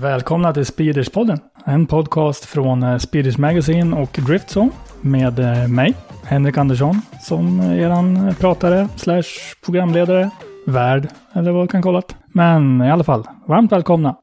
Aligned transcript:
Välkomna 0.00 0.54
till 0.54 0.64
Speeders-podden. 0.64 1.38
En 1.64 1.86
podcast 1.86 2.44
från 2.44 2.82
eh, 2.82 2.98
Speeders 2.98 3.38
Magazine 3.38 3.96
och 3.96 4.18
Driftzone 4.26 4.70
med 5.00 5.38
eh, 5.38 5.68
mig, 5.68 5.94
Henrik 6.24 6.58
Andersson, 6.58 7.00
som 7.20 7.60
eh, 7.60 7.80
eran 7.80 8.34
pratare 8.40 8.88
slash 8.96 9.22
programledare, 9.64 10.30
värd 10.66 11.08
eller 11.32 11.52
vad 11.52 11.70
kan 11.70 11.82
kolla. 11.82 12.02
Men 12.26 12.82
i 12.82 12.90
alla 12.90 13.04
fall, 13.04 13.24
varmt 13.46 13.72
välkomna. 13.72 14.16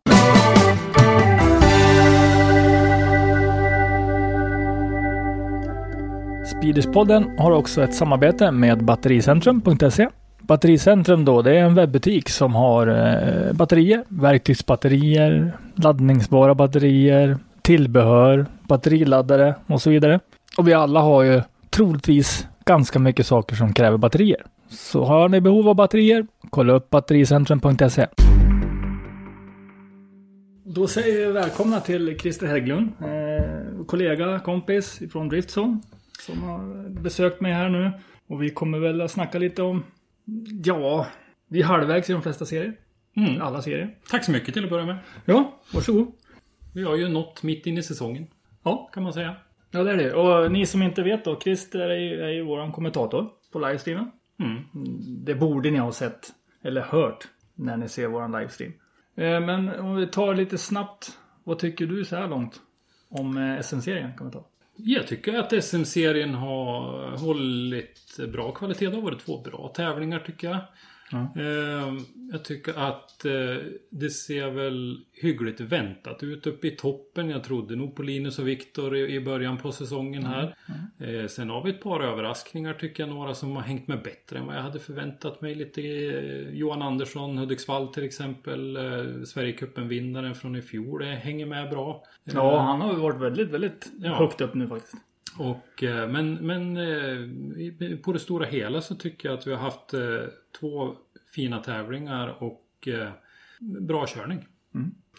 Speeders-podden 6.46 7.38
har 7.38 7.52
också 7.52 7.84
ett 7.84 7.96
samarbete 7.96 8.52
med 8.52 8.86
battericentrum.se 8.86 10.08
Battericentrum 10.48 11.26
då, 11.26 11.42
det 11.42 11.52
är 11.52 11.64
en 11.64 11.76
webbutik 11.76 12.30
som 12.30 12.56
har 12.56 12.88
eh, 12.88 13.54
batterier, 13.54 14.04
verktygsbatterier, 14.08 15.52
laddningsbara 15.76 16.56
batterier, 16.56 17.38
tillbehör, 17.62 18.46
batteriladdare 18.68 19.56
och 19.68 19.82
så 19.82 19.90
vidare. 19.90 20.20
Och 20.58 20.68
vi 20.68 20.74
alla 20.74 21.00
har 21.00 21.24
ju 21.24 21.42
troligtvis 21.70 22.48
ganska 22.66 23.00
mycket 23.00 23.28
saker 23.28 23.56
som 23.56 23.74
kräver 23.74 23.98
batterier. 23.98 24.46
Så 24.70 25.04
har 25.04 25.30
ni 25.30 25.42
behov 25.42 25.70
av 25.70 25.76
batterier, 25.76 26.28
kolla 26.50 26.74
upp 26.74 26.90
battericentrum.se. 26.90 28.08
Då 30.66 30.88
säger 30.88 31.28
vi 31.28 31.32
välkomna 31.32 31.80
till 31.80 32.20
Christer 32.20 32.48
Hägglund, 32.48 32.90
eh, 33.00 33.86
kollega, 33.86 34.40
kompis 34.40 35.02
från 35.12 35.30
Driftzone 35.30 35.80
som 36.26 36.44
har 36.44 36.90
besökt 36.90 37.42
mig 37.42 37.54
här 37.54 37.70
nu. 37.70 37.92
Och 38.28 38.44
vi 38.44 38.50
kommer 38.50 38.80
väl 38.80 39.02
att 39.02 39.12
snacka 39.12 39.40
lite 39.40 39.62
om 39.62 39.84
Ja, 40.64 41.08
vi 41.48 41.62
är 41.62 41.66
halvvägs 41.66 42.10
i 42.10 42.14
de 42.14 42.22
flesta 42.22 42.46
serier. 42.46 42.74
Mm. 43.16 43.42
Alla 43.42 43.62
serier. 43.62 43.98
Tack 44.10 44.24
så 44.24 44.32
mycket 44.32 44.54
till 44.54 44.64
att 44.64 44.70
börja 44.70 44.86
med. 44.86 44.98
Ja, 45.26 45.60
varsågod. 45.74 46.12
Vi 46.74 46.84
har 46.84 46.96
ju 46.96 47.10
nått 47.10 47.44
mitt 47.44 47.66
in 47.66 47.78
i 47.78 47.84
säsongen. 47.84 48.28
Ja, 48.64 48.90
kan 48.94 49.04
man 49.04 49.14
säga. 49.14 49.36
Ja, 49.72 49.84
det 49.84 49.92
är 49.92 49.98
det. 49.98 50.14
Och 50.14 50.52
ni 50.52 50.66
som 50.66 50.84
inte 50.84 51.04
vet 51.04 51.26
då, 51.26 51.40
Christer 51.40 51.80
är 51.80 51.96
ju, 51.96 52.22
är 52.22 52.30
ju 52.30 52.44
våran 52.44 52.72
kommentator 52.72 53.30
på 53.52 53.60
livestreamen. 53.60 54.12
Mm. 54.40 54.64
Det 55.26 55.36
borde 55.36 55.72
ni 55.72 55.78
ha 55.78 55.92
sett, 55.92 56.28
eller 56.64 56.82
hört, 56.82 57.28
när 57.56 57.78
ni 57.78 57.90
ser 57.90 58.08
våran 58.08 58.32
livestream. 58.32 58.74
Eh, 59.16 59.40
Men 59.40 59.70
om 59.80 59.96
vi 59.96 60.08
tar 60.08 60.36
lite 60.36 60.58
snabbt, 60.58 61.18
vad 61.44 61.60
tycker 61.60 61.86
du 61.86 62.06
så 62.06 62.16
här 62.16 62.28
långt? 62.28 62.62
Om 63.10 63.38
eh, 63.38 63.62
SM-serien 63.62 64.12
kan 64.18 64.28
vi 64.28 64.34
ta. 64.34 64.46
Jag 64.76 65.08
tycker 65.08 65.34
att 65.34 65.64
SM-serien 65.64 66.34
har 66.34 67.18
hållit 67.18 68.20
bra 68.32 68.52
kvalitet. 68.52 68.88
Det 68.90 68.96
har 68.96 69.02
varit 69.02 69.26
två 69.26 69.42
bra 69.42 69.72
tävlingar 69.76 70.20
tycker 70.20 70.48
jag. 70.48 70.60
Eh, 71.18 71.94
Jag 72.32 72.44
tycker 72.46 72.74
att 72.80 73.26
eh, 73.26 73.56
det 73.90 74.10
ser 74.10 74.50
väl 74.50 75.00
hyggligt 75.12 75.60
väntat 75.62 76.24
ut 76.24 76.48
uppe 76.48 76.68
i 76.68 76.72
toppen. 76.72 77.30
Jag 77.30 77.44
trodde 77.44 77.76
nog 77.76 77.96
på 77.96 78.04
Linus 78.04 78.40
och 78.40 78.48
Viktor 78.48 78.96
i 78.98 79.20
början 79.20 79.58
på 79.58 79.72
säsongen 79.72 80.24
här. 80.26 80.56
Eh, 81.00 81.28
Sen 81.28 81.50
har 81.50 81.64
vi 81.64 81.70
ett 81.70 81.82
par 81.82 82.00
överraskningar 82.04 82.74
tycker 82.74 83.04
jag. 83.04 83.10
Några 83.10 83.34
som 83.34 83.56
har 83.56 83.64
hängt 83.64 83.88
med 83.88 84.02
bättre 84.04 84.40
än 84.40 84.46
vad 84.46 84.56
jag 84.56 84.62
hade 84.62 84.80
förväntat 84.80 85.42
mig. 85.42 85.56
Lite 85.56 85.82
eh, 85.82 86.50
Johan 86.50 86.82
Andersson, 86.82 87.38
Hudiksvall 87.38 87.88
till 87.88 88.04
exempel. 88.04 88.78
Sverigecupen-vinnaren 89.26 90.36
från 90.36 90.56
i 90.56 90.62
fjol. 90.62 91.04
Hänger 91.04 91.46
med 91.46 91.70
bra. 91.70 92.04
Ja, 92.24 92.60
han 92.60 92.82
har 92.82 92.94
varit 92.94 93.22
väldigt, 93.22 93.50
väldigt 93.50 93.92
Ja. 94.00 94.16
högt 94.16 94.42
upp 94.42 94.54
nu 94.54 94.68
faktiskt. 94.68 94.96
och, 95.40 95.84
men 96.10 96.34
men 96.34 96.78
på 98.04 98.14
det 98.14 98.20
stora 98.20 98.46
hela 98.46 98.82
så 98.82 98.96
tycker 98.96 99.30
jag 99.30 99.38
att 99.38 99.48
vi 99.48 99.52
har 99.52 99.60
haft 99.60 99.94
två 100.60 100.96
fina 101.36 101.60
tävlingar 101.60 102.44
och 102.44 102.88
eh, 102.88 103.10
bra 103.60 104.06
körning. 104.08 104.48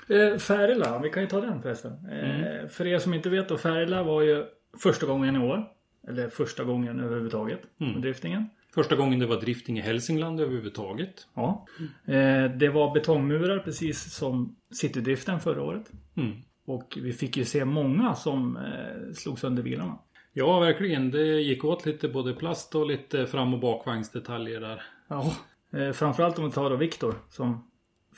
Eh, 0.08 0.38
Färila, 0.38 0.98
vi 0.98 1.10
kan 1.10 1.22
ju 1.22 1.28
ta 1.28 1.40
den 1.40 1.62
förresten. 1.62 1.92
Eh, 1.92 2.68
För 2.68 2.86
er 2.86 2.98
som 2.98 3.14
inte 3.14 3.30
vet 3.30 3.48
då, 3.48 3.56
Färila 3.56 4.02
var 4.02 4.22
ju 4.22 4.44
första 4.82 5.06
gången 5.06 5.36
i 5.36 5.38
år. 5.38 5.64
Eller 6.08 6.28
första 6.28 6.64
gången 6.64 7.00
överhuvudtaget 7.00 7.60
med 7.76 8.02
driftingen. 8.02 8.50
Första 8.74 8.96
gången 8.96 9.18
det 9.18 9.26
var 9.26 9.40
drifting 9.40 9.78
i 9.78 9.80
Hälsingland 9.80 10.40
överhuvudtaget. 10.40 11.26
Ja. 11.34 11.66
Eh, 12.06 12.44
det 12.44 12.68
var 12.68 12.94
betongmurar 12.94 13.58
precis 13.58 14.14
som 14.14 14.56
Citydriften 14.70 15.40
förra 15.40 15.62
året. 15.62 15.92
Mm. 16.16 16.32
Och 16.66 16.98
vi 17.02 17.12
fick 17.12 17.36
ju 17.36 17.44
se 17.44 17.64
många 17.64 18.14
som 18.14 18.56
eh, 18.56 19.12
slog 19.14 19.38
sönder 19.38 19.62
bilarna. 19.62 19.98
Ja, 20.32 20.60
verkligen. 20.60 21.10
Det 21.10 21.40
gick 21.40 21.64
åt 21.64 21.86
lite 21.86 22.08
både 22.08 22.34
plast 22.34 22.74
och 22.74 22.86
lite 22.86 23.26
fram 23.26 23.54
och 23.54 23.60
bakvagnsdetaljer 23.60 24.60
där. 24.60 24.82
Ja. 25.08 25.34
Eh, 25.76 25.92
framförallt 25.92 26.38
om 26.38 26.44
vi 26.44 26.50
tar 26.50 26.70
då 26.70 26.76
Viktor 26.76 27.14
som 27.28 27.70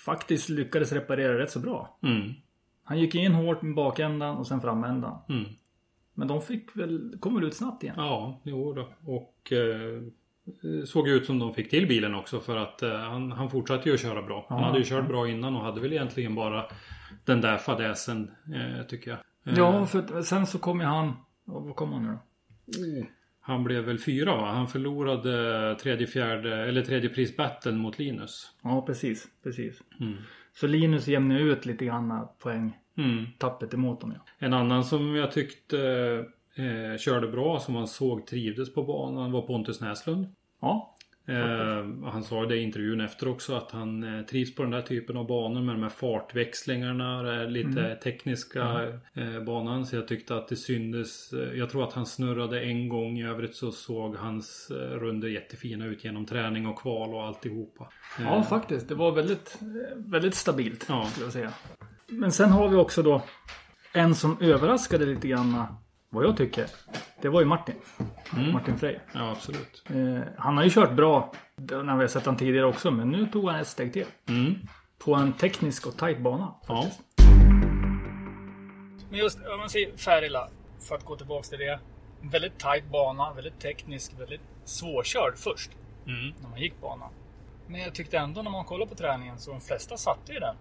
faktiskt 0.07 0.49
lyckades 0.49 0.93
reparera 0.93 1.39
rätt 1.39 1.51
så 1.51 1.61
bra. 1.61 1.99
Mm. 2.03 2.33
Han 2.85 2.99
gick 2.99 3.15
in 3.15 3.33
hårt 3.33 3.63
med 3.63 3.75
bakändan 3.75 4.37
och 4.37 4.47
sen 4.47 4.61
framändan. 4.61 5.19
Mm. 5.29 5.45
Men 6.15 6.29
de 6.29 6.43
fick 6.43 6.77
väl, 6.77 7.17
kommer 7.21 7.45
ut 7.45 7.55
snabbt 7.55 7.83
igen. 7.83 7.95
Ja, 7.99 8.41
jo 8.45 8.73
då. 8.73 8.89
Och 9.05 9.53
eh, 9.53 10.03
såg 10.85 11.09
ut 11.09 11.27
som 11.27 11.39
de 11.39 11.55
fick 11.55 11.71
till 11.71 11.89
bilen 11.89 12.15
också 12.15 12.41
för 12.41 12.57
att 12.57 12.83
eh, 12.83 12.97
han, 12.97 13.33
han 13.33 13.51
fortsatte 13.51 13.89
ju 13.89 13.95
att 13.95 14.01
köra 14.01 14.23
bra. 14.23 14.47
Han 14.49 14.59
Ja, 14.59 14.65
hade 14.65 14.79
ju 14.79 14.85
kört 14.85 15.09
bra 15.09 15.29
innan 15.29 15.57
och 15.57 15.63
hade 15.63 15.81
väl 15.81 15.93
egentligen 15.93 16.35
bara 16.35 16.65
den 17.25 17.41
där 17.41 17.57
fadäsen 17.59 18.31
eh, 18.55 18.87
tycker 18.87 19.11
jag. 19.11 19.19
Eh, 19.53 19.59
Ja, 19.59 19.87
för 19.87 19.99
att, 20.19 20.27
sen 20.27 20.47
så 20.47 20.59
kom 20.59 20.81
ju 20.81 20.87
han... 20.87 21.07
Ja, 21.47 21.59
vad 21.59 21.77
kom 21.77 21.93
han 21.93 22.03
nu 22.03 22.09
då? 22.09 22.19
Han 23.47 23.65
blev 23.65 23.85
väl 23.85 23.99
fyra 23.99 24.37
va? 24.37 24.53
Han 24.53 24.69
förlorade 24.69 25.75
tredje, 25.75 26.07
fjärde 26.07 26.57
eller 26.57 26.83
tredje 26.83 27.09
prisbattlen 27.09 27.79
mot 27.79 27.99
Linus. 27.99 28.51
Ja, 28.63 28.83
precis. 28.87 29.29
Precis. 29.43 29.83
Mm. 30.01 30.17
Så 30.53 30.67
Linus 30.67 31.09
jämnade 31.09 31.41
ut 31.41 31.67
lite 31.67 31.85
grann 31.85 32.29
poäng. 32.39 32.79
Mm. 32.99 33.27
Tappet 33.39 33.75
emot 33.75 34.01
dem 34.01 34.13
ja. 34.17 34.21
En 34.39 34.53
annan 34.53 34.85
som 34.85 35.15
jag 35.15 35.33
tyckte 35.33 35.79
eh, 36.55 36.99
körde 36.99 37.29
bra, 37.29 37.61
som 37.61 37.75
man 37.75 37.89
såg 37.89 38.27
trivdes 38.27 38.75
på 38.75 38.83
banan 38.83 39.33
var 39.33 39.43
Pontus 39.43 39.81
Näslund. 39.81 40.27
Ja. 40.61 40.96
Eh, 41.29 42.09
han 42.11 42.23
sa 42.23 42.47
det 42.47 42.57
i 42.57 42.63
intervjun 42.63 43.01
efter 43.01 43.29
också 43.29 43.55
att 43.57 43.71
han 43.71 44.19
eh, 44.19 44.23
trivs 44.25 44.55
på 44.55 44.63
den 44.63 44.71
där 44.71 44.83
typen 44.83 45.17
av 45.17 45.27
banor 45.27 45.63
med 45.63 45.75
de 45.75 45.83
här 45.83 45.91
fartväxlingarna, 45.91 47.23
här 47.23 47.47
lite 47.47 47.95
tekniska 47.95 48.93
eh, 49.15 49.41
banan. 49.47 49.87
Så 49.87 49.97
jag 49.97 50.09
tyckte 50.09 50.37
att 50.37 50.49
det 50.49 50.57
syndes. 50.57 51.33
Eh, 51.33 51.59
jag 51.59 51.71
tror 51.71 51.85
att 51.85 51.93
han 51.93 52.07
snurrade 52.07 52.61
en 52.61 52.89
gång. 52.89 53.19
I 53.19 53.27
övrigt 53.27 53.55
så 53.55 53.73
såg 53.73 54.17
hans 54.17 54.71
eh, 54.71 54.99
runder 54.99 55.29
jättefina 55.29 55.87
ut 55.87 56.05
genom 56.05 56.27
träning 56.27 56.67
och 56.67 56.79
kval 56.79 57.15
och 57.15 57.23
alltihopa. 57.25 57.89
Eh, 58.19 58.25
Ja, 58.25 58.43
faktiskt. 58.43 58.89
Det 58.89 58.95
var 58.95 59.13
väldigt, 59.13 59.59
eh, 59.61 59.97
väldigt 59.97 60.35
stabilt. 60.35 60.87
Ja. 60.89 61.07
Skulle 61.07 61.27
jag 61.27 61.33
säga. 61.33 61.53
Men 62.09 62.33
sen 62.33 62.51
har 62.51 62.69
vi 62.69 62.77
också 62.77 63.03
då 63.03 63.23
en 63.93 64.15
som 64.15 64.37
överraskade 64.41 65.07
lite 65.07 65.29
grann. 65.29 65.65
Vad 66.11 66.25
jag 66.25 66.37
tycker. 66.37 66.67
Det 67.21 67.29
var 67.29 67.41
ju 67.41 67.47
Martin. 67.47 67.75
Martin 68.53 68.79
Frey. 68.79 68.99
ja, 69.15 69.31
absolut. 69.31 69.83
Eh, 69.91 70.19
han 70.39 70.57
har 70.57 70.65
ju 70.65 70.71
kört 70.71 70.93
bra 70.93 71.33
när 71.57 71.97
vi 71.97 72.01
har 72.01 72.07
sett 72.07 72.27
han 72.27 72.37
tidigare 72.37 72.67
också. 72.67 72.91
Men 72.91 73.11
nu 73.11 73.27
tog 73.27 73.49
han 73.49 73.61
ett 73.61 73.69
steg 73.69 73.93
till. 73.93 74.07
Mm. 74.29 74.55
På 74.99 75.15
en 75.15 75.33
teknisk 75.33 75.87
och 75.87 75.97
tight 75.97 76.19
bana. 76.19 76.55
Ja. 76.69 76.87
Men 79.11 79.19
just 79.19 79.39
om 79.39 79.59
man 79.59 79.71
säger 79.71 79.97
Färila. 79.97 80.49
För 80.89 80.95
att 80.95 81.05
gå 81.05 81.17
tillbaka 81.17 81.49
till 81.49 81.59
det. 81.59 81.81
Väldigt 82.23 82.59
tight 82.59 82.85
bana. 82.93 83.33
Väldigt 83.35 83.61
teknisk. 83.61 84.13
Väldigt 84.19 84.41
svårkörd 84.65 85.37
först. 85.37 85.71
Mm. 86.07 86.35
När 86.43 86.49
man 86.49 86.61
gick 86.61 86.81
banan. 86.81 87.11
Men 87.67 87.81
jag 87.81 87.95
tyckte 87.95 88.19
ändå 88.19 88.43
när 88.43 88.51
man 88.51 88.65
kollade 88.65 88.89
på 88.91 88.97
träningen 88.97 89.39
så 89.39 89.51
de 89.51 89.61
flesta 89.61 89.97
satte 89.97 90.33
ju 90.33 90.39
den. 90.39 90.57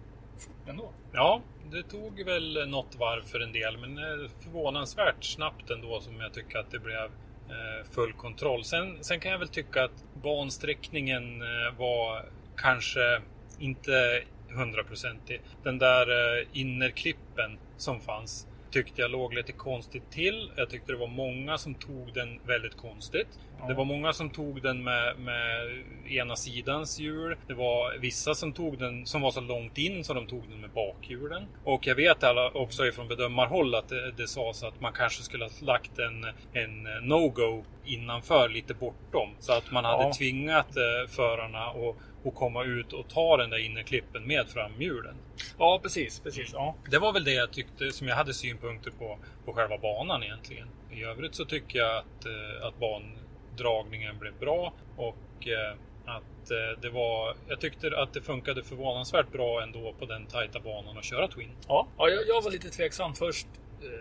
Ändå. 0.66 0.92
Ja, 1.12 1.42
det 1.70 1.82
tog 1.82 2.24
väl 2.24 2.68
något 2.68 2.96
varv 2.96 3.22
för 3.24 3.40
en 3.40 3.52
del, 3.52 3.78
men 3.78 3.98
eh, 3.98 4.30
förvånansvärt 4.42 5.24
snabbt 5.24 5.70
ändå 5.70 6.00
som 6.00 6.20
jag 6.20 6.32
tycker 6.32 6.58
att 6.58 6.70
det 6.70 6.78
blev 6.78 7.04
eh, 7.04 7.90
full 7.90 8.12
kontroll. 8.12 8.64
Sen, 8.64 8.98
sen 9.00 9.20
kan 9.20 9.32
jag 9.32 9.38
väl 9.38 9.48
tycka 9.48 9.84
att 9.84 10.04
bansträckningen 10.22 11.42
eh, 11.42 11.78
var 11.78 12.24
kanske 12.56 13.20
inte 13.58 14.22
hundraprocentig. 14.48 15.40
Den 15.62 15.78
där 15.78 16.46
innerklippen 16.52 17.58
som 17.76 18.00
fanns 18.00 18.46
tyckte 18.70 19.00
jag 19.00 19.10
låg 19.10 19.34
lite 19.34 19.52
konstigt 19.52 20.10
till. 20.10 20.50
Jag 20.56 20.70
tyckte 20.70 20.92
det 20.92 20.98
var 20.98 21.06
många 21.06 21.58
som 21.58 21.74
tog 21.74 22.12
den 22.14 22.40
väldigt 22.46 22.76
konstigt. 22.76 23.28
Det 23.68 23.74
var 23.74 23.84
många 23.84 24.12
som 24.12 24.30
tog 24.30 24.62
den 24.62 24.84
med, 24.84 25.18
med 25.18 25.68
ena 26.08 26.36
sidans 26.36 26.98
hjul. 27.00 27.36
Det 27.46 27.54
var 27.54 27.98
vissa 27.98 28.34
som 28.34 28.52
tog 28.52 28.78
den 28.78 29.06
som 29.06 29.20
var 29.22 29.30
så 29.30 29.40
långt 29.40 29.78
in 29.78 30.04
så 30.04 30.14
de 30.14 30.26
tog 30.26 30.42
den 30.50 30.60
med 30.60 30.70
bakhjulen. 30.70 31.46
Och 31.64 31.86
jag 31.86 31.94
vet 31.94 32.24
alla 32.24 32.50
också 32.50 32.86
ifrån 32.86 33.08
bedömarhåll 33.08 33.74
att 33.74 33.88
det, 33.88 34.10
det 34.12 34.28
sades 34.28 34.62
att 34.62 34.80
man 34.80 34.92
kanske 34.92 35.22
skulle 35.22 35.44
ha 35.44 35.50
lagt 35.62 35.98
en, 35.98 36.24
en 36.52 36.82
no-go 37.08 37.64
innanför 37.84 38.48
lite 38.48 38.74
bortom. 38.74 39.28
Så 39.40 39.52
att 39.52 39.70
man 39.72 39.84
hade 39.84 40.02
Ja. 40.04 40.12
tvingat 40.18 40.76
eh, 40.76 41.08
förarna 41.10 41.64
att, 41.64 41.96
att 42.26 42.34
komma 42.34 42.64
ut 42.64 42.92
och 42.92 43.08
ta 43.08 43.36
den 43.36 43.50
där 43.50 43.58
innerklippen 43.58 44.26
med 44.26 44.48
framhjulen. 44.48 45.14
Ja, 45.58 45.80
precis. 45.82 46.20
precis 46.20 46.50
ja. 46.52 46.74
Det 46.90 46.98
var 46.98 47.12
väl 47.12 47.24
det 47.24 47.32
jag 47.32 47.52
tyckte 47.52 47.90
som 47.90 48.08
jag 48.08 48.16
hade 48.16 48.34
synpunkter 48.34 48.90
på 48.90 49.18
på 49.44 49.52
själva 49.52 49.78
banan 49.78 50.22
egentligen. 50.22 50.68
I 50.90 51.04
övrigt 51.04 51.34
så 51.34 51.44
tycker 51.44 51.78
jag 51.78 51.96
att, 51.96 52.26
eh, 52.26 52.66
att 52.66 52.74
bandragningen 52.78 54.18
blev 54.18 54.38
bra 54.38 54.72
och 54.96 55.48
eh, 55.48 55.76
att 56.04 56.50
eh, 56.50 56.80
det 56.82 56.90
var, 56.90 57.36
jag 57.48 57.60
tyckte 57.60 57.98
att 58.02 58.12
det 58.12 58.20
funkade 58.20 58.62
förvånansvärt 58.62 59.32
bra 59.32 59.62
ändå 59.62 59.94
på 59.98 60.06
den 60.06 60.26
tajta 60.26 60.60
banan 60.60 60.98
att 60.98 61.04
köra 61.04 61.28
Twin. 61.28 61.50
Ja, 61.68 61.86
ja 61.98 62.08
jag, 62.08 62.28
jag 62.28 62.42
var 62.42 62.50
lite 62.50 62.68
tveksam 62.68 63.14
först 63.14 63.46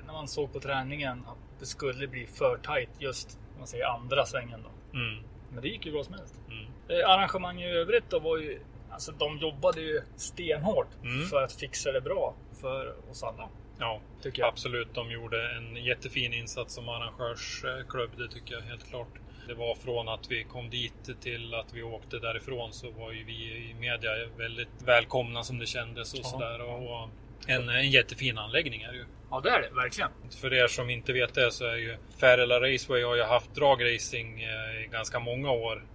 när 0.06 0.13
man 0.13 0.28
såg 0.28 0.54
på 0.54 0.60
träningen 0.60 1.24
att 1.28 1.60
det 1.60 1.66
skulle 1.66 2.07
bli 2.07 2.28
för 2.28 2.57
tajt 2.57 2.89
just 3.00 3.39
man 3.57 3.68
säger 3.68 3.86
andra 3.86 4.25
svängen. 4.25 4.60
Då. 4.63 4.98
Mm. 4.98 5.24
Men 5.54 5.62
det 5.62 5.68
gick 5.68 5.86
ju 5.86 5.92
bra 5.92 6.04
som 6.04 6.13
helst. 6.13 6.36
Mm. 6.48 6.66
Eh, 6.89 7.09
Arrangemang 7.09 7.61
i 7.61 7.71
övrigt 7.71 8.09
då 8.09 8.19
var 8.19 8.37
ju 8.37 8.59
Alltså 8.91 9.11
de 9.11 9.37
jobbade 9.37 9.81
ju 9.81 10.01
stenhårt 10.15 10.87
Mm. 11.03 11.25
för 11.27 11.43
att 11.43 11.53
fixa 11.53 11.91
det 11.91 12.01
bra 12.01 12.35
för 12.61 13.09
oss 13.11 13.23
alla. 13.23 13.49
Ja, 13.79 14.01
Tycker 14.21 14.39
jag. 14.41 14.47
absolut. 14.49 14.87
De 14.93 15.11
gjorde 15.11 15.51
en 15.55 15.75
jättefin 15.75 16.33
insats 16.33 16.73
som 16.75 16.89
arrangörsklubb, 16.89 18.09
det 18.17 18.27
tycker 18.27 18.53
jag 18.55 18.61
helt 18.61 18.89
klart. 18.89 19.07
Det 19.47 19.53
var 19.53 19.75
från 19.75 20.09
att 20.09 20.31
vi 20.31 20.43
kom 20.43 20.69
dit 20.69 21.21
till 21.21 21.53
att 21.53 21.73
vi 21.73 21.83
åkte 21.83 22.19
därifrån 22.19 22.73
så 22.73 22.91
var 22.91 23.11
ju 23.11 23.23
vi 23.23 23.33
i 23.33 23.75
media 23.79 24.11
väldigt 24.37 24.81
välkomna 24.85 25.43
som 25.43 25.59
det 25.59 25.65
kändes 25.65 26.13
och 26.13 26.25
sådär. 26.25 26.61
Och 26.61 27.09
en, 27.47 27.69
en 27.69 27.91
jättefin 27.91 28.37
anläggning 28.37 28.81
är 28.81 28.91
det 28.91 28.97
ju. 28.97 29.05
Ja 29.31 29.41
det 29.43 29.49
är 29.49 29.61
det 29.61 29.69
verkligen. 29.75 30.09
För 30.41 30.53
er 30.53 30.67
som 30.67 30.89
inte 30.89 31.13
vet 31.13 31.33
det 31.33 31.51
så 31.51 31.65
är 31.65 31.75
ju 31.75 31.97
Färila 32.19 32.59
Raceway 32.59 33.03
har 33.03 33.15
ju 33.15 33.23
haft 33.23 33.55
dragracing 33.55 34.43
eh, 34.43 34.83
i 34.83 34.87
ganska 34.91 35.19
många 35.19 35.51
år. 35.51 35.85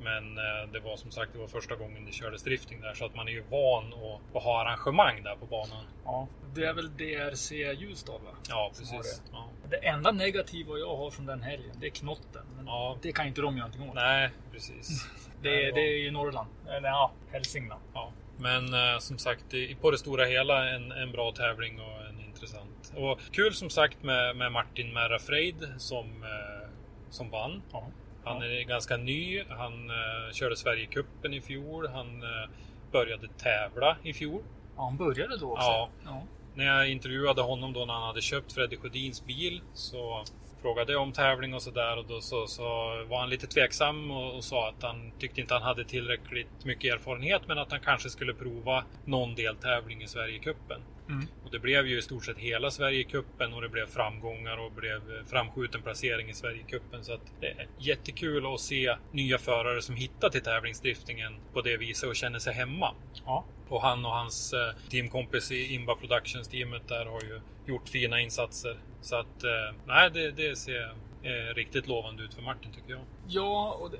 Men 0.00 0.38
eh, 0.38 0.72
det 0.72 0.80
var 0.80 0.96
som 0.96 1.10
sagt 1.10 1.32
det 1.32 1.38
var 1.38 1.46
första 1.46 1.74
gången 1.76 2.04
det 2.04 2.12
kördes 2.12 2.42
drifting 2.42 2.80
där 2.80 2.94
så 2.94 3.04
att 3.06 3.14
man 3.14 3.28
är 3.28 3.32
ju 3.32 3.42
van 3.50 3.92
att, 3.92 4.36
att 4.36 4.42
ha 4.42 4.60
arrangemang 4.62 5.22
där 5.22 5.36
på 5.36 5.46
banan. 5.46 5.84
Ja, 6.04 6.28
det 6.54 6.64
är 6.64 6.72
väl 6.74 6.96
DRC 6.96 7.52
Ljusdal 7.52 8.20
va? 8.20 8.30
Ja, 8.48 8.70
Som 8.72 8.98
precis. 8.98 9.22
Ja. 9.32 9.48
Det 9.70 9.76
enda 9.88 10.12
negativa 10.12 10.78
jag 10.78 10.96
har 10.96 11.10
från 11.10 11.26
den 11.26 11.42
helgen, 11.42 11.76
det 11.80 11.86
är 11.86 11.90
knotten. 11.90 12.42
Men 12.56 12.66
Ja. 12.66 12.98
Det 13.02 13.12
kan 13.12 13.26
inte 13.26 13.40
de 13.40 13.56
göra 13.56 13.66
någonting 13.66 13.88
åt. 13.88 13.94
Nej, 13.94 14.30
precis. 14.52 15.06
Det, 15.42 15.48
är, 15.48 15.66
det 15.66 15.72
det 15.72 15.80
är 15.80 15.98
ju 15.98 16.10
Norrland. 16.10 16.48
Eller 16.68 16.88
ja, 16.88 17.12
Hälsingland. 17.32 17.82
Ja. 17.94 18.12
Men 18.38 18.74
eh, 18.74 18.98
som 18.98 19.18
sagt, 19.18 19.54
i- 19.54 19.74
på 19.74 19.90
det 19.90 19.98
stora 19.98 20.24
hela 20.24 20.68
en, 20.70 20.92
en 20.92 21.12
bra 21.12 21.32
tävling 21.32 21.80
och 21.80 22.06
en 22.08 22.20
intressant. 22.20 22.92
Och 22.96 23.20
kul 23.32 23.54
som 23.54 23.70
sagt 23.70 24.02
med, 24.02 24.36
med 24.36 24.52
Martin 24.52 24.92
Merra 24.92 25.18
Freid 25.18 25.66
som, 25.78 26.06
eh, 26.22 26.68
som 27.10 27.30
vann. 27.30 27.62
Ja. 27.72 27.86
Han 28.28 28.42
är 28.42 28.64
ganska 28.64 28.96
ny. 28.96 29.42
Han 29.48 29.90
eh, 29.90 30.32
körde 30.32 30.56
Sverigecupen 30.56 31.34
i 31.34 31.40
fjol. 31.40 31.88
Han 31.88 32.22
eh, 32.22 32.50
började 32.92 33.28
tävla 33.28 33.96
i 34.02 34.12
fjol. 34.12 34.42
ja, 34.76 34.84
han 34.84 34.96
började 34.96 35.36
då 35.36 35.52
också. 35.52 35.66
Ja. 35.66 35.88
ja. 36.04 36.22
När 36.54 36.64
jag 36.64 36.90
intervjuade 36.90 37.42
honom 37.42 37.72
då 37.72 37.84
när 37.84 37.94
han 37.94 38.02
hade 38.02 38.20
köpt 38.20 38.52
Freddy 38.52 38.76
Sjödins 38.76 39.26
bil 39.26 39.60
så 39.74 40.24
frågade 40.62 40.92
jag 40.92 41.02
om 41.02 41.12
tävling 41.12 41.54
och 41.54 41.62
sådär 41.62 41.98
och 41.98 42.04
då 42.06 42.20
så, 42.20 42.46
så 42.46 42.64
var 43.08 43.20
han 43.20 43.30
lite 43.30 43.46
tveksam 43.46 44.10
och, 44.10 44.36
och 44.36 44.44
sa 44.44 44.68
att 44.68 44.82
han 44.82 45.12
tyckte 45.18 45.40
inte 45.40 45.54
han 45.54 45.62
hade 45.62 45.84
tillräckligt 45.84 46.64
mycket 46.64 46.94
erfarenhet 46.94 47.42
men 47.46 47.58
att 47.58 47.70
han 47.70 47.80
kanske 47.80 48.10
skulle 48.10 48.34
prova 48.34 48.84
någon 49.04 49.34
deltävling 49.34 50.02
i 50.02 50.08
Sverigecupen. 50.08 50.80
Mm. 51.08 51.26
Och 51.44 51.50
det 51.50 51.58
blev 51.58 51.86
ju 51.86 51.98
i 51.98 52.02
stort 52.02 52.24
sett 52.24 52.38
hela 52.38 52.70
Sverigecupen 52.70 53.54
och 53.54 53.62
det 53.62 53.68
blev 53.68 53.86
framgångar 53.86 54.58
och 54.58 54.72
blev 54.72 55.26
framskjuten 55.26 55.82
placering 55.82 56.30
i 56.30 56.34
Sverigecupen. 56.34 57.04
Så 57.04 57.12
att 57.14 57.32
det 57.40 57.46
är 57.46 57.66
jättekul 57.78 58.54
att 58.54 58.60
se 58.60 58.96
nya 59.12 59.38
förare 59.38 59.82
som 59.82 59.96
hittar 59.96 60.28
till 60.28 60.42
tävlingsdriftingen 60.42 61.34
på 61.52 61.60
det 61.60 61.76
viset 61.76 62.08
och 62.08 62.16
känner 62.16 62.38
sig 62.38 62.54
hemma. 62.54 62.94
Ja. 63.24 63.44
Och 63.68 63.82
han 63.82 64.04
och 64.04 64.12
hans 64.12 64.52
eh, 64.52 64.90
teamkompis 64.90 65.52
i 65.52 65.74
Imba 65.74 65.94
Productions 65.94 66.48
teamet 66.48 66.88
där 66.88 67.06
har 67.06 67.22
ju 67.22 67.40
gjort 67.66 67.88
fina 67.88 68.20
insatser. 68.20 68.76
Så 69.00 69.16
att 69.16 69.44
eh, 69.44 69.74
nej, 69.86 70.10
det, 70.10 70.30
det 70.30 70.56
ser 70.56 70.94
eh, 71.22 71.54
riktigt 71.54 71.86
lovande 71.86 72.22
ut 72.22 72.34
för 72.34 72.42
Martin 72.42 72.72
tycker 72.72 72.90
jag. 72.90 73.00
Ja, 73.28 73.78
och 73.80 73.90
det, 73.90 73.98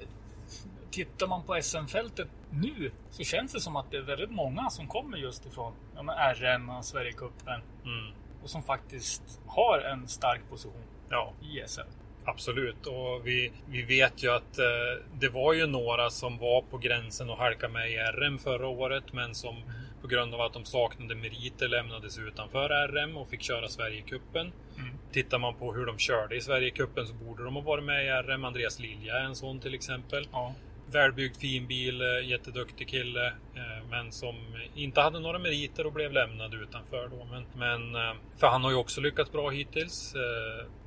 tittar 0.90 1.26
man 1.26 1.42
på 1.42 1.58
SM-fältet 1.62 2.28
nu 2.50 2.90
så 3.10 3.22
känns 3.24 3.52
det 3.52 3.60
som 3.60 3.76
att 3.76 3.90
det 3.90 3.96
är 3.96 4.02
väldigt 4.02 4.30
många 4.30 4.70
som 4.70 4.86
kommer 4.88 5.18
just 5.18 5.46
ifrån 5.46 5.72
ja, 5.96 6.02
men 6.02 6.34
RM 6.34 6.68
och 6.70 6.84
Sverigecupen 6.84 7.60
Mm. 7.84 8.12
och 8.42 8.50
som 8.50 8.62
faktiskt 8.62 9.40
har 9.46 9.78
en 9.80 10.08
stark 10.08 10.40
position 10.50 10.82
Ja, 11.10 11.32
i 11.42 11.62
SM. 11.68 11.80
absolut. 12.24 12.86
Och 12.86 13.26
vi, 13.26 13.52
vi 13.68 13.82
vet 13.82 14.24
ju 14.24 14.30
att 14.32 14.58
eh, 14.58 15.04
det 15.20 15.28
var 15.28 15.52
ju 15.52 15.66
några 15.66 16.10
som 16.10 16.38
var 16.38 16.62
på 16.62 16.78
gränsen 16.78 17.30
och 17.30 17.36
halka 17.38 17.68
med 17.68 17.90
i 17.90 17.96
RM 17.96 18.38
förra 18.38 18.66
året, 18.68 19.12
men 19.12 19.34
som 19.34 19.56
på 20.02 20.06
grund 20.08 20.34
av 20.34 20.40
att 20.40 20.52
de 20.52 20.64
saknade 20.64 21.14
meriter 21.14 21.68
lämnades 21.68 22.18
utanför 22.18 22.68
RM 22.88 23.16
och 23.16 23.28
fick 23.28 23.42
köra 23.42 23.68
Sverigecupen. 23.68 24.52
Mm. 24.76 24.98
Tittar 25.12 25.38
man 25.38 25.54
på 25.54 25.72
hur 25.74 25.86
de 25.86 25.98
körde 25.98 26.36
i 26.36 26.40
Sverigecupen 26.40 27.06
så 27.06 27.14
borde 27.14 27.44
de 27.44 27.54
ha 27.54 27.62
varit 27.62 27.84
med 27.84 28.04
i 28.04 28.08
RM. 28.08 28.44
Andreas 28.44 28.78
Lilja 28.78 29.14
är 29.14 29.24
en 29.24 29.34
sån 29.34 29.60
till 29.60 29.74
exempel. 29.74 30.28
Ja. 30.32 30.54
Välbyggd 30.92 31.36
fin 31.36 31.66
bil, 31.66 32.00
eh, 32.00 32.28
jätteduktig 32.28 32.88
kille. 32.88 33.26
Eh, 33.26 33.84
men 33.90 34.12
som 34.12 34.36
inte 34.74 35.00
hade 35.00 35.20
några 35.20 35.38
meriter 35.38 35.86
och 35.86 35.92
blev 35.92 36.12
lämnad 36.12 36.54
utanför 36.54 37.08
då. 37.08 37.24
Men, 37.24 37.44
men 37.56 37.94
eh, 37.94 38.14
för 38.40 38.46
han 38.46 38.64
har 38.64 38.70
ju 38.70 38.76
också 38.76 39.00
lyckats 39.00 39.32
bra 39.32 39.50
hittills. 39.50 40.14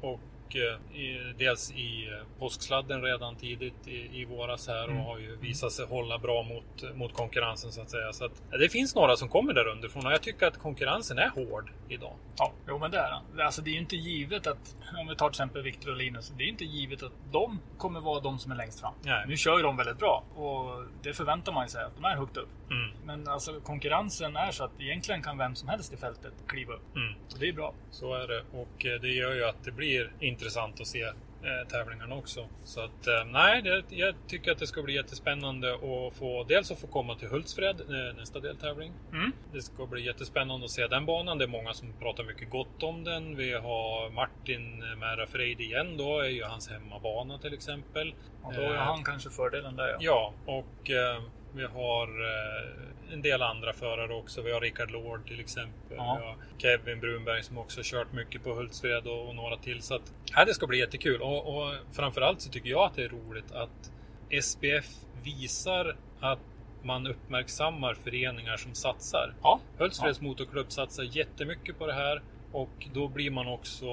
och 0.01 0.19
och 0.51 0.56
eh, 0.57 1.00
i, 1.01 1.33
dels 1.38 1.71
i 1.71 2.07
eh, 2.07 2.39
påsksladden 2.39 3.01
redan 3.01 3.36
tidigt 3.36 3.88
i, 3.88 4.21
i 4.21 4.25
våras 4.25 4.68
här 4.68 4.83
och 4.83 4.92
Mm. 4.92 5.03
har 5.03 5.18
ju 5.18 5.36
visat 5.36 5.71
sig 5.71 5.86
hålla 5.86 6.18
bra 6.18 6.44
mot, 6.44 6.95
mot 6.95 7.13
konkurrensen 7.13 7.71
så 7.71 7.81
att 7.81 7.89
säga. 7.89 8.13
Så 8.13 8.25
att, 8.25 8.31
det 8.51 8.69
finns 8.69 8.95
några 8.95 9.15
som 9.15 9.30
kommer 9.30 9.53
där 9.53 9.68
underifrån 9.68 10.06
och 10.06 10.12
jag 10.12 10.21
tycker 10.21 10.48
att 10.48 10.57
konkurrensen 10.57 11.18
är 11.18 11.30
hård 11.30 11.71
idag. 11.89 12.13
Ja, 12.38 12.51
jo 12.68 12.77
men 12.80 12.92
det 12.92 12.98
är 12.98 13.12
han. 13.12 13.24
Alltså 13.45 13.62
det 13.62 13.69
är 13.69 13.74
ju 13.74 13.80
inte 13.80 13.95
givet 13.95 14.48
att, 14.48 14.75
om 15.00 15.07
vi 15.07 15.15
tar 15.15 15.30
till 15.30 15.33
exempel 15.33 15.62
Victor 15.62 15.92
och 15.92 15.98
Linus, 15.98 16.30
det 16.38 16.44
är 16.44 16.45
ju 16.45 16.51
inte 16.51 16.65
givet 16.65 17.04
att 17.04 17.12
de 17.31 17.59
kommer 17.77 18.00
vara 18.00 18.19
de 18.19 18.39
som 18.39 18.51
är 18.51 18.56
längst 18.56 18.80
fram. 18.80 18.94
Nej. 19.01 19.25
Nu 19.27 19.38
kör 19.38 19.57
ju 19.57 19.63
de 19.63 19.77
väldigt 19.77 19.97
bra 20.00 20.24
och 20.36 20.83
det 21.04 21.13
förväntar 21.13 21.51
man 21.51 21.69
sig 21.69 21.83
att 21.83 21.95
de 21.95 22.06
är 22.06 22.15
högt 22.15 22.38
upp. 22.38 22.50
Mm, 22.71 22.91
Men 23.06 23.27
alltså 23.27 23.59
konkurrensen 23.59 24.35
är 24.35 24.51
så 24.51 24.63
att 24.63 24.81
egentligen 24.81 25.21
kan 25.23 25.38
vem 25.38 25.56
som 25.56 25.69
helst 25.69 25.94
i 25.94 25.97
fältet 25.97 26.33
kliva 26.47 26.73
upp. 26.73 26.95
mm. 26.95 27.13
Och 27.33 27.39
det 27.39 27.47
är 27.50 27.53
bra. 27.53 27.73
Så 27.91 28.13
är 28.13 28.27
det 28.27 28.44
och 28.51 28.85
eh, 28.85 29.01
det 29.01 29.09
gör 29.09 29.33
ju 29.33 29.44
att 29.45 29.63
det 29.63 29.71
blir 29.71 30.12
intressant 30.19 30.81
att 30.81 30.88
se 30.88 31.03
eh, 31.03 31.68
tävlingarna 31.69 32.15
också. 32.15 32.47
Så 32.63 32.81
att 32.81 33.07
eh, 33.07 33.25
nej, 33.25 33.62
det, 33.62 33.83
jag 33.89 34.15
tycker 34.27 34.51
att 34.51 34.59
det 34.59 34.68
ska 34.68 34.81
bli 34.83 34.94
jättespännande 34.95 35.73
att 35.73 36.13
få 36.13 36.44
dels 36.44 36.71
att 36.71 36.79
få 36.79 36.88
komma 36.88 37.15
till 37.15 37.27
Hultsfred 37.27 37.81
eh, 37.81 38.15
nästa 38.18 38.39
deltävling. 38.39 38.94
Mm. 39.12 39.31
Det 39.53 39.62
ska 39.62 39.85
bli 39.85 40.06
jättespännande 40.06 40.65
att 40.65 40.71
se 40.71 40.88
den 40.88 41.06
banan. 41.06 41.38
Det 41.38 41.45
är 41.45 41.47
många 41.47 41.73
som 41.73 41.94
pratar 42.00 42.23
mycket 42.23 42.50
gott 42.50 42.83
om 42.83 43.03
den. 43.03 43.35
Vi 43.35 43.53
har 43.53 44.09
Martin 44.09 44.79
Mära 45.00 45.27
Freid 45.27 45.62
igen 45.62 45.97
då, 45.97 46.19
är 46.19 46.29
ju 46.29 46.44
hans 46.44 46.69
hemmabana 46.69 47.38
till 47.38 47.53
exempel. 47.53 48.15
Och 48.44 48.53
då 48.53 48.62
har 48.62 48.73
Eh, 48.73 48.77
han 48.79 49.03
kanske 49.03 49.29
fördelen 49.29 49.75
där 49.75 49.88
ja. 49.88 49.97
Ja, 50.00 50.33
och 50.45 50.89
eh, 50.89 51.21
vi 51.53 51.63
har 51.63 52.07
eh, 52.07 53.13
en 53.13 53.21
del 53.21 53.42
andra 53.42 53.74
förare 53.74 54.13
också. 54.13 54.42
Vi 54.42 54.51
har 54.51 54.62
Rickard 54.62 54.92
Lord 54.92 55.27
till 55.27 55.39
exempel. 55.39 55.98
Ja. 55.98 56.18
Vi 56.21 56.25
har 56.25 56.36
Kevin 56.57 57.00
Brunberg 57.00 57.44
som 57.44 57.57
också 57.57 57.81
kört 57.83 58.13
mycket 58.13 58.44
på 58.44 58.54
Hultsfred 58.54 59.07
och, 59.07 59.28
och 59.28 59.35
några 59.35 59.57
till. 59.57 59.81
Så 59.81 59.95
att, 59.95 60.14
ja, 60.35 60.45
det 60.45 60.54
ska 60.54 60.68
bli 60.68 60.80
jättekul. 60.80 61.21
Och, 61.21 61.56
och 61.56 61.73
framförallt 61.92 62.42
så 62.42 62.49
tycker 62.49 62.69
jag 62.69 62.83
att 62.83 62.95
det 62.95 63.04
är 63.04 63.09
roligt 63.09 63.52
att 63.52 63.92
SPF 64.44 64.85
visar 65.23 65.95
att 66.19 66.40
man 66.83 67.07
uppmärksammar 67.07 67.94
föreningar 67.94 68.57
som 68.57 68.73
satsar. 68.73 69.33
Ja. 69.42 69.59
Hultsfreds 69.78 70.21
motorklubb 70.21 70.71
satsar 70.71 71.04
jättemycket 71.04 71.80
på 71.80 71.87
det 71.87 71.94
här. 71.94 72.21
Och 72.52 72.87
då 72.94 73.07
blir 73.07 73.31
man 73.31 73.47
också 73.47 73.87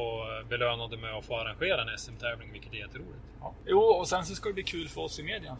belönade 0.48 0.96
med 0.96 1.14
att 1.14 1.24
få 1.24 1.36
arrangera 1.36 1.82
en 1.82 1.98
SM-tävling, 1.98 2.52
vilket 2.52 2.72
är 2.72 2.76
jätteroligt. 2.76 3.22
ja. 3.40 3.54
Jo, 3.66 3.78
och 3.78 4.08
sen 4.08 4.24
så 4.24 4.34
ska 4.34 4.48
det 4.48 4.54
bli 4.54 4.62
kul 4.62 4.88
för 4.88 5.00
oss 5.00 5.18
i 5.18 5.22
media. 5.22 5.56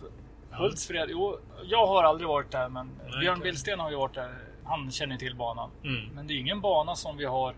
Hultsfred, 0.58 1.08
jo, 1.10 1.38
jag 1.64 1.86
har 1.86 2.04
aldrig 2.04 2.28
varit 2.28 2.50
där 2.50 2.68
men 2.68 2.90
Nej, 3.10 3.20
Björn. 3.20 3.40
Billsten 3.40 3.80
har 3.80 3.90
ju 3.90 3.96
varit 3.96 4.14
där. 4.14 4.34
Han 4.64 4.90
känner 4.90 5.16
till 5.16 5.36
banan. 5.36 5.70
Mm. 5.84 6.06
Men 6.14 6.26
det 6.26 6.34
är 6.34 6.38
ingen 6.38 6.60
bana 6.60 6.94
som 6.94 7.16
vi 7.16 7.24
har. 7.24 7.54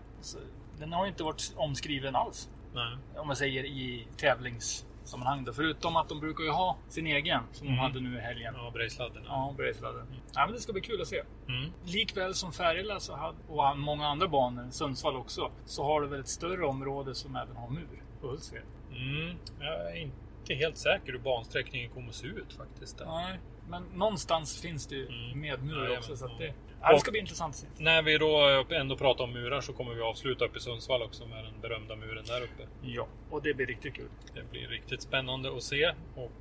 Den 0.79 0.93
har 0.93 1.05
ju 1.05 1.09
inte 1.09 1.23
varit 1.23 1.53
omskriven 1.55 2.15
alls. 2.15 2.49
Nej. 2.73 2.97
Om 3.17 3.27
man 3.27 3.35
säger 3.35 3.63
i 3.63 4.07
tävlingssammanhang. 4.17 5.43
Då. 5.45 5.53
Förutom 5.53 5.95
att 5.95 6.09
de 6.09 6.19
brukar 6.19 6.43
ju 6.43 6.49
ha 6.49 6.77
sin 6.89 7.07
egen 7.07 7.43
som 7.51 7.67
Mm. 7.67 7.77
de 7.77 7.83
hade 7.83 7.99
nu 7.99 8.17
i 8.17 8.21
helgen. 8.21 8.53
Ja, 8.57 8.71
Brejsladden. 8.73 9.23
Ja, 9.27 9.53
Bergsladden. 9.57 10.07
Ja, 10.33 10.45
men 10.45 10.55
det 10.55 10.61
ska 10.61 10.73
bli 10.73 10.81
kul 10.81 11.01
att 11.01 11.07
se. 11.07 11.21
Mm. 11.47 11.71
Likväl 11.85 12.33
som 12.33 12.51
Färila 12.53 12.99
och 13.47 13.77
många 13.77 14.07
andra 14.07 14.27
banor, 14.27 14.67
Sundsvall 14.71 15.15
också, 15.15 15.51
så 15.65 15.83
har 15.83 16.01
du 16.01 16.07
väl 16.07 16.19
ett 16.19 16.27
större 16.27 16.65
område 16.65 17.15
som 17.15 17.35
även 17.35 17.55
har 17.55 17.69
mur 17.69 18.03
på 18.21 18.27
Hultsfred. 18.27 18.63
Mm. 18.91 19.37
Jag 19.59 19.91
är 19.91 19.95
inte 20.01 20.17
helt 20.49 20.77
säker 20.77 21.11
hur 21.11 21.19
bansträckningen 21.19 21.89
kommer 21.89 22.09
att 22.09 22.15
se 22.15 22.27
ut 22.27 22.53
faktiskt. 22.57 22.97
där. 22.97 23.05
Nej, 23.05 23.39
men 23.69 23.83
någonstans 23.83 24.61
finns 24.61 24.87
det 24.87 24.95
ju 24.95 25.07
Mm. 25.07 25.39
med 25.41 25.63
mur 25.63 25.89
Ja, 25.91 25.97
också. 25.97 26.17
Så 26.17 26.27
det, 26.27 26.53
ja. 26.81 26.93
det 26.93 26.99
ska 26.99 27.11
bli 27.11 27.19
intressant 27.19 27.55
att 27.55 27.59
se. 27.59 27.67
När 27.77 28.01
vi 28.01 28.17
då 28.17 28.65
ändå 28.69 28.97
pratar 28.97 29.23
om 29.23 29.33
murar 29.33 29.61
så 29.61 29.73
kommer 29.73 29.93
vi 29.93 30.01
avsluta 30.01 30.45
uppe 30.45 30.57
i 30.57 30.61
Sundsvall 30.61 31.01
också 31.01 31.27
med 31.27 31.43
den 31.43 31.53
berömda 31.61 31.95
muren 31.95 32.25
där 32.27 32.41
uppe. 32.41 32.67
Ja, 32.81 33.07
och 33.29 33.41
det 33.41 33.53
blir 33.53 33.65
riktigt 33.65 33.93
kul. 33.95 34.09
Det 34.35 34.51
blir 34.51 34.67
riktigt 34.67 35.01
spännande 35.01 35.55
att 35.57 35.63
se 35.63 35.93
och 36.15 36.31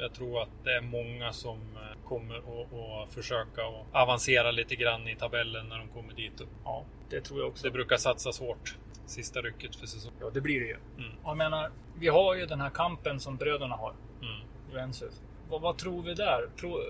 jag 0.00 0.14
tror 0.14 0.42
att 0.42 0.48
det 0.64 0.72
är 0.76 0.80
många 0.80 1.32
som 1.32 1.58
eh, 1.76 2.08
kommer 2.08 2.36
att, 3.02 3.10
försöka 3.10 3.62
att 3.66 3.86
avancera 4.02 4.50
lite 4.50 4.76
grann 4.76 5.08
i 5.08 5.16
tabellen 5.16 5.68
när 5.68 5.78
de 5.78 5.88
kommer 5.88 6.12
dit 6.14 6.40
upp. 6.40 6.48
Ja, 6.64 6.84
det 7.10 7.20
tror 7.20 7.40
jag 7.40 7.48
också. 7.48 7.64
Det 7.66 7.70
brukar 7.70 7.96
satsas 7.96 8.40
hårt 8.40 8.76
sista 9.08 9.40
rycket 9.40 9.76
för 9.76 9.86
säsongen. 9.86 10.18
Ja, 10.20 10.30
det 10.34 10.40
blir 10.40 10.60
det 10.60 10.66
ju. 10.66 10.76
Mm. 10.98 11.18
Och 11.22 11.30
jag 11.30 11.36
menar, 11.36 11.70
vi 11.98 12.08
har 12.08 12.34
ju 12.34 12.46
den 12.46 12.60
här 12.60 12.70
kampen 12.70 13.20
som 13.20 13.36
bröderna 13.36 13.76
har. 13.76 13.94
Mm. 14.22 14.48
Juventus. 14.70 15.22
vad, 15.48 15.60
vad 15.60 15.78
tror 15.78 16.02
vi 16.02 16.14
där? 16.14 16.48
Tror, 16.60 16.80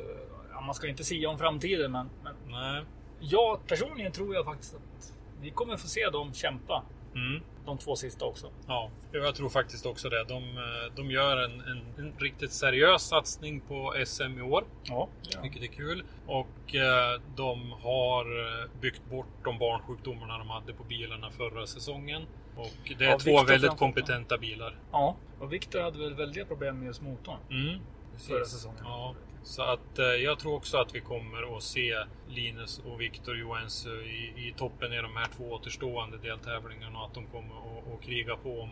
ja, 0.50 0.60
man 0.60 0.74
ska 0.74 0.88
inte 0.88 1.04
säga 1.04 1.28
om 1.28 1.38
framtiden, 1.38 1.92
men, 1.92 2.10
men 2.24 2.34
Nej. 2.46 2.84
jag 3.20 3.66
personligen 3.66 4.12
tror 4.12 4.34
jag 4.34 4.44
faktiskt 4.44 4.74
att 4.74 5.12
vi 5.40 5.50
kommer 5.50 5.76
få 5.76 5.88
se 5.88 6.10
dem 6.10 6.32
kämpa. 6.32 6.84
Mm. 7.14 7.42
De 7.68 7.78
två 7.78 7.96
sista 7.96 8.24
också. 8.24 8.50
Ja, 8.66 8.90
jag 9.12 9.34
tror 9.34 9.48
faktiskt 9.48 9.86
också 9.86 10.08
det. 10.08 10.24
De, 10.24 10.34
eh, 10.34 10.94
de 10.96 11.10
gör 11.10 11.36
en, 11.36 11.60
en, 11.60 11.82
en 11.98 12.12
riktigt 12.18 12.52
seriös 12.52 13.02
satsning 13.02 13.60
på 13.60 13.94
SM 14.06 14.38
i 14.38 14.42
år. 14.42 14.64
Ja, 14.84 15.08
ja. 15.30 15.40
Vilket 15.42 15.62
är 15.62 15.66
kul. 15.66 16.04
Och 16.26 16.74
eh, 16.74 17.20
de 17.36 17.72
har 17.72 18.24
eh, 18.24 18.70
byggt 18.80 19.02
bort 19.10 19.26
de 19.44 19.58
barnsjukdomarna 19.58 20.38
de 20.38 20.50
hade 20.50 20.72
på 20.72 20.84
bilarna 20.84 21.30
förra 21.30 21.66
säsongen. 21.66 22.22
Och 22.56 22.92
det 22.98 23.04
är 23.04 23.08
Ja, 23.10 23.18
två 23.18 23.30
Victor 23.30 23.46
väldigt 23.46 23.76
kompetenta 23.76 24.38
bilar. 24.38 24.76
ja. 24.92 25.16
Och 25.40 25.52
Victor 25.52 25.80
hade 25.80 25.98
väl 25.98 26.14
väldiga 26.14 26.44
problem 26.44 26.78
med 26.78 26.86
just 26.86 27.02
motorn 27.02 27.38
Mm, 27.50 27.80
förra 28.28 28.44
säsongen. 28.44 28.80
Ja, 28.84 29.14
så 29.48 29.62
att 29.62 29.98
eh, 29.98 30.04
jag 30.04 30.38
tror 30.38 30.54
också 30.54 30.76
att 30.78 30.94
vi 30.94 31.00
kommer 31.00 31.56
att 31.56 31.62
se 31.62 31.94
Linus 32.28 32.78
och 32.78 33.00
Viktor 33.00 33.36
Johansson 33.36 33.92
i, 33.92 34.48
i 34.48 34.54
toppen 34.56 34.92
i 34.92 34.96
de 34.96 35.16
här 35.16 35.26
två 35.36 35.44
återstående 35.44 36.18
deltävlingarna 36.18 36.98
och 36.98 37.06
att 37.06 37.14
de 37.14 37.26
kommer 37.26 37.54
att, 37.54 37.94
att 37.94 38.02
kriga 38.02 38.36
på 38.36 38.60
om, 38.60 38.70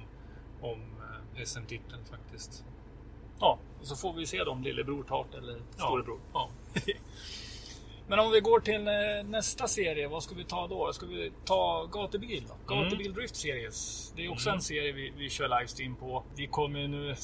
om 0.61 0.81
eh, 1.37 1.45
SM-titeln 1.45 2.05
faktiskt. 2.11 2.65
Ja, 3.41 3.59
och 3.81 3.87
så 3.87 3.97
får 3.97 4.13
vi 4.13 4.27
se 4.27 4.45
dem 4.45 4.63
lillebror 4.63 5.03
Tart 5.03 5.35
eller 5.35 5.61
storebror. 5.77 6.21
Ja. 6.33 6.49
Men 8.09 8.19
om 8.19 8.31
vi 8.31 8.41
går 8.41 8.61
till 8.61 8.87
eh, 8.89 8.93
nästa 9.25 9.69
serie, 9.69 10.09
vad 10.09 10.23
ska 10.23 10.35
vi 10.35 10.45
ta 10.45 10.67
då? 10.67 10.93
Ska 10.93 11.07
vi 11.07 11.33
ta 11.45 11.89
Gatubil 11.93 12.45
då? 12.49 12.75
Mm. 12.75 12.85
Gatubil 12.85 13.15
Drift 13.15 13.37
Series. 13.37 14.13
Det 14.17 14.25
är 14.25 14.33
också 14.33 14.49
Mm. 14.49 14.57
en 14.57 14.63
serie 14.63 14.93
vi, 14.93 15.13
vi 15.17 15.31
kör 15.31 15.49
livestream 15.49 15.97
på. 15.97 16.25
Vi 16.37 16.47
kommer 16.47 16.89
nu... 16.89 17.15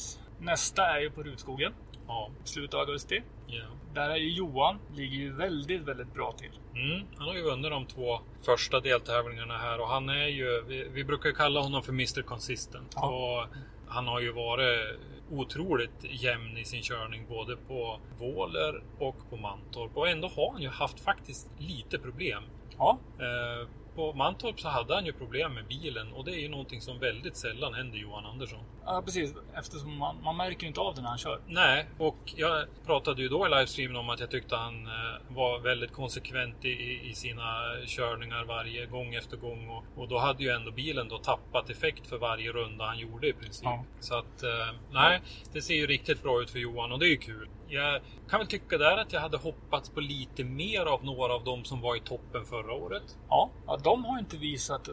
Nästa 0.42 0.86
är 0.86 1.00
ju 1.00 1.10
på 1.10 1.22
Rutskogen, 1.22 1.72
ja. 2.06 2.30
slutet 2.44 2.74
av 2.74 2.80
augusti. 2.80 3.22
ja. 3.46 3.64
Där 3.94 4.10
är 4.10 4.16
ju 4.16 4.30
Johan, 4.32 4.78
ligger 4.94 5.16
ju 5.16 5.32
väldigt, 5.32 5.82
väldigt 5.82 6.14
bra 6.14 6.32
till. 6.32 6.50
Mm, 6.74 7.06
han 7.16 7.28
har 7.28 7.34
ju 7.34 7.42
vunnit 7.42 7.70
de 7.70 7.86
två 7.86 8.20
första 8.42 8.80
deltävlingarna 8.80 9.58
här 9.58 9.80
och 9.80 9.88
han 9.88 10.08
är 10.08 10.26
ju, 10.26 10.62
vi, 10.68 10.88
vi 10.92 11.04
brukar 11.04 11.28
ju 11.28 11.34
kalla 11.34 11.60
honom 11.60 11.82
för 11.82 11.92
Mr 11.92 12.22
Consistent. 12.22 12.92
Ja. 12.94 13.08
Och 13.10 13.46
han 13.88 14.06
har 14.06 14.20
ju 14.20 14.32
varit 14.32 14.98
otroligt 15.30 16.04
jämn 16.22 16.58
i 16.58 16.64
sin 16.64 16.82
körning 16.82 17.26
både 17.28 17.56
på 17.56 18.00
Våler 18.18 18.82
och 18.98 19.16
på 19.30 19.36
Mantorp. 19.36 19.96
Och 19.96 20.08
ändå 20.08 20.28
har 20.28 20.52
han 20.52 20.62
ju 20.62 20.68
haft 20.68 21.00
faktiskt 21.00 21.50
lite 21.58 21.98
problem. 21.98 22.42
Ja, 22.78 22.98
Eh, 23.18 23.68
på 23.94 24.12
Mantorp 24.12 24.60
så 24.60 24.68
hade 24.68 24.94
han 24.94 25.06
ju 25.06 25.12
problem 25.12 25.54
med 25.54 25.66
bilen 25.66 26.12
och 26.12 26.24
det 26.24 26.30
är 26.30 26.40
ju 26.40 26.48
någonting 26.48 26.80
som 26.80 26.98
väldigt 26.98 27.36
sällan 27.36 27.74
händer 27.74 27.98
Johan 27.98 28.26
Andersson. 28.26 28.58
ja 28.84 29.02
precis. 29.04 29.34
Eftersom 29.54 29.98
man, 29.98 30.16
man 30.22 30.36
märker 30.36 30.66
inte 30.66 30.80
av 30.80 30.94
det 30.94 31.02
när 31.02 31.08
han 31.08 31.18
kör. 31.18 31.40
Nej, 31.46 31.86
och 31.98 32.16
jag 32.36 32.66
pratade 32.86 33.22
ju 33.22 33.28
då 33.28 33.46
i 33.46 33.50
livestreamen 33.50 33.96
om 33.96 34.10
att 34.10 34.20
jag 34.20 34.30
tyckte 34.30 34.56
han 34.56 34.86
eh, 34.86 34.92
var 35.28 35.58
väldigt 35.58 35.92
konsekvent 35.92 36.64
i, 36.64 37.00
i 37.10 37.14
sina 37.14 37.44
körningar 37.86 38.44
varje 38.44 38.86
gång 38.86 39.14
efter 39.14 39.36
gång. 39.36 39.68
Och, 39.68 39.84
och 39.96 40.08
då 40.08 40.18
hade 40.18 40.42
ju 40.42 40.50
ändå 40.50 40.70
bilen 40.70 41.08
då 41.08 41.18
tappat 41.18 41.70
effekt 41.70 42.06
för 42.06 42.18
varje 42.18 42.52
runda 42.52 42.84
han 42.84 42.98
gjorde 42.98 43.28
i 43.28 43.32
princip. 43.32 43.64
Ja. 43.64 43.84
Så 44.00 44.14
att, 44.14 44.42
eh, 44.42 44.74
nej, 44.92 45.20
det 45.52 45.62
ser 45.62 45.74
ju 45.74 45.86
riktigt 45.86 46.22
bra 46.22 46.42
ut 46.42 46.50
för 46.50 46.58
Johan 46.58 46.92
och 46.92 46.98
det 46.98 47.06
är 47.06 47.10
ju 47.10 47.16
kul. 47.16 47.48
Jag 47.72 48.00
kan 48.28 48.38
väl 48.38 48.46
tycka 48.48 48.78
där 48.78 48.96
att 48.96 49.12
jag 49.12 49.20
hade 49.20 49.36
hoppats 49.36 49.90
på 49.90 50.00
lite 50.00 50.44
mer 50.44 50.80
av 50.86 51.04
några 51.04 51.34
av 51.34 51.44
dem 51.44 51.64
som 51.64 51.80
var 51.80 51.96
i 51.96 52.00
toppen 52.00 52.44
förra 52.44 52.72
året. 52.72 53.18
Ja, 53.28 53.50
ja 53.66 53.76
de 53.84 54.04
har 54.04 54.18
inte 54.18 54.36
visat... 54.36 54.88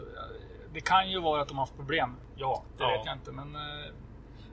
Det 0.74 0.81
kan 0.81 1.12
ju 1.12 1.19
vara 1.19 1.41
att 1.41 1.48
de 1.48 1.57
har 1.57 1.65
haft 1.65 1.75
problem. 1.77 2.15
Ja, 2.36 2.63
det 2.77 2.83
Ja. 2.83 2.98
vet 2.98 3.05
jag 3.05 3.15
inte. 3.15 3.31
Men 3.31 3.55
eh, 3.55 3.91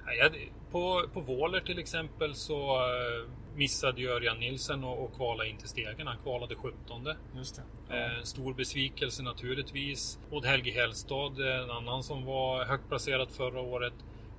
Nej, 0.06 0.52
På, 0.70 1.04
på 1.12 1.20
Våler 1.20 1.60
till 1.60 1.78
exempel 1.78 2.34
så 2.34 2.74
eh, 2.76 3.30
missade 3.54 4.00
ju 4.00 4.08
Örjan 4.10 4.38
Nilsen 4.40 4.84
och, 4.84 5.04
och 5.04 5.14
kvala 5.16 5.44
in 5.46 5.56
till 5.58 5.68
stegen. 5.68 6.06
Han 6.06 6.18
kvalade 6.18 6.54
17. 6.54 7.08
just. 7.36 7.58
Eh, 7.58 8.22
stor 8.22 8.54
besvikelse 8.54 9.22
naturligtvis. 9.22 10.18
Odd 10.30 10.44
Helge 10.44 10.70
Hellstad, 10.72 11.32
en 11.62 11.70
annan 11.70 12.02
som 12.02 12.24
var 12.24 12.64
högt 12.64 12.88
placerad 12.88 13.30
förra 13.30 13.60
året, 13.60 13.94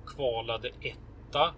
kvalade 0.06 0.68
etta 0.80 0.98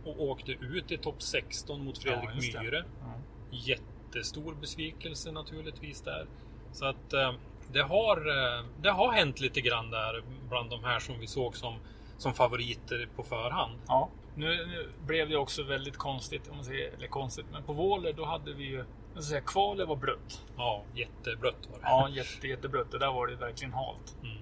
och 0.04 0.22
åkte 0.22 0.52
ut 0.52 0.92
i 0.92 0.98
topp 0.98 1.22
16 1.22 1.84
mot 1.84 1.98
Fredrik 1.98 2.30
Ja. 2.54 2.62
Myhre. 2.62 2.84
Ja. 3.00 3.14
Jättestor 3.50 4.54
besvikelse 4.54 5.32
naturligtvis 5.32 6.02
där. 6.02 6.26
Så 6.72 6.86
att 6.86 7.12
eh, 7.12 7.32
det 7.72 7.82
har, 7.82 8.16
eh, 8.16 8.64
det 8.82 8.90
har 8.90 9.12
hänt 9.12 9.40
lite 9.40 9.60
grann 9.60 9.90
där 9.90 10.22
bland 10.48 10.70
de 10.70 10.84
här 10.84 10.98
som 10.98 11.18
vi 11.18 11.26
såg 11.26 11.56
som, 11.56 11.74
som 12.18 12.34
favoriter 12.34 13.08
på 13.16 13.22
förhand. 13.22 13.78
Ja, 13.86 14.08
nu, 14.34 14.66
nu 14.66 14.88
blev 15.06 15.28
det 15.28 15.36
också 15.36 15.62
väldigt 15.62 15.96
konstigt, 15.96 16.48
om 16.48 16.56
man 16.56 16.64
säger, 16.64 16.92
eller 16.92 17.06
konstigt, 17.06 17.46
men 17.52 17.62
på 17.62 17.72
Våler 17.72 18.12
då 18.12 18.24
hade 18.24 18.52
vi 18.52 18.64
ju, 18.64 18.84
jag 19.14 19.24
säga, 19.24 19.40
kvalet 19.40 19.88
var 19.88 19.96
blött. 19.96 20.44
Ja, 20.56 20.84
jätteblött 20.94 21.68
var 21.70 21.78
det. 21.78 21.82
Ja, 21.82 22.08
jätte, 22.08 22.48
jätteblött. 22.48 22.90
Det 22.90 22.98
där 22.98 23.12
var 23.12 23.26
det 23.26 23.36
verkligen 23.36 23.72
halt. 23.72 24.16
Mm. 24.22 24.36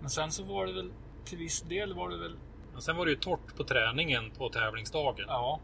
Men 0.00 0.10
sen 0.10 0.32
så 0.32 0.44
var 0.44 0.66
det 0.66 0.72
väl, 0.72 0.92
till 1.24 1.38
viss 1.38 1.62
del 1.62 1.94
var 1.94 2.08
det 2.08 2.16
väl, 2.16 2.36
Och 2.78 2.84
sen 2.84 2.96
var 2.96 3.04
det 3.04 3.10
ju 3.10 3.16
torrt 3.16 3.56
på 3.56 3.64
träningen 3.64 4.30
på 4.30 4.48
tävlingsdagen. 4.48 5.24
ja, 5.28 5.60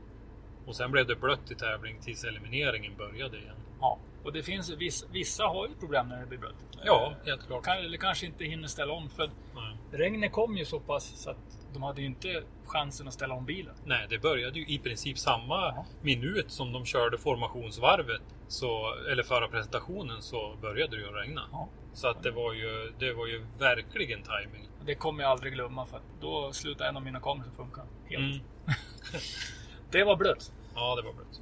Och 0.66 0.76
sen 0.76 0.90
blev 0.90 1.06
det 1.06 1.16
blött 1.16 1.50
i 1.50 1.54
tävling 1.54 2.00
tills 2.00 2.24
elimineringen 2.24 2.96
började 2.96 3.36
igen. 3.38 3.56
ja. 3.80 3.98
Och 4.24 4.32
det 4.32 4.42
finns 4.42 4.70
ju 4.70 4.76
viss, 4.76 5.06
vissa 5.12 5.44
har 5.44 5.68
ju 5.68 5.74
problem 5.74 6.08
när 6.08 6.20
det 6.20 6.26
blir 6.26 6.38
blött. 6.38 6.54
Ja, 6.84 7.12
helt 7.26 7.46
klart. 7.46 7.64
Kan, 7.64 7.78
eller 7.78 7.98
kanske 7.98 8.26
inte 8.26 8.44
hinner 8.44 8.68
ställa 8.68 8.92
om 8.92 9.10
för 9.10 9.30
Nej. 9.54 9.76
regnet 9.92 10.32
kom 10.32 10.56
ju 10.56 10.64
så 10.64 10.80
pass 10.80 11.22
så 11.22 11.30
att 11.30 11.36
de 11.72 11.82
hade 11.82 12.00
ju 12.00 12.06
inte 12.06 12.42
chansen 12.66 13.08
att 13.08 13.14
ställa 13.14 13.34
om 13.34 13.44
bilen. 13.44 13.74
Nej, 13.84 14.06
det 14.10 14.18
började 14.18 14.58
ju 14.58 14.66
i 14.66 14.78
princip 14.78 15.18
samma 15.18 15.54
Ja. 15.56 15.86
minut 16.02 16.50
som 16.50 16.72
de 16.72 16.84
körde 16.84 17.18
formationsvarvet. 17.18 18.22
Så, 18.48 18.94
eller 19.12 19.22
förra 19.22 19.48
presentationen 19.48 20.22
så 20.22 20.56
började 20.60 20.96
det 20.96 21.02
ju 21.02 21.08
regna. 21.08 21.42
Ja. 21.52 21.68
Så 21.94 22.08
att 22.08 22.22
det 22.22 22.30
var 22.30 22.52
ju, 22.52 22.92
det 22.98 23.12
var 23.12 23.26
ju 23.26 23.46
verkligen 23.58 24.22
timing. 24.22 24.68
Det 24.86 24.94
kommer 24.94 25.22
jag 25.22 25.30
aldrig 25.30 25.52
glömma 25.52 25.86
för 25.86 25.96
att 25.96 26.20
då 26.20 26.52
slutade 26.52 26.88
en 26.88 26.96
av 26.96 27.02
mina 27.02 27.20
kameror 27.20 27.50
funka 27.56 27.82
helt. 28.08 28.34
Mm. 28.34 28.40
Det 29.90 30.04
var 30.04 30.16
blött. 30.16 30.52
Ja, 30.74 30.96
det 30.96 31.02
var 31.02 31.12
blött. 31.12 31.40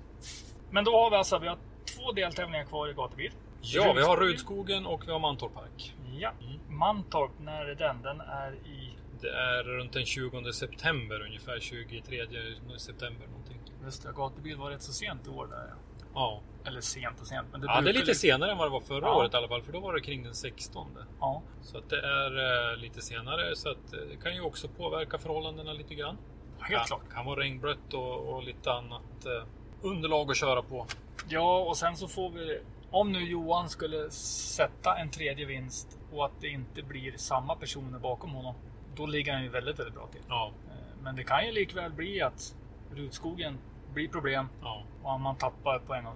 Men 0.70 0.84
då 0.84 0.96
har 0.96 1.10
vi 1.10 1.16
alltså 1.16 1.38
vi 1.38 1.48
har 1.48 1.58
två 1.96 2.12
deltävlingar 2.12 2.64
kvar 2.64 2.88
i 2.88 2.92
gatubil. 2.92 3.32
Ja, 3.60 3.92
vi 3.92 4.02
har. 4.02 4.16
Rudskogen 4.16 4.86
och 4.86 5.06
vi 5.06 5.12
har 5.12 5.18
Mantorp 5.18 5.54
Park. 5.54 5.94
Ja. 6.18 6.32
Mm. 6.40 6.78
Mantorp, 6.78 7.30
när 7.40 7.64
är 7.66 7.74
den? 7.74 8.02
Den 8.02 8.20
är 8.20 8.52
i... 8.52 8.96
Det 9.20 9.30
är 9.30 9.62
runt 9.62 9.92
den 9.92 10.04
20 10.04 10.52
september 10.52 11.20
ungefär, 11.20 11.60
23 11.60 12.26
september 12.78 13.26
någonting. 13.26 13.60
Just 13.84 14.02
det, 14.02 14.12
gatubil 14.16 14.56
var 14.56 14.70
rätt 14.70 14.82
så 14.82 14.92
sent 14.92 15.26
i 15.26 15.30
år 15.30 15.46
där. 15.46 15.66
ja. 15.68 15.74
Ja, 16.14 16.40
Eller 16.64 16.80
sent 16.80 17.20
och 17.20 17.26
sent. 17.26 17.46
Men 17.52 17.60
det 17.60 17.66
ja 17.66 17.80
det 17.80 17.90
är 17.90 17.94
lite 17.94 18.06
li- 18.06 18.14
senare 18.14 18.50
än 18.52 18.58
vad 18.58 18.66
det 18.66 18.70
var 18.72 18.80
förra 18.80 19.06
Ja. 19.06 19.14
året 19.16 19.34
i 19.34 19.36
alla 19.36 19.48
fall, 19.48 19.62
för 19.62 19.72
då 19.72 19.80
var 19.80 19.94
det 19.94 20.00
kring 20.00 20.22
den 20.22 20.34
16. 20.34 20.98
Ja, 21.20 21.42
Så 21.62 21.78
att 21.78 21.90
det 21.90 21.98
är 21.98 22.70
eh, 22.72 22.76
lite 22.76 23.02
senare, 23.02 23.56
så 23.56 23.68
att 23.70 23.92
eh, 23.92 24.00
det 24.10 24.16
kan 24.22 24.34
ju 24.34 24.40
också 24.40 24.68
påverka 24.68 25.18
förhållandena 25.18 25.72
lite 25.72 25.94
grann. 25.94 26.18
helt 26.60 26.78
kan, 26.78 26.86
klart. 26.86 27.12
kan 27.14 27.26
vara 27.26 27.40
regnblött 27.40 27.94
och, 27.94 28.34
och 28.34 28.42
lite 28.42 28.72
annat 28.72 29.26
eh, 29.26 29.46
underlag 29.82 30.30
att 30.30 30.36
köra 30.36 30.62
på. 30.62 30.86
Ja, 31.28 31.58
och 31.58 31.76
sen 31.76 31.96
så 31.96 32.08
får 32.08 32.30
vi... 32.30 32.60
Om 32.90 33.12
nu 33.12 33.24
Johan 33.30 33.68
skulle 33.68 34.10
sätta 34.10 34.96
en 34.96 35.10
tredje 35.10 35.46
vinst 35.46 35.98
och 36.12 36.24
att 36.24 36.40
det 36.40 36.48
inte 36.48 36.82
blir 36.82 37.16
samma 37.16 37.54
personer 37.56 37.98
bakom 37.98 38.30
honom. 38.30 38.54
Då 38.96 39.06
ligger 39.06 39.32
han 39.32 39.42
ju 39.42 39.48
väldigt, 39.48 39.78
väldigt 39.78 39.94
bra 39.94 40.06
till. 40.12 40.20
Ja, 40.28 40.52
Eh, 40.70 41.02
Men 41.02 41.16
det 41.16 41.24
kan 41.24 41.46
ju 41.46 41.52
likväl 41.52 41.92
bli 41.92 42.22
att 42.22 42.54
Rutskogen 42.94 43.58
blir 43.92 44.08
problem 44.08 44.48
ja. 44.62 44.82
och 45.02 45.20
man 45.20 45.36
tappar 45.36 45.78
poäng. 45.78 46.06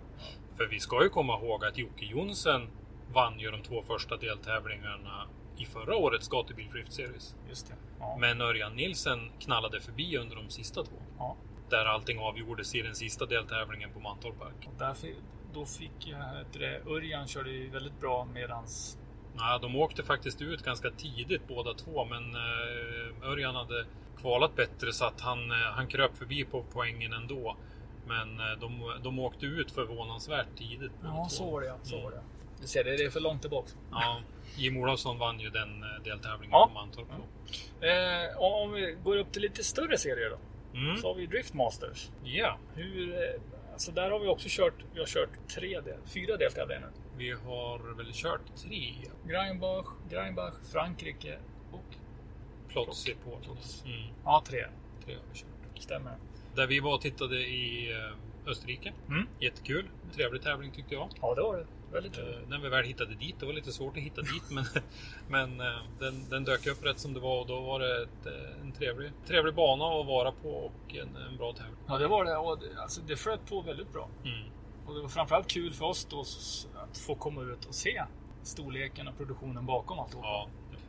För 0.57 0.67
vi 0.67 0.81
ska 0.81 1.03
ju 1.03 1.09
komma 1.09 1.39
ihåg 1.39 1.65
att 1.65 1.79
Jocke 1.79 2.05
Jonsen 2.05 2.69
vann 3.13 3.39
ju 3.39 3.51
de 3.51 3.63
två 3.63 3.83
första 3.83 4.17
deltävlingarna 4.17 5.27
i 5.57 5.65
förra 5.65 5.97
årets 5.97 6.29
Gatubil 6.29 6.71
Drift 6.71 6.93
Series. 6.93 7.35
Just 7.49 7.69
det. 7.69 7.75
Ja. 7.99 8.17
Men 8.21 8.41
Örjan 8.41 8.77
Nilsen 8.77 9.31
knallade 9.39 9.81
förbi 9.81 10.17
under 10.17 10.37
de 10.37 10.49
sista 10.49 10.83
två. 10.83 10.97
Ja. 11.19 11.37
Där 11.71 11.85
allting 11.85 12.19
avgjordes 12.19 12.75
i 12.75 12.83
den 12.83 12.95
sista 12.95 13.27
deltävlingen 13.27 13.91
på 13.93 14.01
Mantorp 14.01 14.39
Park. 14.39 14.69
Därför, 14.79 15.09
då 15.55 15.67
fick 15.67 15.93
jag, 16.07 16.21
det, 16.53 16.83
Örjan 16.87 17.27
körde 17.27 17.51
ju 17.51 17.71
väldigt 17.71 18.01
bra 18.01 18.25
medans... 18.25 18.99
Ja, 19.39 19.59
de 19.63 19.77
åkte 19.77 20.03
faktiskt 20.03 20.43
ut 20.43 20.63
ganska 20.63 20.91
tidigt 20.91 21.49
båda 21.49 21.75
två, 21.75 22.05
men 22.05 22.35
eh, 22.35 23.29
Örjan 23.31 23.55
hade 23.55 23.85
kvalat 24.21 24.57
bättre 24.57 24.93
så 24.93 25.05
att 25.05 25.21
han, 25.21 25.51
eh, 25.51 25.57
han 25.57 25.87
kröp 25.87 26.17
förbi 26.17 26.45
på 26.45 26.65
poängen 26.73 27.13
ändå. 27.13 27.57
Men 28.07 28.41
eh, 28.41 28.59
de, 28.61 28.93
de 29.03 29.19
åkte 29.19 29.47
ut 29.47 29.71
förvånansvärt 29.71 30.47
tidigt. 30.57 30.93
Ja, 31.03 31.27
så 31.31 31.51
var 31.51 31.61
det 31.61 31.67
ja. 31.67 31.77
Så 31.83 31.95
Mm. 31.95 32.05
var 32.05 32.11
det. 32.13 32.21
Du 32.61 32.67
ser, 32.67 32.85
det 32.85 32.91
är 33.05 33.11
för 33.11 33.21
långt 33.21 33.41
tillbaka. 33.41 33.69
Ja, 33.91 34.21
Jim 34.57 34.77
Olofsson 34.77 35.19
vann 35.19 35.41
ju 35.41 35.51
den 35.51 35.85
deltävlingen 36.05 36.51
Ja. 36.53 36.67
på 36.67 36.75
Mantorp. 36.75 37.07
då. 37.09 37.87
Eh, 37.87 38.39
om 38.39 38.73
vi 38.73 38.97
går 39.05 39.17
upp 39.17 39.33
till 39.33 39.43
lite 39.43 39.65
större 39.65 39.99
serier 39.99 40.31
då. 40.31 40.39
Mm. 40.79 40.97
Så 40.97 41.09
har 41.09 41.15
vi 41.15 41.27
Driftmasters. 41.27 42.11
Ja, 42.25 42.59
Hur, 42.75 43.13
eh, 43.15 43.41
alltså 43.73 43.93
där 43.93 44.11
har 44.11 44.19
vi 44.21 44.29
också 44.29 44.47
kört, 44.51 44.75
vi 44.95 44.99
har 45.01 45.07
kört 45.07 45.29
tre 45.55 45.81
del, 45.81 45.99
fyra 46.15 46.37
deltävlingar 46.37 46.81
nu. 46.81 46.87
Vi 47.17 47.31
har 47.33 47.97
väl 47.97 48.11
kört 48.13 48.41
tre 48.57 48.93
Greinbach, 49.27 49.87
Greinbach, 50.11 50.55
Frankrike 50.73 51.39
och... 51.73 51.85
plots 52.69 53.09
i 53.09 53.17
Polen. 53.25 53.57
Mm, 53.85 54.15
Ja, 54.25 54.43
tre. 54.47 54.65
tre 55.05 55.15
har 55.15 55.23
vi 55.33 55.39
kört. 55.39 55.83
Stämmer. 55.83 56.17
Där 56.55 56.67
vi 56.67 56.81
var 56.81 56.95
och 56.95 57.01
tittade 57.01 57.37
i 57.37 57.95
Österrike. 58.47 58.93
Mm. 59.09 59.27
Jättekul. 59.41 59.89
Trevlig 60.15 60.43
tävling 60.43 60.73
tyckte 60.73 60.95
jag. 60.95 61.09
Ja, 61.21 61.35
det 61.35 61.43
var 61.43 61.57
det. 61.57 61.67
Väldigt 61.93 62.19
Eh, 62.19 62.25
När 62.49 62.59
vi 62.59 62.69
väl 62.69 62.85
hittade 62.85 63.15
dit, 63.15 63.35
det 63.41 63.47
var 63.47 63.53
lite 63.53 63.73
svårt 63.73 63.97
att 63.97 64.03
hitta 64.03 64.21
dit 64.21 64.51
men, 64.51 64.65
men 65.29 65.61
eh, 65.61 65.83
den, 65.99 66.29
den 66.31 66.45
dök 66.45 66.67
upp 66.67 66.85
rätt 66.85 66.99
som 66.99 67.15
det 67.15 67.21
var 67.21 67.41
och 67.41 67.47
då 67.47 67.61
var 67.61 67.81
det 67.81 68.03
ett, 68.03 68.27
eh, 68.27 68.61
en 68.61 68.73
trevlig, 68.73 69.11
trevlig 69.27 69.55
bana 69.55 69.85
att 69.85 70.07
vara 70.07 70.33
på 70.33 70.49
och 70.51 70.95
en, 70.95 71.17
en 71.17 71.37
bra 71.37 71.53
tävling. 71.53 71.77
Ja, 71.87 71.99
det 71.99 72.09
var 72.09 72.25
det. 72.25 72.37
Och 72.37 72.59
det, 72.59 72.83
alltså, 72.83 73.01
det 73.07 73.17
flöt 73.17 73.47
på 73.49 73.61
väldigt 73.61 73.93
bra. 73.93 74.09
Mm. 74.25 74.49
Och 74.87 74.95
det 74.95 75.01
var 75.01 75.09
framförallt 75.09 75.49
kul 75.51 75.73
för 75.73 75.85
oss 75.85 76.05
då 76.11 76.21
att 76.83 76.99
få 76.99 77.15
komma 77.15 77.43
ut 77.43 77.65
och 77.65 77.75
se 77.75 78.03
storleken 78.43 79.09
och 79.09 79.17
produktionen 79.17 79.67
bakom 79.67 79.99
allt. 79.99 80.13
Ja. 80.23 80.49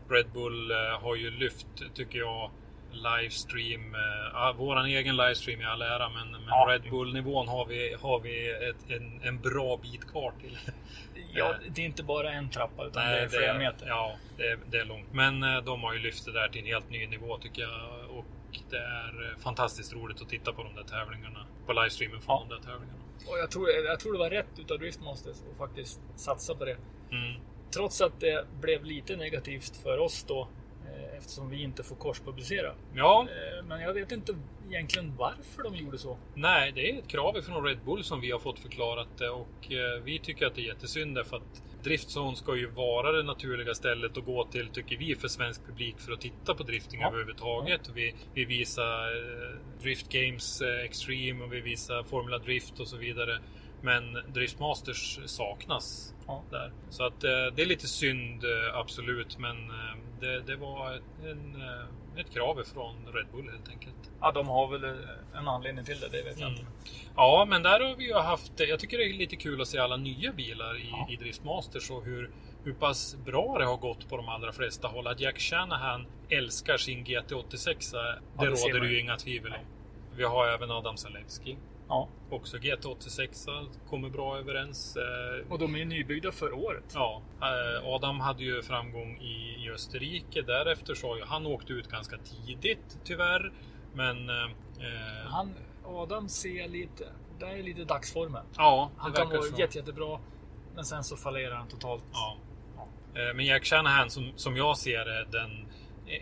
Red 0.09 0.29
Bull 0.33 0.71
eh, 0.71 0.77
har 1.01 1.15
ju 1.15 1.31
lyft, 1.31 1.67
tycker 1.93 2.19
jag, 2.19 2.51
livestream. 2.91 3.95
Eh, 3.95 4.01
ja, 4.33 4.55
våran 4.57 4.85
egen 4.85 5.15
livestream 5.17 5.61
i 5.61 5.65
all 5.65 5.81
ära, 5.81 6.09
men, 6.09 6.31
men 6.31 6.41
Ja. 6.47 6.65
Red 6.69 6.81
Bull-nivån 6.91 7.47
har 7.47 7.65
vi, 7.65 7.95
har 8.01 8.19
vi 8.19 8.49
ett, 8.69 8.91
en, 8.91 9.21
en 9.23 9.41
bra 9.41 9.77
bit 9.77 10.07
kvar 10.11 10.33
till. 10.41 10.57
Ja, 11.33 11.55
det 11.75 11.81
är 11.81 11.85
inte 11.85 12.03
bara 12.03 12.31
en 12.31 12.49
trappa 12.49 12.85
utan 12.85 13.05
det 13.05 13.19
är 13.19 13.27
flera 13.27 13.53
meter. 13.57 13.87
Ja, 13.87 14.15
det 14.37 14.43
är, 14.43 14.59
det 14.69 14.77
är 14.77 14.85
långt. 14.85 15.13
Men 15.13 15.43
eh, 15.43 15.57
de 15.63 15.83
har 15.83 15.93
ju 15.93 15.99
lyft 15.99 16.25
det 16.25 16.31
där 16.31 16.47
till 16.47 16.61
en 16.61 16.67
helt 16.67 16.89
ny 16.89 17.07
nivå 17.07 17.37
tycker 17.37 17.61
jag. 17.61 18.09
Och 18.17 18.25
det 18.69 18.77
är 18.77 19.35
fantastiskt 19.39 19.93
roligt 19.93 20.21
att 20.21 20.29
titta 20.29 20.53
på 20.53 20.63
de 20.63 20.75
där 20.75 20.83
tävlingarna. 20.83 21.45
På 21.65 21.73
livestreamen 21.73 22.21
från 22.21 22.35
Ja. 22.35 22.45
de 22.49 22.55
där 22.55 22.71
tävlingarna. 22.71 22.99
Och 23.25 23.37
jag, 23.37 23.51
tror, 23.51 23.69
jag 23.69 23.99
tror 23.99 24.13
det 24.13 24.19
var 24.19 24.29
rätt 24.29 24.59
utav 24.59 24.79
Driftmasters 24.79 25.37
att 25.51 25.57
faktiskt 25.57 25.99
satsa 26.15 26.55
på 26.55 26.65
det. 26.65 26.77
Mm. 27.11 27.41
Trots 27.71 28.01
att 28.01 28.19
det 28.19 28.45
blev 28.61 28.85
lite 28.85 29.15
negativt 29.15 29.75
för 29.83 29.97
oss 29.97 30.23
då 30.27 30.47
eh, 30.85 31.17
eftersom 31.17 31.49
vi 31.49 31.63
inte 31.63 31.83
får 31.83 31.95
korspublicera. 31.95 32.73
Ja, 32.95 33.27
Eh, 33.29 33.65
Men 33.65 33.81
jag 33.81 33.93
vet 33.93 34.11
inte 34.11 34.35
egentligen 34.69 35.15
varför 35.17 35.63
de 35.63 35.75
gjorde 35.75 35.97
så. 35.97 36.17
nej, 36.35 36.71
det 36.71 36.89
är 36.91 36.99
ett 36.99 37.07
krav 37.07 37.41
från 37.41 37.63
Red 37.65 37.79
Bull 37.85 38.03
som 38.03 38.21
vi 38.21 38.31
har 38.31 38.39
fått 38.39 38.59
förklarat 38.59 39.07
det 39.17 39.29
och 39.29 39.71
eh, 39.71 40.03
vi 40.03 40.19
tycker 40.19 40.45
att 40.45 40.55
det 40.55 40.61
är 40.61 40.65
jättesynd 40.67 41.15
därför 41.15 41.37
att 41.37 41.63
Driftzone 41.87 42.35
ska 42.35 42.55
ju 42.55 42.67
vara 42.67 43.11
det 43.11 43.23
naturliga 43.23 43.73
stället 43.73 44.17
att 44.17 44.25
gå 44.25 44.43
till, 44.43 44.67
tycker 44.67 44.97
vi, 44.97 45.15
för 45.15 45.27
svensk 45.27 45.65
publik 45.65 45.95
för 45.99 46.11
att 46.11 46.21
titta 46.21 46.53
på 46.53 46.63
drifting 46.63 47.01
Ja. 47.01 47.07
överhuvudtaget. 47.07 47.81
Vi, 47.95 48.15
vi 48.33 48.45
visar 48.45 49.05
eh, 49.05 49.81
Drift 49.81 50.09
Games 50.09 50.61
eh, 50.61 50.85
Extreme 50.85 51.43
och 51.43 51.53
vi 51.53 51.61
visar 51.61 52.03
Formula 52.03 52.37
Drift 52.37 52.79
och 52.79 52.87
så 52.87 52.97
vidare. 52.97 53.39
Men 53.81 54.17
Driftmasters 54.33 55.19
saknas 55.25 56.13
Ja. 56.27 56.43
där. 56.51 56.71
Så 56.89 57.03
att 57.05 57.23
eh, 57.23 57.29
det 57.55 57.61
är 57.61 57.65
lite 57.65 57.87
synd, 57.87 58.43
eh, 58.43 58.77
absolut. 58.79 59.37
Men 59.37 59.69
eh, 59.69 59.95
det, 60.19 60.39
det 60.41 60.55
var 60.55 60.93
ett, 60.95 61.25
en, 61.25 61.61
ett 62.17 62.33
krav 62.33 62.63
från 62.73 62.95
Red 63.13 63.27
Bull 63.31 63.49
helt 63.51 63.69
enkelt. 63.69 64.11
Ja, 64.21 64.31
de 64.31 64.47
har 64.47 64.67
väl 64.67 64.83
en 65.35 65.47
anledning 65.47 65.85
till 65.85 65.99
det, 65.99 66.07
det 66.09 66.23
vet 66.23 66.39
jag 66.39 66.47
Mm. 66.49 66.59
inte. 66.59 66.71
Ja, 67.15 67.45
men 67.49 67.63
där 67.63 67.79
har 67.79 67.95
vi 67.95 68.07
ju 68.07 68.13
haft... 68.13 68.51
Jag 68.55 68.79
tycker 68.79 68.97
det 68.97 69.03
är 69.03 69.13
lite 69.13 69.35
kul 69.35 69.61
att 69.61 69.67
se 69.67 69.77
alla 69.77 69.97
nya 69.97 70.31
bilar 70.33 70.77
i, 70.77 70.87
Ja. 70.91 71.07
i 71.09 71.15
Driftmasters 71.15 71.91
och 71.91 72.03
hur, 72.05 72.29
hur 72.63 72.73
pass 72.73 73.15
bra 73.25 73.57
det 73.59 73.65
har 73.65 73.77
gått 73.77 74.09
på 74.09 74.17
de 74.17 74.29
allra 74.29 74.51
flesta 74.51 74.87
håll. 74.87 75.07
Att 75.07 75.19
Jack 75.19 75.39
Shanahan 75.39 76.05
älskar 76.29 76.77
sin 76.77 77.05
GT86, 77.05 77.91
det, 77.93 78.19
Ja, 78.37 78.43
det 78.43 78.47
råder 78.47 78.79
det 78.79 78.87
ju 78.87 78.99
inga 78.99 79.17
tvivel 79.17 79.51
om. 79.53 79.65
Vi 80.15 80.23
har 80.23 80.47
även 80.47 80.71
Adam 80.71 80.97
Zalewski. 80.97 81.57
Ja. 81.89 82.07
Också 82.29 82.57
GT86, 82.57 83.69
kommer 83.89 84.09
bra 84.09 84.37
överens. 84.37 84.97
Eh, 84.97 85.51
Och 85.51 85.59
de 85.59 85.75
är 85.75 85.79
ju 85.79 85.85
nybyggda 85.85 86.31
för 86.31 86.53
året. 86.53 86.83
Ja, 86.93 87.21
eh, 87.41 87.87
Adam 87.87 88.19
hade 88.19 88.43
ju 88.43 88.61
framgång 88.61 89.17
i, 89.21 89.65
i 89.65 89.69
Österrike. 89.71 90.41
Därefter 90.41 90.93
så 90.95 91.07
har 91.07 91.25
han 91.25 91.45
åkt 91.45 91.69
ut 91.69 91.87
ganska 91.87 92.17
tidigt 92.17 92.99
tyvärr. 93.03 93.51
Men 93.93 94.29
eh, 94.29 94.43
eh, 94.79 95.27
Han, 95.29 95.53
Adam 95.85 96.29
ser 96.29 96.67
lite, 96.67 97.03
det 97.39 97.45
är 97.45 97.63
lite 97.63 97.83
dagsformen. 97.83 98.45
ja, 98.57 98.91
det 98.95 99.01
Han 99.01 99.11
kan 99.13 99.29
vara 99.29 99.41
så. 99.41 99.59
jätte, 99.61 99.77
jättebra. 99.77 100.19
Men 100.75 100.85
sen 100.85 101.03
så 101.03 101.17
fallerar 101.17 101.55
han 101.55 101.67
totalt. 101.67 102.03
Ja. 102.13 102.37
Eh, 103.15 103.35
Men 103.35 103.45
Jack 103.45 103.65
Shanahan 103.65 104.09
som, 104.09 104.31
som 104.35 104.57
jag 104.57 104.77
ser 104.77 105.05
det, 105.05 105.25
den, 105.31 105.67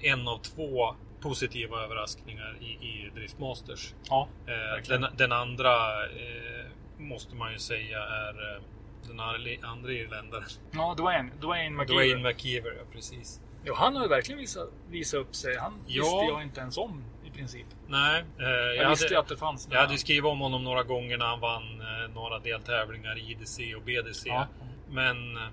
en 0.01 0.27
av 0.27 0.38
två 0.38 0.95
positiva 1.29 1.84
överraskningar 1.84 2.58
i, 2.62 2.65
i 2.65 3.11
Driftmasters. 3.16 3.94
Ja, 4.09 4.27
Eh, 4.48 4.88
den, 4.90 5.05
den 5.18 5.31
andra 5.31 6.03
eh, 6.05 6.66
måste 6.98 7.35
man 7.35 7.51
ju 7.51 7.59
säga 7.59 8.00
är 8.03 8.55
eh, 8.55 8.61
den 9.07 9.20
andra, 9.64 9.92
irländaren. 9.92 10.44
ja 10.72 10.96
Dwayne, 10.98 11.31
Dwayne 11.42 11.70
McGeever. 11.75 11.94
Dwayne 11.94 12.29
McKeever, 12.29 12.72
ja 12.77 12.83
precis. 12.94 13.42
Jo, 13.66 13.74
han 13.77 13.96
har 13.96 14.03
ju 14.03 14.09
verkligen 14.09 14.40
visat, 14.40 14.70
visat 14.90 15.20
upp 15.20 15.35
sig. 15.35 15.57
Han 15.57 15.74
Ja. 15.88 16.03
visste 16.03 16.25
jag 16.33 16.42
inte 16.44 16.59
ens 16.61 16.77
om 16.77 17.03
i 17.25 17.29
princip. 17.38 17.66
Nej, 17.88 18.24
eh, 18.40 18.46
Jag, 18.46 18.75
jag, 18.75 18.90
visste 18.90 19.05
hade, 19.05 19.20
att 19.20 19.27
det 19.27 19.38
fanns. 19.38 19.68
jag 19.72 19.79
hade 19.79 19.98
skrivit 19.98 20.24
om 20.25 20.40
honom 20.40 20.64
några 20.64 20.83
gånger 20.83 21.18
när 21.18 21.25
han 21.25 21.40
vann 21.40 21.81
eh, 21.81 22.14
några 22.14 22.40
deltävlingar 22.40 23.18
i 23.18 23.31
IDC 23.31 23.75
och 23.75 23.81
BDC. 23.81 24.29
Ja. 24.29 24.48
Men 24.90 25.38
eh, 25.38 25.44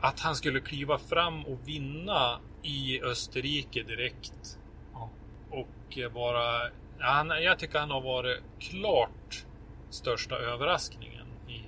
att 0.00 0.20
han 0.20 0.34
skulle 0.36 0.60
kliva 0.60 0.98
fram 0.98 1.44
och 1.46 1.58
vinna 1.68 2.38
i 2.62 3.02
Österrike 3.02 3.82
direkt. 3.82 4.58
Och 5.92 5.98
eh, 5.98 6.10
vara... 6.12 6.62
Ja, 6.98 7.06
han, 7.06 7.28
jag 7.42 7.58
tycker 7.58 7.78
han 7.78 7.90
har 7.90 8.00
varit 8.00 8.38
klart 8.58 9.44
största 9.90 10.36
överraskningen 10.36 11.26
i, 11.48 11.62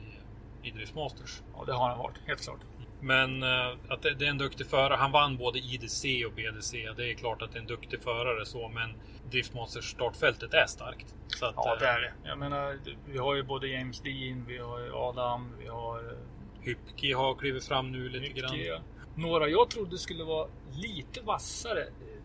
i 0.69 0.71
Driftmasters. 0.71 1.43
ja, 1.57 1.65
det 1.65 1.73
har 1.73 1.89
han 1.89 1.99
varit. 1.99 2.17
Helt 2.27 2.43
klart. 2.45 2.61
Men 3.01 3.43
eh, 3.43 3.69
att 3.89 4.03
det, 4.03 4.15
det 4.15 4.27
är 4.27 4.31
en 4.31 4.39
duktig 4.39 4.67
förare. 4.67 4.95
Han 4.97 5.13
vann 5.13 5.37
både 5.37 5.59
IDC 5.59 6.25
och 6.27 6.33
BDC. 6.33 6.93
Det 6.97 7.11
är 7.11 7.15
klart 7.15 7.43
att 7.43 7.53
det 7.53 7.59
är 7.59 7.61
en 7.61 7.67
duktig 7.67 8.03
förare 8.03 8.47
så, 8.47 8.69
men 8.69 8.95
Driftmasters 9.31 9.91
startfältet 9.91 10.55
är 10.55 10.67
starkt. 10.67 11.15
Så 11.29 11.47
att, 11.47 11.55
Ja, 11.57 11.73
eh, 11.75 11.79
det 11.81 11.87
är 11.87 12.01
det. 12.01 12.13
Jag 12.25 12.39
menar, 12.39 12.79
vi 13.07 13.19
har 13.19 13.35
ju 13.35 13.43
både 13.43 13.69
James 13.69 14.01
Dean, 14.01 14.45
vi 14.49 14.59
har 14.59 15.09
Adam, 15.09 15.53
vi 15.61 15.67
har 15.69 15.99
eh, 15.99 16.19
Hypki 16.61 17.13
har 17.13 17.35
klivit 17.35 17.65
fram 17.65 17.93
nu 17.93 18.09
lite 18.09 18.25
Hypke. 18.27 18.41
grann. 18.41 18.83
Några 19.15 19.49
jag 19.49 19.71
trodde 19.71 19.99
skulle 19.99 20.25
vara 20.25 20.49
lite 20.73 21.21
vassare. 21.21 21.85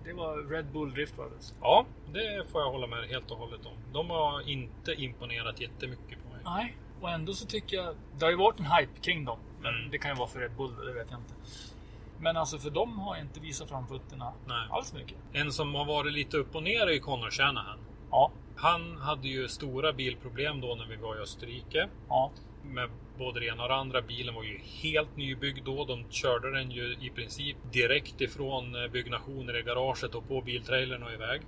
Det 0.10 0.16
var 0.16 0.38
Red 0.38 0.66
Bull 0.74 0.92
Drift 0.94 1.16
Brothers. 1.16 1.54
Ja, 1.62 1.86
det 2.14 2.52
får 2.52 2.62
jag 2.62 2.72
hålla 2.72 2.88
med 2.88 3.08
helt 3.10 3.32
och 3.32 3.38
hållet 3.38 3.66
om. 3.66 3.74
De 3.94 4.10
har 4.10 4.50
inte 4.50 4.92
imponerat 4.94 5.62
jättemycket 5.62 6.24
på 6.24 6.30
mig. 6.30 6.40
Nej, 6.46 6.78
och 7.02 7.10
ändå 7.10 7.34
så 7.34 7.46
tycker 7.46 7.78
jag... 7.78 7.96
Det 8.18 8.26
har 8.26 8.32
ju 8.32 8.38
varit 8.38 8.60
en 8.60 8.66
hype 8.66 9.00
kring 9.02 9.26
dem. 9.26 9.40
Men 9.62 9.76
Mm. 9.76 9.92
det 9.92 9.98
kan 9.98 10.12
ju 10.12 10.18
vara 10.18 10.28
för 10.28 10.40
Red 10.40 10.52
Bull, 10.58 10.76
det 10.86 10.94
vet 10.94 11.08
jag 11.12 11.20
inte. 11.20 11.34
Men 12.20 12.38
alltså 12.38 12.58
för 12.58 12.70
dem 12.70 13.00
har 13.00 13.16
jag 13.16 13.26
inte 13.26 13.40
visat 13.40 13.70
framfötterna 13.70 14.34
Nej. 14.48 14.68
alls 14.70 14.94
mycket. 14.94 15.18
En 15.34 15.52
som 15.52 15.76
har 15.76 15.86
varit 15.86 16.14
lite 16.14 16.38
upp 16.38 16.56
och 16.56 16.64
ner 16.64 16.88
är 16.88 16.92
ju 16.92 17.00
Connor 17.00 17.30
Shanahan. 17.30 17.80
Ja, 18.12 18.32
Han 18.56 18.98
hade 18.98 19.28
ju 19.28 19.48
stora 19.48 19.94
bilproblem 19.94 20.62
då 20.62 20.76
när 20.76 20.86
vi 20.86 20.96
var 20.96 21.16
i 21.16 21.20
Österrike. 21.20 21.90
ja, 22.10 22.32
Med 22.64 22.90
både 23.20 23.40
det 23.40 23.46
ena 23.46 23.64
och 23.64 23.70
det 23.70 23.76
andra. 23.76 24.02
Bilen 24.02 24.36
var 24.36 24.44
ju 24.44 24.58
helt 24.58 25.18
nybyggd 25.18 25.66
då. 25.66 25.86
De 25.86 26.06
körde 26.10 26.52
den 26.52 26.72
ju 26.72 26.84
i 27.02 27.12
princip 27.16 27.58
direkt 27.72 28.22
ifrån 28.22 28.76
eh, 28.84 28.92
byggnationer 28.92 29.58
i 29.60 29.62
garaget 29.62 30.16
och 30.16 30.28
på 30.28 30.42
biltrailern 30.42 31.04
och 31.04 31.12
iväg. 31.12 31.42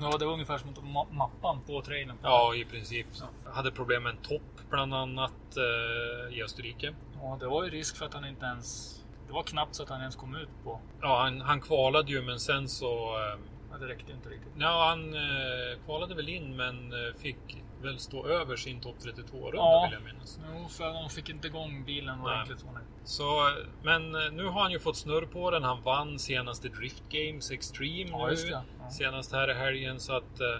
ja. 0.00 0.16
Det 0.18 0.24
var 0.24 0.32
ungefär 0.32 0.58
som 0.58 0.70
att 0.70 0.78
ma- 0.78 1.12
mappan 1.12 1.60
på 1.66 1.82
trailern. 1.82 2.16
Ja, 2.22 2.54
i 2.54 2.64
princip. 2.64 3.06
Hade 3.44 3.70
problem 3.70 4.02
med 4.02 4.10
en 4.10 4.22
topp 4.22 4.70
bland 4.70 4.94
annat 4.94 5.56
eh, 5.56 6.38
i 6.38 6.42
Österrike. 6.42 6.94
Ja, 7.22 7.36
det 7.40 7.46
var 7.46 7.64
ju 7.64 7.70
risk 7.70 7.96
för 7.96 8.06
att 8.06 8.14
han 8.14 8.24
inte 8.24 8.46
ens... 8.46 8.94
Det 9.26 9.32
var 9.32 9.42
knappt 9.42 9.74
så 9.74 9.82
att 9.82 9.88
han 9.88 10.00
ens 10.00 10.16
kom 10.16 10.36
ut 10.36 10.48
på... 10.64 10.80
Ja, 11.00 11.20
han, 11.22 11.40
han 11.40 11.60
kvalade 11.60 12.12
ju 12.12 12.22
men 12.22 12.38
sen 12.40 12.68
så... 12.68 13.16
Eh, 13.16 13.38
Ja, 13.70 13.78
det 13.78 13.86
räckte 13.88 14.12
inte 14.12 14.28
riktigt. 14.28 14.52
ja, 14.58 14.86
han 14.88 15.14
eh, 15.14 15.78
kvalade 15.84 16.14
väl 16.14 16.28
in 16.28 16.56
men 16.56 16.92
eh, 16.92 17.14
fick 17.22 17.62
väl 17.82 17.98
stå 17.98 18.26
över 18.26 18.56
sin 18.56 18.80
topp 18.80 18.96
32-runda 18.98 19.56
Ja. 19.56 19.88
vill 19.90 19.98
jag 20.04 20.14
minnas. 20.14 20.38
Jo, 20.54 20.68
för 20.68 20.84
de 21.02 21.10
fick 21.10 21.28
inte 21.28 21.46
igång 21.48 21.84
bilen 21.84 22.20
ordentligt. 22.20 22.64
Så 23.04 23.50
men 23.82 24.14
eh, 24.14 24.32
nu 24.32 24.44
har 24.44 24.62
han 24.62 24.72
ju 24.72 24.78
fått 24.78 24.96
snurr 24.96 25.26
på 25.26 25.50
den. 25.50 25.62
Han 25.62 25.82
vann 25.82 26.18
senaste 26.18 26.68
Drift 26.68 27.02
Games 27.08 27.50
Extreme 27.50 28.10
Ja, 28.10 28.26
nu. 28.26 28.34
Ja. 28.50 28.90
Senast 28.90 29.32
här 29.32 29.50
i 29.50 29.54
helgen. 29.54 30.00
Så 30.00 30.16
att 30.16 30.40
eh, 30.40 30.58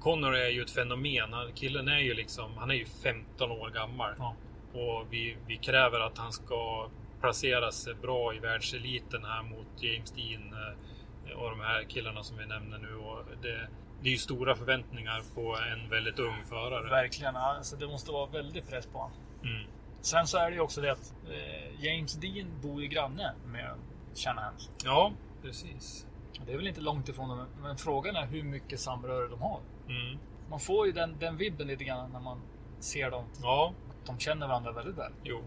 Connor 0.00 0.34
är 0.34 0.48
ju 0.48 0.62
ett 0.62 0.70
fenomen. 0.70 1.32
Han, 1.32 1.52
killen 1.52 1.88
är 1.88 1.98
ju 1.98 2.14
liksom, 2.14 2.56
han 2.56 2.70
är 2.70 2.74
ju 2.74 2.86
15 2.86 3.50
år 3.50 3.70
gammal. 3.70 4.10
Ja. 4.18 4.34
Och 4.72 5.06
vi, 5.10 5.36
vi 5.46 5.56
kräver 5.56 6.00
att 6.00 6.18
han 6.18 6.32
ska 6.32 6.88
placera 7.20 7.72
sig 7.72 7.94
bra 7.94 8.34
i 8.34 8.38
världseliten 8.38 9.24
här 9.24 9.42
mot 9.42 9.66
James 9.82 10.10
Dean 10.12 10.52
eh, 10.52 11.38
och 11.38 11.50
de 11.50 11.60
här 11.60 11.82
killarna 11.88 12.22
som 12.22 12.36
vi 12.38 12.46
nämner 12.46 12.78
nu. 12.78 12.94
Och 12.94 13.24
det, 13.42 13.68
det 14.02 14.08
är 14.08 14.12
ju 14.12 14.18
stora 14.18 14.56
förväntningar 14.56 15.22
på 15.34 15.56
en 15.72 15.90
väldigt 15.90 16.18
ung 16.18 16.44
förare. 16.48 16.90
Verkligen. 16.90 17.36
Alltså, 17.36 17.76
det 17.76 17.86
måste 17.86 18.12
vara 18.12 18.26
väldigt 18.26 18.68
press 18.68 18.86
på 18.86 18.98
honom. 18.98 19.16
Mm. 19.42 19.66
Sen 20.00 20.26
så 20.26 20.38
är 20.38 20.50
det 20.50 20.54
ju 20.54 20.60
också 20.60 20.80
det 20.80 20.92
att 20.92 21.14
eh, 21.30 21.84
James 21.84 22.12
Dean 22.14 22.60
bor 22.62 22.82
ju 22.82 22.88
granne 22.88 23.34
med 23.46 23.74
Shanahan. 24.14 24.54
Ja, 24.84 25.12
precis. 25.42 26.06
Det 26.46 26.52
är 26.52 26.56
väl 26.56 26.66
inte 26.66 26.80
långt 26.80 27.08
ifrån 27.08 27.28
dem, 27.28 27.46
men 27.62 27.76
frågan 27.76 28.16
är 28.16 28.26
hur 28.26 28.42
mycket 28.42 28.80
samröre 28.80 29.28
de 29.28 29.40
har. 29.42 29.60
Mm. 29.88 30.18
Man 30.50 30.60
får 30.60 30.86
ju 30.86 30.92
den, 30.92 31.18
den 31.18 31.36
vibben 31.36 31.66
lite 31.66 31.84
grann 31.84 32.10
när 32.12 32.20
man 32.20 32.40
ser 32.78 33.10
dem. 33.10 33.24
Ja, 33.42 33.72
De 34.06 34.18
känner 34.18 34.46
varandra 34.48 34.72
väldigt 34.72 34.98
väl. 34.98 35.12
jo. 35.24 35.40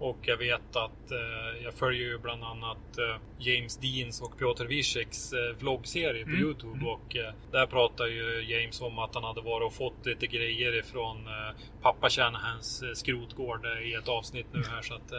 Och 0.00 0.18
jag 0.22 0.36
vet 0.36 0.76
att 0.76 1.10
eh, 1.10 1.62
jag 1.64 1.74
följer 1.74 2.08
ju 2.08 2.18
bland 2.18 2.44
annat 2.44 2.98
eh, 2.98 3.16
James 3.38 3.76
Deans 3.76 4.20
och 4.22 4.38
Piotr 4.38 4.64
Wiesieks 4.64 5.32
eh, 5.32 5.56
vloggserie 5.58 6.24
på 6.24 6.30
Mm. 6.30 6.42
Youtube. 6.42 6.72
Mm. 6.78 6.86
Och 6.86 7.16
eh, 7.16 7.32
där 7.52 7.66
pratar 7.66 8.06
ju 8.06 8.42
James 8.42 8.80
om 8.80 8.98
att 8.98 9.14
han 9.14 9.24
hade 9.24 9.40
varit 9.40 9.66
och 9.66 9.74
fått 9.74 10.06
lite 10.06 10.26
grejer 10.26 10.78
ifrån 10.78 11.16
eh, 11.26 11.56
pappa 11.82 12.10
Shanahans 12.10 12.82
eh, 12.82 12.92
skrotgård 12.92 13.66
i 13.82 13.94
ett 13.94 14.08
avsnitt 14.08 14.46
nu 14.52 14.62
här. 14.70 14.82
Så 14.82 14.94
att 14.94 15.12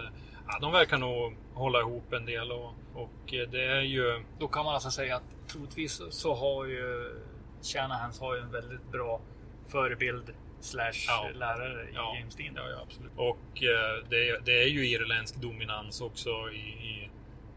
ja, 0.48 0.60
de 0.62 0.72
verkar 0.72 0.98
nog 0.98 1.36
hålla 1.54 1.80
ihop 1.80 2.14
en 2.14 2.26
del. 2.26 2.52
Och, 2.52 2.74
och 2.94 3.20
det 3.52 3.64
är 3.64 3.82
ju... 3.82 4.24
Då 4.40 4.48
kan 4.48 4.66
man 4.66 4.74
alltså 4.74 4.92
säga 4.92 5.16
att 5.16 5.48
troligtvis 5.48 6.02
så 6.10 6.34
har 6.36 6.66
ju 6.66 7.16
Shanahans 7.62 8.20
har 8.20 8.36
ju 8.36 8.42
en 8.42 8.52
väldigt 8.52 8.92
bra 8.92 9.22
förebild 9.68 10.34
slash 10.62 11.06
Ja. 11.08 11.28
lärare 11.36 11.84
i 11.84 11.94
Ja, 11.94 12.16
Dean. 12.38 12.54
Ja, 12.56 12.70
ja, 12.70 12.82
absolut. 12.82 13.12
Och 13.16 13.64
eh, 13.64 14.04
det, 14.10 14.46
det 14.46 14.64
är 14.64 14.68
ju 14.68 14.88
irländsk 14.88 15.36
dominans 15.36 16.02
också 16.02 16.30
i, 16.54 16.58
i, 16.90 17.10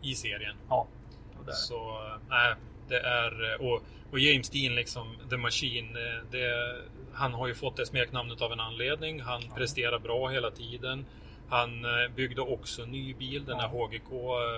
i 0.02 0.14
serien. 0.14 0.56
Ja. 0.68 0.86
Så 1.52 1.74
eh, 2.06 2.16
nej, 2.28 2.54
det 2.88 2.98
är... 3.00 3.52
eh, 3.54 3.60
Och, 3.66 3.82
och 4.12 4.18
James 4.18 4.50
Dean, 4.50 4.74
liksom, 4.74 5.16
The 5.30 5.36
Machine. 5.36 5.96
eh, 5.96 6.24
Det, 6.30 6.76
han 7.14 7.32
har 7.34 7.46
ju 7.48 7.54
fått 7.54 7.76
det 7.76 7.86
smeknamnet 7.86 8.42
av 8.42 8.52
en 8.52 8.60
anledning. 8.60 9.20
Han 9.20 9.42
Ja. 9.48 9.54
presterar 9.56 9.98
bra 9.98 10.28
hela 10.28 10.50
tiden. 10.50 11.06
Han 11.48 11.84
eh, 11.84 12.08
byggde 12.16 12.40
också 12.40 12.84
ny 12.84 13.14
bil, 13.14 13.44
den 13.44 13.56
här 13.60 13.70
Ja. 13.72 13.88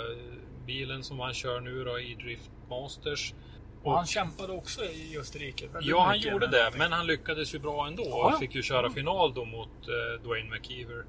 HGK-bilen 0.08 1.02
som 1.04 1.20
han 1.20 1.34
kör 1.34 1.60
nu 1.60 1.84
då 1.84 1.98
i 2.00 2.14
Drift 2.14 2.50
Masters. 2.70 3.34
Och 3.84 3.92
han 3.92 4.06
kämpade 4.06 4.52
också 4.52 4.84
i 4.84 5.18
Österrike. 5.18 5.68
Ja, 5.80 6.02
han 6.02 6.16
mycket 6.16 6.32
gjorde 6.32 6.46
det, 6.46 6.70
men 6.78 6.92
han 6.92 7.06
lyckades 7.06 7.54
ju 7.54 7.58
bra 7.58 7.86
ändå 7.86 8.02
Ja, 8.06 8.36
fick 8.40 8.54
ju 8.54 8.62
köra 8.62 8.90
final 8.90 9.34
då 9.34 9.44
mot 9.44 9.68
eh, 9.68 10.22
Dwayne 10.22 10.50
McKeever. 10.50 11.04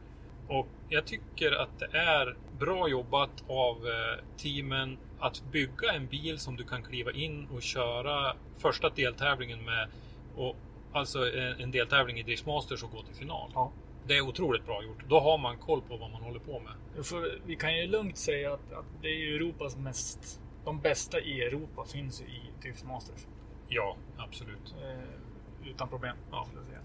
Och 0.48 0.68
jag 0.90 1.06
tycker 1.06 1.52
att 1.52 1.80
det 1.80 1.98
är 1.98 2.36
bra 2.60 2.88
jobbat 2.88 3.44
av 3.48 3.88
eh, 3.88 4.24
teamen 4.38 4.98
att 5.20 5.44
bygga 5.52 5.92
en 5.94 6.08
bil 6.08 6.40
som 6.40 6.56
du 6.56 6.64
kan 6.64 6.84
kliva 6.84 7.12
in 7.12 7.48
och 7.56 7.62
köra 7.62 8.36
första 8.58 8.90
deltävlingen 8.90 9.66
med. 9.66 9.88
Och, 10.36 10.56
alltså 10.94 11.32
en, 11.34 11.60
en 11.60 11.72
deltävling 11.72 12.20
i 12.20 12.24
Driftmasters 12.24 12.84
och 12.84 12.92
gå 12.92 13.02
till 13.04 13.16
final. 13.16 13.52
Ja. 13.54 13.72
Det 14.08 14.18
är 14.18 14.22
otroligt 14.22 14.66
bra 14.66 14.84
gjort. 14.84 15.04
Då 15.10 15.20
har 15.20 15.38
man 15.38 15.58
koll 15.58 15.82
på 15.82 15.98
vad 15.98 16.12
man 16.12 16.22
håller 16.22 16.40
på 16.40 16.60
med. 16.60 17.06
För 17.06 17.40
vi 17.46 17.56
kan 17.56 17.78
ju 17.78 17.88
lugnt 17.88 18.18
säga 18.18 18.54
att, 18.54 18.74
att 18.74 18.86
det 19.02 19.08
är 19.08 19.36
Europas 19.36 19.78
mest... 19.78 20.42
De 20.66 20.80
bästa 20.80 21.20
i 21.20 21.42
Europa 21.42 21.86
finns 21.86 22.22
ju 22.22 22.26
i 22.26 22.42
Drift 22.62 22.84
Masters. 22.84 23.26
Ja, 23.68 23.98
absolut. 24.18 24.76
Eh, 24.84 25.70
utan 25.70 25.90
problem. 25.90 26.16
Ja. 26.32 26.46
skulle 26.46 26.62
jag 26.62 26.68
säga. 26.68 26.82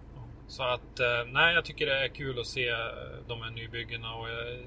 Så 0.46 0.62
att, 0.62 1.00
eh, 1.00 1.32
nej, 1.32 1.54
jag 1.54 1.64
tycker 1.64 1.86
det 1.86 2.04
är 2.04 2.08
kul 2.08 2.40
att 2.40 2.46
se 2.46 2.68
eh, 2.68 2.76
de 3.28 3.42
här 3.42 3.50
nybyggena. 3.50 4.14
Och 4.14 4.28
eh, 4.28 4.58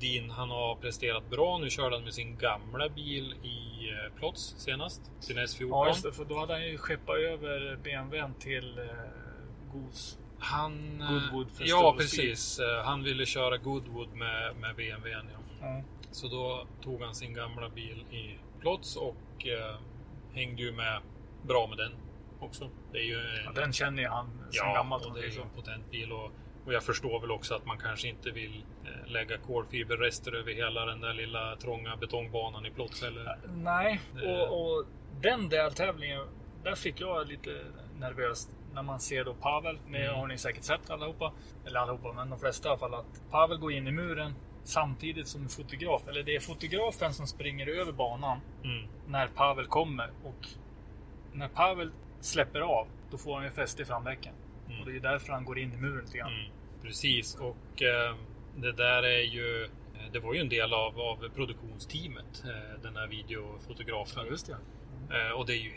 Dean, 0.00 0.30
han 0.30 0.50
har 0.50 0.74
presterat 0.76 1.30
bra. 1.30 1.58
Nu 1.58 1.70
körde 1.70 1.96
han 1.96 2.04
med 2.04 2.14
sin 2.14 2.36
gamla 2.38 2.88
bil 2.88 3.34
i 3.42 3.66
Plots 4.16 4.54
senast. 4.58 5.10
Sin 5.20 5.38
S14. 5.38 5.68
Ja, 5.70 5.88
just 5.88 6.02
det. 6.02 6.12
För 6.12 6.24
då 6.24 6.38
hade 6.38 6.52
han 6.52 6.66
ju 6.66 6.78
skeppat 6.78 7.16
över 7.16 7.78
BMWn 7.82 8.34
till 8.34 8.78
eh, 8.78 8.84
Goose. 9.72 10.18
Han... 10.38 11.00
eh, 11.00 11.08
Goodwood 11.10 11.48
Festival 11.50 11.68
Ja, 11.68 11.92
Speed. 11.92 11.98
precis. 11.98 12.58
Eh, 12.58 12.84
Han 12.84 13.02
ville 13.02 13.26
köra 13.26 13.56
Goodwood 13.56 14.08
med, 14.14 14.56
med 14.56 14.76
BMWn. 14.76 15.26
Ja. 15.32 15.66
Ja. 15.66 15.82
Så 16.10 16.28
då 16.28 16.66
tog 16.82 17.02
han 17.02 17.14
sin 17.14 17.34
gamla 17.34 17.68
bil 17.68 18.04
i 18.10 18.38
Plots 18.60 18.96
och 18.96 19.46
eh, 19.46 19.76
hängde 20.34 20.62
ju 20.62 20.72
med 20.72 21.00
bra 21.42 21.66
med 21.66 21.78
den 21.78 21.92
också. 22.40 22.70
Det 22.92 22.98
är 22.98 23.02
ju 23.02 23.14
Ja, 23.44 23.48
en, 23.48 23.54
den 23.54 23.72
känner 23.72 24.02
ju 24.02 24.08
han 24.08 24.26
sen 24.38 24.48
Ja, 24.52 24.74
gammalt. 24.74 25.06
om 25.06 25.14
det 25.14 25.20
är 25.20 25.30
ju 25.30 25.40
en 25.40 25.48
potent 25.56 25.90
bil. 25.90 26.12
Och, 26.12 26.30
och 26.66 26.72
jag 26.72 26.82
förstår 26.82 27.20
väl 27.20 27.30
också 27.30 27.54
att 27.54 27.66
man 27.66 27.78
kanske 27.78 28.08
inte 28.08 28.30
vill 28.30 28.64
eh, 28.84 29.10
lägga 29.12 29.38
kolfiberrester 29.38 30.32
över 30.34 30.52
hela 30.52 30.84
den 30.84 31.00
där 31.00 31.14
lilla 31.14 31.56
trånga 31.56 31.96
betongbanan 31.96 32.66
i 32.66 32.70
Plots. 32.70 33.02
Eller? 33.02 33.38
Nej, 33.56 34.00
och, 34.24 34.60
och 34.78 34.84
den 35.20 35.48
deltävlingen, 35.48 36.26
där 36.64 36.74
fick 36.74 37.00
jag 37.00 37.26
lite 37.28 37.64
nervös 37.98 38.48
när 38.76 38.82
man 38.82 39.00
ser 39.00 39.24
då 39.24 39.34
Pavel. 39.34 39.78
Det 39.90 39.96
Mm. 40.04 40.14
har 40.20 40.26
ni 40.26 40.38
säkert 40.38 40.62
sett 40.64 40.90
allihopa. 40.90 41.32
Eller 41.66 41.80
allihopa, 41.80 42.12
men 42.12 42.30
de 42.30 42.38
flesta 42.38 42.68
i 42.68 42.70
alla 42.70 42.78
fall. 42.78 42.94
Att 42.94 43.30
Pavel 43.30 43.58
går 43.58 43.72
in 43.72 43.86
i 43.86 43.90
muren 43.92 44.34
samtidigt 44.64 45.28
som 45.28 45.42
en 45.42 45.48
fotograf. 45.48 46.08
Eller 46.08 46.22
det 46.22 46.36
är 46.36 46.40
fotografen 46.40 47.12
som 47.14 47.26
springer 47.26 47.66
över 47.66 47.92
banan 47.92 48.40
Mm. 48.64 48.88
när 49.06 49.28
Pavel 49.28 49.66
kommer. 49.66 50.10
Och 50.24 50.48
när 51.32 51.48
Pavel 51.48 51.90
släpper 52.20 52.60
av, 52.60 52.86
då 53.10 53.18
får 53.18 53.34
han 53.34 53.44
ju 53.44 53.50
fäste 53.50 53.82
i 53.82 53.84
framdäcken. 53.84 54.34
Mm. 54.68 54.80
Och 54.80 54.86
det 54.86 54.96
är 54.96 55.00
därför 55.00 55.32
han 55.32 55.44
går 55.44 55.58
in 55.58 55.72
i 55.72 55.76
muren 55.76 56.04
lite 56.04 56.18
grann. 56.18 56.32
Mm. 56.32 56.52
Precis, 56.82 57.34
och 57.34 57.82
eh, 57.82 58.16
det 58.56 58.72
där 58.72 59.02
är 59.02 59.22
ju 59.22 59.64
eh, 59.64 60.12
det 60.12 60.18
var 60.20 60.34
ju 60.34 60.40
en 60.40 60.48
del 60.48 60.72
av, 60.74 61.00
av 61.00 61.28
produktionsteamet, 61.34 62.44
eh, 62.44 62.82
den 62.82 62.96
här 62.96 63.06
videofotografen. 63.06 64.26
just 64.26 64.46
det. 64.46 64.56
Eh, 65.16 65.30
och 65.32 65.46
det 65.46 65.52
är 65.52 65.62
ju 65.62 65.72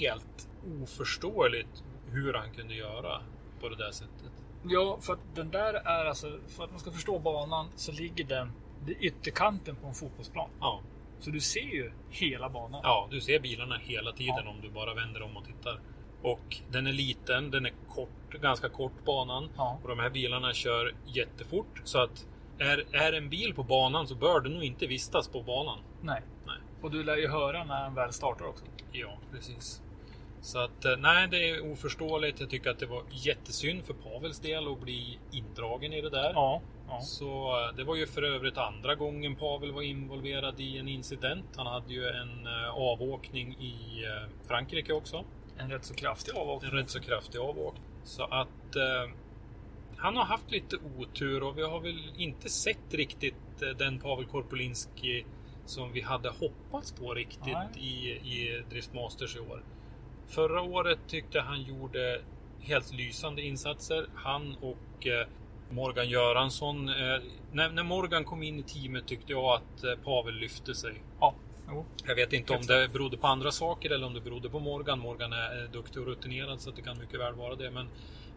helt 0.00 0.48
oförståeligt 0.82 1.84
hur 2.12 2.34
han 2.34 2.50
kunde 2.54 2.74
göra 2.74 3.20
på 3.60 3.68
det 3.68 3.76
där 3.76 3.90
sättet. 3.90 4.32
Ja, 4.64 4.98
för 5.00 5.12
att 5.12 5.34
den 5.34 5.50
där 5.50 5.74
är 5.74 6.04
alltså, 6.04 6.38
för 6.48 6.64
att 6.64 6.70
man 6.70 6.80
ska 6.80 6.90
förstå 6.90 7.18
banan 7.18 7.66
så 7.76 7.92
ligger 7.92 8.24
den 8.24 8.52
vid 8.86 8.96
ytterkanten 9.00 9.76
på 9.76 9.86
en 9.86 9.94
fotbollsplan. 9.94 10.50
Ja, 10.60 10.80
Så 11.18 11.30
du 11.30 11.40
ser 11.40 11.60
ju 11.74 11.92
hela 12.10 12.48
banan. 12.48 12.80
ja 12.84 13.08
du 13.10 13.20
ser 13.20 13.40
bilarna 13.40 13.76
hela 13.78 14.12
tiden 14.12 14.42
Ja. 14.44 14.50
om 14.50 14.60
du 14.60 14.70
bara 14.70 14.94
vänder 14.94 15.22
om 15.22 15.36
och 15.36 15.44
tittar. 15.44 15.80
Och 16.22 16.56
den 16.70 16.86
är 16.86 16.92
liten, 16.92 17.50
den 17.50 17.66
är 17.66 17.72
kort, 17.88 18.30
ganska 18.40 18.68
kort 18.68 19.04
banan. 19.04 19.50
Ja. 19.56 19.78
Och 19.82 19.88
de 19.88 19.98
här 19.98 20.10
bilarna 20.10 20.52
kör 20.52 20.94
jättefort. 21.06 21.80
Så 21.84 21.98
att 22.02 22.26
är, 22.58 22.96
är 22.96 23.12
en 23.12 23.28
bil 23.28 23.54
på 23.54 23.62
banan 23.62 24.06
så 24.06 24.14
bör 24.14 24.40
du 24.40 24.50
nog 24.50 24.64
inte 24.64 24.86
vistas 24.86 25.28
på 25.28 25.42
banan. 25.42 25.78
Nej. 26.02 26.22
Nej. 26.46 26.56
Och 26.82 26.90
du 26.90 27.02
lär 27.04 27.16
ju 27.16 27.28
höra 27.28 27.64
när 27.64 27.82
den 27.84 27.94
väl 27.94 28.12
startar 28.12 28.44
också. 28.44 28.64
Ja, 28.92 29.18
precis. 29.32 29.82
Så 30.40 30.58
att 30.58 30.84
eh, 30.84 30.96
nej, 30.98 31.28
det 31.30 31.50
är 31.50 31.72
oförståeligt. 31.72 32.40
Jag 32.40 32.50
tycker 32.50 32.70
att 32.70 32.78
det 32.78 32.86
var 32.86 33.02
jättesynd 33.10 33.84
för 33.84 33.94
Pavels 33.94 34.40
del 34.40 34.72
att 34.72 34.80
bli 34.80 35.18
indragen 35.32 35.92
i 35.92 36.00
det 36.00 36.10
där. 36.10 36.30
Ja. 36.34 36.62
ja. 36.88 37.00
Så 37.00 37.60
eh, 37.66 37.76
det 37.76 37.84
var 37.84 37.96
ju 37.96 38.06
för 38.06 38.22
övrigt 38.22 38.58
andra 38.58 38.94
gången 38.94 39.36
Pavel 39.36 39.72
var 39.72 39.82
involverad 39.82 40.60
i 40.60 40.78
en 40.78 40.88
incident. 40.88 41.46
Han 41.56 41.66
hade 41.66 41.92
ju 41.94 42.08
en 42.08 42.46
eh, 42.46 42.70
avåkning 42.74 43.52
i 43.52 44.04
Frankrike 44.46 44.92
också. 44.92 45.24
En 45.58 45.70
rätt 45.70 45.84
så 45.84 45.94
kraftig 45.94 46.32
En 46.32 46.40
avåkning. 46.40 46.70
rätt 46.70 46.90
så 46.90 47.00
kraftig 47.00 47.38
avåkning. 47.38 47.84
Så 48.04 48.22
att 48.22 48.76
eh, 48.76 49.10
han 49.96 50.16
har 50.16 50.24
haft 50.24 50.50
lite 50.50 50.76
otur 50.98 51.42
och 51.42 51.58
vi 51.58 51.62
har 51.62 51.80
väl 51.80 52.12
inte 52.16 52.48
sett 52.48 52.94
riktigt 52.94 53.34
den 53.78 53.98
Pavel 53.98 54.26
Korpolinski 54.26 55.24
som 55.66 55.92
vi 55.92 56.00
hade 56.00 56.28
hoppats 56.28 56.92
på 56.92 57.14
riktigt 57.14 57.46
Nej. 57.46 57.68
i, 57.76 58.10
i 58.10 58.62
Drift 58.70 58.94
Masters 58.94 59.36
i 59.36 59.38
år. 59.38 59.62
Förra 60.28 60.62
året 60.62 60.98
tyckte 61.06 61.40
han 61.40 61.62
gjorde 61.62 62.20
helt 62.60 62.92
lysande 62.92 63.42
insatser. 63.42 64.06
Han 64.14 64.56
och 64.60 65.06
eh, 65.06 65.26
Morgan 65.70 66.08
Göransson. 66.08 66.88
Eh, 66.88 66.94
när, 67.52 67.82
Morgan 67.82 68.24
kom 68.24 68.42
in 68.42 68.58
i 68.58 68.62
teamet 68.62 69.06
tyckte 69.06 69.32
jag 69.32 69.44
att 69.44 69.84
eh, 69.84 70.04
Pavel 70.04 70.34
lyfte 70.34 70.74
sig. 70.74 71.02
Ja. 71.20 71.34
Jo. 71.70 71.86
Jag 72.06 72.14
vet 72.14 72.32
inte 72.32 72.52
om 72.52 72.62
det 72.62 72.88
berodde 72.92 73.16
på 73.16 73.26
andra 73.26 73.50
saker 73.50 73.90
eller 73.90 74.06
om 74.06 74.14
det 74.14 74.20
berodde 74.20 74.50
på 74.50 74.58
Morgan. 74.58 74.98
Morgan 74.98 75.32
är 75.32 75.64
eh, 75.64 75.70
duktig 75.70 76.02
och 76.02 76.08
rutinerad 76.08 76.60
så 76.60 76.70
det 76.70 76.82
kan 76.82 76.98
mycket 76.98 77.20
väl 77.20 77.34
vara 77.34 77.54
det. 77.54 77.70
Men, 77.70 77.88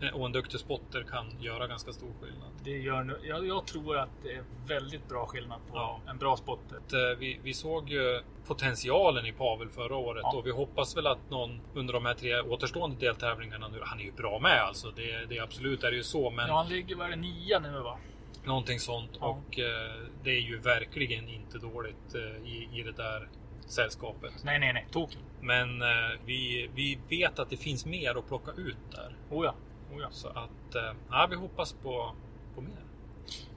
eh, 0.02 0.16
och 0.16 0.26
en 0.26 0.32
duktig 0.32 0.60
spotter 0.60 1.04
kan 1.04 1.26
göra 1.42 1.68
ganska 1.68 1.92
stor 1.94 2.12
skillnad. 2.22 2.50
Det 2.64 2.78
gör 2.78 3.20
jag, 3.24 3.48
jag 3.48 3.66
tror 3.68 3.98
att 3.98 4.10
det 4.24 4.32
är 4.32 4.44
väldigt 4.68 5.10
bra 5.10 5.26
skillnad 5.26 5.60
på 5.70 5.76
Ja. 5.78 6.02
en 6.10 6.18
bra 6.18 6.38
spotter. 6.38 6.78
Eh, 6.78 7.18
Vi, 7.18 7.40
vi 7.44 7.54
såg 7.54 7.90
ju 7.90 8.22
potentialen 8.48 9.26
i 9.26 9.32
Pavel 9.32 9.70
förra 9.70 9.96
året 9.96 10.22
Ja. 10.24 10.38
och 10.38 10.46
vi 10.48 10.52
hoppas 10.52 10.98
väl 10.98 11.08
att 11.08 11.30
någon 11.30 11.62
under 11.74 11.94
de 11.94 12.06
här 12.06 12.14
tre 12.14 12.42
återstående 12.42 12.96
deltävlingarna 13.00 13.68
nu. 13.68 13.80
Han 13.84 14.00
är 14.00 14.04
ju 14.04 14.12
bra 14.12 14.40
med 14.40 14.62
alltså. 14.62 14.92
Det, 14.96 15.26
det 15.30 15.40
absolut 15.40 15.84
är 15.84 15.92
det 15.92 15.98
ju 15.98 16.04
så. 16.04 16.30
Men 16.30 16.48
Ja, 16.48 16.56
han 16.58 16.70
ligger 16.70 16.96
väl 16.96 17.20
nia 17.20 17.60
nu 17.60 17.80
va? 17.80 17.98
Någonting 18.46 18.80
sånt. 18.80 19.12
Ja. 19.20 19.28
Och 19.28 19.60
eh, 19.60 20.02
det 20.24 20.30
är 20.32 20.42
ju 20.42 20.60
verkligen 20.60 21.30
inte 21.30 21.58
dåligt 21.58 22.16
eh, 22.16 22.48
i, 22.52 22.70
i 22.74 22.84
det 22.84 22.92
där 22.92 23.30
sällskapet. 23.66 24.34
Nej, 24.44 24.60
nej, 24.60 24.74
nej. 24.74 24.88
Tok. 24.92 25.18
Men 25.42 25.82
eh, 25.82 25.88
vi, 26.26 26.70
vi 26.76 27.00
vet 27.10 27.40
att 27.40 27.50
det 27.50 27.58
finns 27.58 27.86
mer 27.86 28.18
att 28.18 28.28
plocka 28.28 28.52
ut 28.52 28.78
där. 28.92 29.16
Oh 29.30 29.46
ja. 29.46 29.56
Oh 29.96 30.02
ja. 30.02 30.08
Så 30.12 30.28
att 30.28 30.76
eh, 30.76 30.94
ja, 31.10 31.28
vi 31.30 31.36
hoppas 31.36 31.74
på, 31.74 32.16
på 32.56 32.62
mer. 32.62 32.84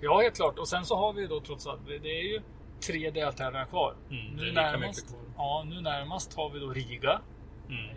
Ja, 0.01 0.21
helt 0.21 0.37
klart. 0.37 0.59
Och 0.59 0.69
sen 0.69 0.85
så 0.85 0.97
har 0.97 1.13
vi 1.13 1.27
då 1.27 1.41
trots 1.41 1.67
allt, 1.67 1.81
det 1.87 2.19
är 2.21 2.23
ju 2.33 2.41
tre 2.87 3.11
deltävlingar 3.11 3.67
kvar. 3.67 3.95
Mm, 4.11 4.27
Nu 4.37 4.53
närmast, 4.53 5.09
kvar. 5.09 5.21
ja, 5.37 5.65
nu 5.69 5.81
närmast 5.81 6.35
har 6.37 6.51
vi 6.51 6.59
då 6.61 6.69
Riga. 6.71 7.21
Mm, 7.69 7.97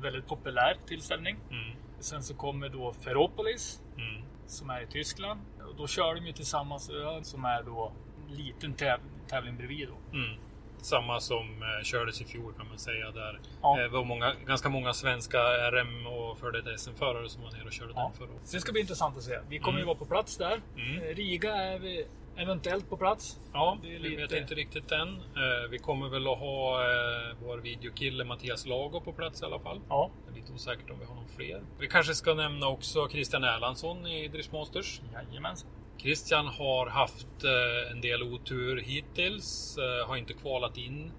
väldigt 0.00 0.26
populär 0.26 0.76
tillställning. 0.86 1.36
mm, 1.50 1.76
Sen 2.00 2.22
så 2.22 2.34
kommer 2.34 2.68
då 2.68 2.92
Ferropolis 2.92 3.82
mm, 3.96 4.22
som 4.50 4.70
är 4.70 4.80
i 4.82 4.86
Tyskland. 4.86 5.40
Och 5.68 5.74
då 5.76 5.86
kör 5.86 6.14
de 6.14 6.26
ju 6.26 6.32
tillsammans 6.32 6.90
som 7.22 7.44
är 7.44 7.62
då 7.62 7.92
en 8.28 8.36
liten 8.36 8.74
täv 8.74 8.98
tävling 9.28 9.56
bredvid 9.56 9.88
då. 9.88 10.16
mm. 10.18 10.36
Samma 10.82 11.20
som 11.20 11.62
eh, 11.62 11.84
kördes 11.84 12.20
i 12.20 12.24
fjol 12.24 12.52
kan 12.54 12.68
man 12.68 12.78
säga. 12.78 13.10
Där 13.10 13.40
Ja. 13.62 13.80
eh, 13.84 13.90
var 13.90 14.04
många, 14.04 14.34
ganska 14.46 14.68
många 14.68 14.92
svenska 14.92 15.38
RM 15.72 16.06
och 16.06 16.38
före 16.38 16.60
detta 16.60 16.78
SM-förare 16.78 17.28
som 17.28 17.42
var 17.42 17.50
nere 17.52 17.64
och 17.64 17.72
körde 17.72 17.92
Ja. 17.96 18.02
den 18.02 18.12
förra 18.12 18.34
året. 18.36 18.50
Det 18.52 18.60
ska 18.60 18.72
bli 18.72 18.80
intressant 18.80 19.16
att 19.16 19.22
se. 19.22 19.38
Vi 19.48 19.58
kommer 19.58 19.78
ju 19.78 19.82
Mm. 19.82 19.86
vara 19.86 19.98
på 19.98 20.04
plats 20.04 20.36
där. 20.36 20.60
Mm. 20.76 20.96
Eh, 21.02 21.14
Riga 21.14 21.54
är 21.56 21.78
vi 21.78 22.06
eventuellt 22.36 22.90
på 22.90 22.96
plats. 22.96 23.40
Ja, 23.52 23.78
Det 23.82 23.88
vi 23.98 24.16
vet 24.16 24.32
inte 24.32 24.54
riktigt 24.54 24.92
än. 24.92 25.08
Eh, 25.16 25.70
Vi 25.70 25.78
kommer 25.78 26.08
väl 26.08 26.28
att 26.28 26.38
ha 26.38 26.82
eh, 26.82 27.36
vår 27.44 27.58
videokille 27.58 28.24
Mattias 28.24 28.66
Lago 28.66 29.00
på 29.00 29.12
plats 29.12 29.42
i 29.42 29.44
alla 29.44 29.58
fall. 29.58 29.80
Ja. 29.88 30.10
Det 30.26 30.32
är 30.32 30.34
lite 30.40 30.52
osäkert 30.52 30.90
om 30.90 30.98
vi 30.98 31.04
har 31.04 31.14
någon 31.14 31.28
fler. 31.28 31.62
Vi 31.78 31.88
kanske 31.88 32.14
ska 32.14 32.34
nämna 32.34 32.66
också 32.68 33.08
Christian 33.08 33.44
Erlandsson 33.44 34.06
i 34.06 34.28
Driftmasters. 34.28 35.00
Jajamensan. 35.12 35.70
Christian 35.98 36.46
har 36.46 36.86
haft 36.86 37.44
eh, 37.44 37.90
en 37.92 38.00
del 38.00 38.22
otur 38.22 38.80
hittills. 38.80 39.78
Har 40.06 40.16
inte 40.16 40.32
kvalat 40.32 40.76
in 40.76 41.12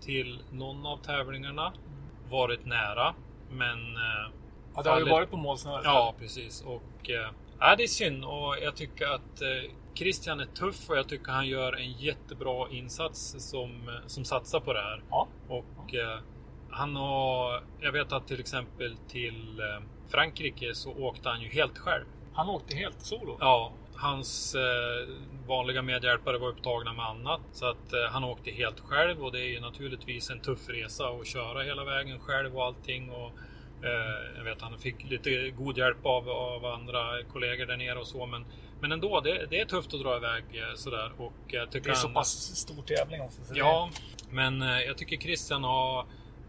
till 0.00 0.38
någon 0.52 0.86
av 0.86 0.96
tävlingarna. 0.96 1.72
Varit 2.30 2.66
nära, 2.66 3.14
men... 3.50 3.78
Ja, 4.74 4.82
det 4.82 4.90
har 4.90 4.98
ju 4.98 5.10
varit 5.10 5.30
på 5.30 5.36
målsnöret. 5.36 5.84
Ja, 5.84 6.14
precis. 6.18 6.62
Och 6.62 7.10
äh, 7.10 7.76
det 7.76 7.82
är 7.82 7.86
synd 7.86 8.24
och 8.24 8.56
jag 8.62 8.76
tycker 8.76 9.06
att 9.06 9.42
Christian 9.94 10.40
är 10.40 10.46
tuff 10.46 10.90
och 10.90 10.96
jag 10.96 11.08
tycker 11.08 11.32
han 11.32 11.46
gör 11.46 11.72
en 11.72 11.92
jättebra 11.92 12.68
insats 12.70 13.34
som, 13.38 13.90
som 14.06 14.24
satsar 14.24 14.60
på 14.60 14.72
det 14.72 14.80
här. 14.80 15.02
Ja. 15.10 15.28
Och 15.48 15.94
eh, 15.94 16.18
han 16.70 16.96
har, 16.96 17.62
jag 17.80 17.92
vet 17.92 18.12
att 18.12 18.26
till 18.26 18.40
exempel 18.40 18.96
till 19.08 19.60
eh, 19.60 19.82
Frankrike 20.08 20.74
så 20.74 20.92
åkte 20.92 21.28
han 21.28 21.40
ju 21.40 21.48
helt 21.48 21.78
själv. 21.78 22.04
Han 22.34 22.48
åkte 22.48 22.76
helt 22.76 23.00
solo. 23.00 23.36
Ja, 23.40 23.72
hans 23.94 24.54
eh, 24.54 25.08
vanliga 25.46 25.82
medhjälpare 25.82 26.38
var 26.38 26.48
upptagna 26.48 26.92
med 26.92 27.04
annat. 27.04 27.40
Så 27.52 27.66
att 27.66 27.92
eh, 27.92 28.10
han 28.10 28.24
åkte 28.24 28.50
helt 28.50 28.80
själv 28.80 29.24
och 29.24 29.32
det 29.32 29.40
är 29.40 29.48
ju 29.48 29.60
naturligtvis 29.60 30.30
en 30.30 30.40
tuff 30.40 30.68
resa 30.68 31.08
att 31.08 31.26
köra 31.26 31.62
hela 31.62 31.84
vägen 31.84 32.20
själv 32.20 32.56
och 32.56 32.64
allting. 32.64 33.10
Och, 33.10 33.32
eh, 33.84 34.36
jag 34.36 34.44
vet 34.44 34.62
han 34.62 34.78
fick 34.78 35.10
lite 35.10 35.50
god 35.50 35.78
hjälp 35.78 36.06
av, 36.06 36.28
av 36.28 36.64
andra 36.66 37.22
kollegor 37.32 37.66
där 37.66 37.76
nere 37.76 37.98
och 37.98 38.06
så. 38.06 38.26
Men, 38.26 38.44
men 38.82 38.92
ändå, 38.92 39.20
det, 39.20 39.46
det 39.50 39.60
är 39.60 39.64
tufft 39.64 39.94
att 39.94 40.00
dra 40.00 40.16
iväg 40.16 40.44
eh, 40.52 40.74
sådär. 40.74 41.12
Och 41.18 41.32
jag 41.46 41.70
tycker 41.70 41.86
Det 41.88 41.92
är 41.92 41.94
så 41.94 42.06
han- 42.06 42.14
pass 42.14 42.56
stor 42.56 42.82
tävling 42.82 43.20
också. 43.20 43.44
så 43.44 43.52
Ja, 43.56 43.90
men 44.30 44.62
eh, 44.62 44.68
jag 44.80 44.98
tycker 44.98 45.16
Christian 45.16 45.64
har, 45.64 46.06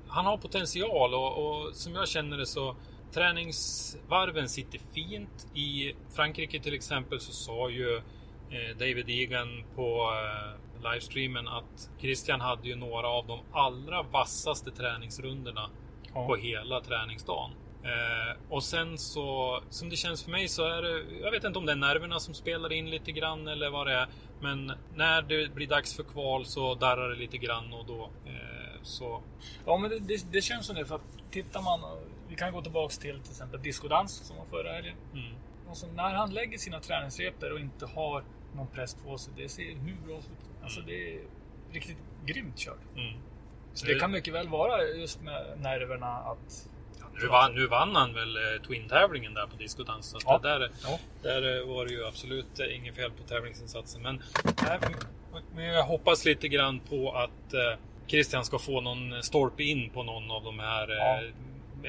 han 0.07 0.25
har 0.25 0.37
potential 0.37 1.13
och, 1.13 1.37
och 1.67 1.75
som 1.75 1.95
jag 1.95 2.07
känner 2.07 2.37
det 2.37 2.45
så 2.45 2.75
träningsvarven 3.13 4.49
sitter 4.49 4.79
fint. 4.93 5.47
I 5.55 5.93
Frankrike 6.15 6.59
till 6.59 6.73
exempel 6.73 7.19
så 7.19 7.31
sa 7.31 7.69
ju 7.69 7.95
eh, 8.49 8.77
David 8.79 9.09
Egan 9.09 9.63
på 9.75 10.11
livestreamen 10.83 11.47
att 11.47 11.89
Christian 11.99 12.41
hade 12.41 12.67
ju 12.67 12.75
några 12.75 13.07
av 13.07 13.27
de 13.27 13.39
allra 13.51 14.03
vassaste 14.03 14.71
träningsrundorna 14.71 15.69
Ja. 16.15 16.27
på 16.27 16.35
hela 16.35 16.81
träningsdagen. 16.81 17.51
Eh, 17.83 18.37
och 18.49 18.63
sen 18.63 18.97
så, 18.97 19.59
som 19.69 19.89
det 19.89 19.95
känns 19.95 20.23
för 20.23 20.31
mig 20.31 20.47
så 20.47 20.65
är 20.65 20.81
det, 20.81 21.03
jag 21.21 21.31
vet 21.31 21.43
inte 21.43 21.59
om 21.59 21.65
det 21.65 21.71
är 21.71 21.75
nerverna 21.75 22.19
som 22.19 22.33
spelar 22.33 22.73
in 22.73 22.89
lite 22.89 23.11
grann 23.11 23.47
eller 23.47 23.69
vad 23.69 23.87
det 23.87 23.93
är. 23.93 24.07
Men 24.41 24.71
när 24.95 25.21
det 25.21 25.53
blir 25.55 25.67
dags 25.67 25.95
för 25.95 26.03
kval 26.03 26.45
så 26.45 26.75
darrar 26.75 27.09
det 27.09 27.15
lite 27.15 27.37
grann 27.37 27.73
och 27.73 27.85
då 27.85 28.09
eh, 28.25 28.81
så... 28.83 29.21
Ja, 29.65 29.77
men 29.77 29.89
det, 29.89 29.99
det, 29.99 30.25
det 30.31 30.41
känns 30.41 30.65
som 30.65 30.75
det. 30.75 30.85
För 30.85 30.95
att 30.95 31.31
tittar 31.31 31.61
man, 31.61 31.79
vi 32.29 32.35
kan 32.35 32.53
gå 32.53 32.61
tillbaks 32.61 32.97
till 32.97 33.19
till 33.21 33.31
exempel 33.31 33.61
discodans 33.61 34.13
som 34.27 34.37
var 34.37 34.45
förra 34.45 34.73
helgen. 34.73 34.95
Mm, 35.13 35.35
Alltså, 35.69 35.87
när 35.87 36.13
han 36.13 36.33
lägger 36.33 36.57
sina 36.57 36.79
träningsrepor 36.79 37.51
och 37.51 37.59
inte 37.59 37.85
har 37.85 38.23
någon 38.55 38.67
press 38.67 38.95
på 39.05 39.17
sig. 39.17 39.33
Det 39.37 39.49
ser 39.49 39.63
hur 39.63 39.95
bra 40.07 40.17
ut. 40.17 40.25
Alltså 40.63 40.81
det 40.81 41.13
är 41.15 41.21
riktigt 41.71 41.97
grymt 42.25 42.57
kört. 42.57 42.79
mm. 42.95 43.13
Så 43.73 43.85
det 43.85 43.99
kan 43.99 44.11
mycket 44.11 44.33
väl 44.33 44.47
vara 44.47 44.83
just 44.83 45.21
med 45.21 45.45
nerverna 45.59 46.07
att... 46.07 46.69
Nu 47.21 47.27
vann, 47.27 47.55
nu 47.55 47.67
vann 47.67 47.95
han 47.95 48.13
väl 48.13 48.35
eh, 48.37 48.61
Twin-tävlingen 48.67 49.33
där 49.33 49.47
på 49.47 49.55
discodans. 49.57 50.05
Så 50.09 50.17
Ja. 50.25 50.39
där, 50.43 50.69
Ja. 50.83 50.99
där 51.23 51.59
eh, 51.61 51.67
var 51.67 51.85
det 51.85 51.91
ju 51.93 52.05
absolut 52.07 52.59
eh, 52.59 52.75
inget 52.75 52.95
fel 52.95 53.11
på 53.11 53.23
tävlingsinsatsen. 53.23 54.01
Men 54.01 54.21
nej, 54.63 54.79
vi 55.55 55.81
hoppas 55.81 56.25
lite 56.25 56.47
grann 56.47 56.79
på 56.79 57.11
att 57.11 57.53
eh, 57.53 57.79
Christian 58.07 58.45
ska 58.45 58.59
få 58.59 58.81
någon 58.81 59.23
stolpe 59.23 59.63
in 59.63 59.89
på 59.89 60.03
någon 60.03 60.31
av 60.31 60.43
de 60.43 60.59
här 60.59 60.89
Ja. 60.89 61.15
eh, 61.23 61.29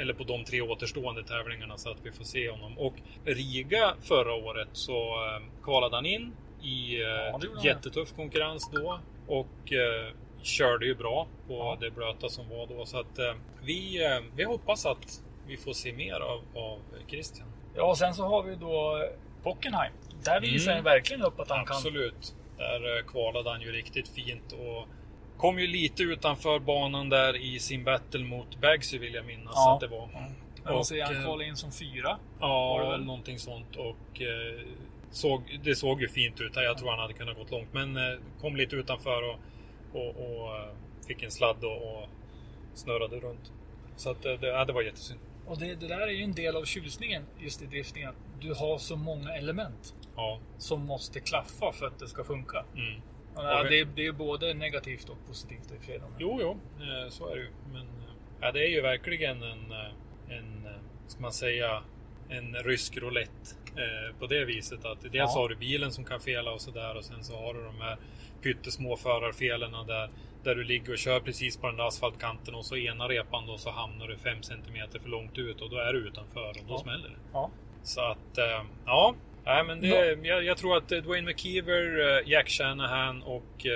eller 0.03 0.15
på 0.15 0.25
de 0.25 0.45
tre 0.45 0.61
återstående 0.61 1.23
tävlingarna 1.25 1.77
så 1.79 1.91
att 1.91 1.97
vi 2.03 2.13
får 2.13 2.25
se 2.25 2.51
honom. 2.51 2.79
Och 2.79 2.95
Riga 3.25 3.95
förra 4.03 4.35
året 4.35 4.69
så 4.73 4.97
eh, 5.27 5.43
kvalade 5.65 5.97
han 5.97 6.07
in 6.07 6.33
i 6.63 7.03
eh, 7.03 7.09
Ja, 7.09 7.41
jättetuff 7.65 8.13
konkurrens 8.17 8.71
då. 8.73 9.01
Och 9.27 9.73
eh, 9.73 10.13
körde 10.45 10.87
ju 10.87 10.95
bra 10.95 11.27
på 11.49 11.55
Ja. 11.55 11.77
det 11.81 11.91
blöta 11.91 12.29
som 12.29 12.49
var 12.49 12.67
då. 12.67 12.87
Så 12.87 12.99
att 13.01 13.19
eh, 13.19 13.35
vi, 13.63 14.05
eh, 14.05 14.21
vi 14.37 14.45
hoppas 14.45 14.87
att 14.87 15.23
vi 15.47 15.57
får 15.57 15.73
se 15.73 15.93
mer 15.93 16.15
av, 16.21 16.43
av 16.55 16.79
Christian. 17.09 17.49
Ja, 17.77 17.83
och 17.83 17.99
sen 17.99 18.15
så 18.15 18.25
har 18.25 18.43
vi 18.43 18.55
då 18.55 19.05
Bockenheim. 19.43 19.93
Där 20.25 20.41
visar 20.41 20.73
Mm. 20.73 20.85
han 20.85 20.95
verkligen 20.95 21.23
upp 21.23 21.41
att 21.41 21.49
han 21.51 21.67
kan... 21.67 21.77
Absolut. 21.77 22.35
Där 22.59 22.99
eh, 22.99 23.05
kvalade 23.05 23.51
han 23.51 23.61
ju 23.61 23.73
riktigt 23.73 24.09
fint 24.09 24.53
och 24.53 24.87
kom 25.37 25.59
ju 25.59 25.67
lite 25.67 26.03
utanför 26.03 26.59
banan 26.59 27.09
där 27.09 27.37
i 27.37 27.59
sin 27.59 27.85
battle 27.85 28.25
mot 28.25 28.61
Bagsy 28.61 28.99
vill 28.99 29.15
jag 29.15 29.25
minnas 29.27 29.53
Ja. 29.55 29.75
att 29.75 29.81
det 29.81 29.87
var. 29.87 30.09
Men 30.13 30.75
Och, 30.75 30.85
han 30.91 31.17
eh, 31.17 31.23
kvalade 31.25 31.45
in 31.49 31.57
som 31.57 31.73
fyra. 31.73 32.19
Var 32.39 32.79
det 32.81 32.85
Ja, 32.85 32.91
väl? 32.91 33.05
någonting 33.05 33.39
sånt. 33.39 33.77
Och 33.77 34.21
eh, 34.23 34.67
såg, 35.11 35.61
det 35.65 35.75
såg 35.75 36.01
ju 36.03 36.09
fint 36.09 36.41
ut. 36.41 36.53
Jag 36.55 36.79
tror 36.79 36.91
han 36.91 36.99
hade 36.99 37.13
kunnat 37.15 37.37
gått 37.37 37.51
långt. 37.51 37.69
Men 37.73 37.99
kom 38.41 38.57
lite 38.57 38.77
utanför 38.77 39.23
och, 39.31 39.37
och, 39.95 40.09
och 40.17 40.57
eh, 40.57 40.69
fick 41.07 41.23
en 41.23 41.31
sladd 41.31 41.65
och, 41.65 41.77
och 42.03 42.09
snurrade 42.75 43.17
runt. 43.21 43.53
Så 43.97 44.11
att, 44.11 44.25
eh, 44.25 44.33
det, 44.33 44.47
ja, 44.47 44.65
det 44.65 44.73
var 44.73 44.83
jättesynd. 44.83 45.21
Och 45.47 45.59
det, 45.59 45.75
det 45.75 45.89
där 45.89 46.01
är 46.01 46.07
ju 46.11 46.23
en 46.25 46.33
del 46.35 46.57
av 46.57 46.65
tjusningen 46.65 47.23
just 47.39 47.63
i 47.63 47.67
driftningen. 47.67 48.09
Att 48.11 48.41
du 48.41 48.55
har 48.55 48.79
så 48.79 48.97
många 48.97 49.35
element 49.35 49.95
Ja. 50.17 50.39
som 50.59 50.87
måste 50.87 51.21
klaffa 51.21 51.73
för 51.73 51.87
att 51.87 51.99
det 51.99 52.09
ska 52.09 52.25
funka. 52.25 52.65
Mm. 52.75 53.01
Ja, 53.37 53.63
det- 53.63 53.85
det, 53.97 54.07
är- 54.07 54.13
både 54.13 54.55
negativt 54.55 55.09
och 55.09 55.17
positivt 55.29 55.73
i 55.73 55.87
fredag. 55.87 56.07
Jo, 56.19 56.39
jo, 56.41 56.51
eh, 56.81 57.11
så 57.11 57.29
är 57.29 57.37
det 57.37 57.43
ju. 57.43 57.49
Men 57.73 57.87
ja, 58.41 58.53
det 58.53 58.65
är 58.67 58.71
ju 58.71 58.81
verkligen 58.81 59.43
en, 59.43 59.73
en 60.29 60.69
ska 61.07 61.21
man 61.23 61.33
säga, 61.33 61.83
en 62.29 62.55
rysk 62.55 62.97
roulette 62.97 63.57
eh, 63.77 64.17
på 64.19 64.27
det 64.27 64.45
viset 64.45 64.85
att 64.85 65.01
dels 65.03 65.15
Ja. 65.15 65.27
har 65.27 65.49
du 65.49 65.57
bilen 65.57 65.93
som 65.93 66.05
kan 66.05 66.21
fela 66.21 66.53
och 66.53 66.61
sådär 66.61 66.97
och 66.97 67.05
sen 67.05 67.25
så 67.25 67.37
har 67.37 67.55
du 67.55 67.65
de 67.65 67.81
här 67.81 67.97
pyttesmå 68.45 68.97
förarfelen 68.97 69.73
där, 69.87 70.11
där 70.45 70.55
du 70.55 70.65
ligger 70.65 70.93
och 70.93 70.99
kör 70.99 71.21
precis 71.21 71.57
på 71.57 71.67
den 71.67 71.77
där 71.77 71.87
asfaltkanten 71.89 72.55
och 72.55 72.65
så 72.65 72.77
ena 72.77 73.09
repan 73.09 73.47
då 73.47 73.59
så 73.59 73.71
hamnar 73.71 74.09
du 74.09 74.17
5 74.17 74.43
cm 74.43 74.89
för 75.03 75.09
långt 75.09 75.39
ut 75.39 75.61
och 75.61 75.71
då 75.71 75.77
är 75.77 75.93
du 75.93 75.99
utanför 75.99 76.49
och 76.51 76.57
då 76.69 76.75
Ja. 76.75 76.79
smäller 76.79 77.09
det. 77.09 77.17
Ja. 77.33 77.51
Så 77.83 78.01
att, 78.01 78.39
eh, 78.39 78.63
ja. 78.87 79.15
Nej, 79.45 79.65
men 79.65 79.81
det, 79.81 80.19
jag, 80.23 80.45
jag 80.45 80.57
tror 80.57 80.77
att 80.77 80.93
eh, 80.93 80.99
Dwayne 80.99 81.27
McKeever, 81.27 82.19
eh, 82.19 82.29
Jack 82.31 82.49
Shanahan 82.49 83.23
och 83.23 83.67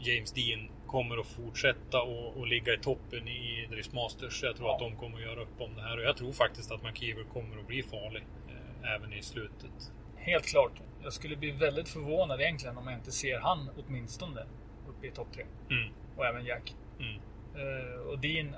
James 0.00 0.32
Dean 0.32 0.68
kommer 0.86 1.16
att 1.20 1.26
fortsätta 1.26 2.02
och, 2.02 2.36
och 2.36 2.46
ligga 2.46 2.74
i 2.74 2.78
toppen 2.78 3.28
i 3.28 3.66
Drift 3.70 3.92
Masters. 3.92 4.42
Jag 4.42 4.56
tror 4.56 4.68
Ja. 4.68 4.72
att 4.74 4.80
de 4.80 4.96
kommer 4.96 5.16
att 5.16 5.22
göra 5.22 5.40
upp 5.42 5.60
om 5.60 5.74
det 5.76 5.82
här 5.82 5.96
och 5.98 6.02
jag 6.04 6.16
tror 6.16 6.32
faktiskt 6.32 6.72
att 6.72 6.82
McKeever 6.82 7.24
kommer 7.24 7.58
att 7.58 7.66
bli 7.66 7.82
farlig 7.82 8.22
eh, 8.48 8.94
även 8.94 9.12
i 9.12 9.22
slutet. 9.22 9.92
Helt 10.16 10.46
klart. 10.46 10.72
Jag 11.02 11.12
skulle 11.12 11.36
bli 11.36 11.50
väldigt 11.50 11.88
förvånad 11.88 12.40
egentligen 12.40 12.76
om 12.78 12.84
jag 12.88 12.94
inte 12.94 13.12
ser 13.12 13.38
han 13.38 13.70
åtminstone 13.86 14.46
uppe 14.88 15.06
i 15.06 15.10
topp 15.10 15.28
tre. 15.34 15.44
Mm. 15.70 15.92
Och 16.16 16.26
även 16.26 16.44
Jack. 16.44 16.74
Mm. 16.98 17.14
Eh, 17.54 18.00
och 18.00 18.18
Dean, 18.18 18.56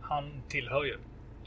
han 0.00 0.42
tillhör 0.48 0.84
ju 0.84 0.98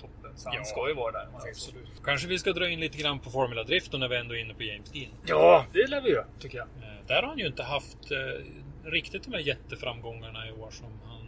toppen. 0.02 0.32
Så 0.38 0.50
han 0.50 0.58
Ja, 0.58 0.64
ska 0.64 0.88
ju 0.88 0.94
vara 0.94 1.12
där. 1.12 1.28
så. 1.40 1.48
Absolut. 1.48 2.04
Kanske 2.04 2.28
vi 2.28 2.40
ska 2.40 2.54
dra 2.54 2.70
in 2.70 2.80
lite 2.80 2.98
grann 2.98 3.20
på 3.20 3.30
Formula 3.30 3.64
Drift 3.64 3.94
och 3.94 4.00
när 4.00 4.08
vi 4.08 4.18
ändå 4.18 4.36
är 4.36 4.40
inne 4.40 4.54
på 4.54 4.64
James 4.64 4.92
Dean. 4.92 5.12
Ja, 5.26 5.66
det 5.74 5.88
lär 5.88 6.02
vi 6.02 6.10
göra 6.10 6.26
tycker 6.40 6.58
jag. 6.58 6.68
Eh, 6.68 7.06
där 7.08 7.22
har 7.22 7.30
han 7.30 7.38
ju 7.38 7.48
inte 7.48 7.64
haft 7.64 8.12
eh, 8.12 8.44
riktigt 8.90 9.24
de 9.24 9.34
här 9.34 9.40
jätteframgångarna 9.40 10.48
i 10.48 10.52
år 10.52 10.70
som 10.72 10.88
han 11.06 11.22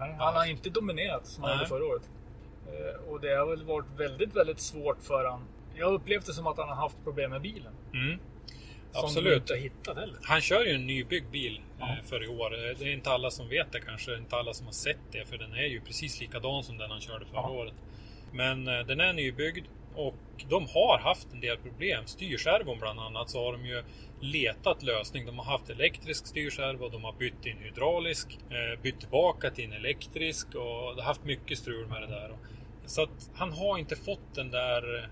Nej, 0.00 0.14
han 0.18 0.34
har 0.34 0.44
inte 0.50 0.70
dominerat 0.70 1.26
som 1.26 1.42
han 1.44 1.50
Nej. 1.50 1.58
gjorde 1.58 1.68
förra 1.68 1.84
året. 1.84 2.10
Och 3.08 3.20
det 3.20 3.34
har 3.34 3.46
väl 3.46 3.64
varit 3.64 3.86
väldigt, 3.96 4.36
väldigt 4.36 4.60
svårt 4.60 5.02
för 5.02 5.24
han. 5.24 5.44
Jag 5.76 5.92
upplevt 5.94 6.26
det 6.26 6.32
som 6.32 6.46
att 6.46 6.56
han 6.58 6.68
har 6.68 6.76
haft 6.76 6.96
problem 7.04 7.30
med 7.30 7.40
bilen. 7.42 7.72
Mm. 7.94 8.18
Som 8.92 9.04
Absolut. 9.04 9.32
vi 9.32 9.36
inte 9.36 9.52
har 9.52 9.58
hittat 9.60 9.96
heller. 9.96 10.16
Han 10.22 10.40
kör 10.40 10.64
ju 10.64 10.74
en 10.74 10.86
nybyggd 10.86 11.30
bil 11.30 11.60
Ja. 11.78 11.88
eh, 11.88 12.04
för 12.04 12.24
i 12.24 12.28
år. 12.28 12.54
Eh, 12.54 12.76
Det 12.78 12.84
är 12.84 12.92
inte 12.92 13.10
alla 13.10 13.30
som 13.30 13.48
vet 13.48 13.72
det 13.72 13.80
kanske. 13.80 14.16
Inte 14.16 14.36
alla 14.36 14.54
som 14.54 14.66
har 14.66 14.72
sett 14.72 14.98
det. 15.12 15.24
För 15.28 15.38
den 15.38 15.52
är 15.52 15.66
ju 15.66 15.80
precis 15.80 16.20
likadan 16.20 16.62
som 16.64 16.78
den 16.78 16.90
han 16.90 17.00
körde 17.00 17.24
förra 17.24 17.40
Ja. 17.40 17.50
året. 17.50 17.74
Men 18.32 18.68
eh, 18.68 18.80
den 18.86 19.00
är 19.00 19.12
nybyggd. 19.12 19.66
Och 19.94 20.14
de 20.48 20.66
har 20.74 20.98
haft 20.98 21.32
en 21.32 21.40
del 21.40 21.56
problem. 21.56 22.06
Styrservon 22.06 22.78
bland 22.78 23.00
annat 23.00 23.30
så 23.30 23.44
har 23.44 23.52
de 23.52 23.66
ju 23.66 23.82
letat 24.20 24.82
lösning. 24.82 25.26
De 25.26 25.38
har 25.38 25.44
haft 25.44 25.70
elektrisk 25.70 26.26
styrservo. 26.26 26.88
De 26.88 27.04
har 27.04 27.12
bytt 27.12 27.46
in 27.46 27.58
hydraulisk. 27.58 28.38
Bytt 28.82 29.00
tillbaka 29.00 29.50
till 29.50 29.64
en 29.64 29.72
elektrisk. 29.72 30.46
Och 30.48 30.96
de 30.96 31.00
har 31.00 31.02
haft 31.02 31.24
mycket 31.24 31.58
strul 31.58 31.86
med 31.88 32.02
det 32.02 32.06
där. 32.08 32.36
Så 32.86 33.02
att 33.02 33.30
han 33.34 33.52
har 33.52 33.78
inte 33.78 33.96
fått 33.96 34.34
den 34.34 34.50
där 34.50 35.08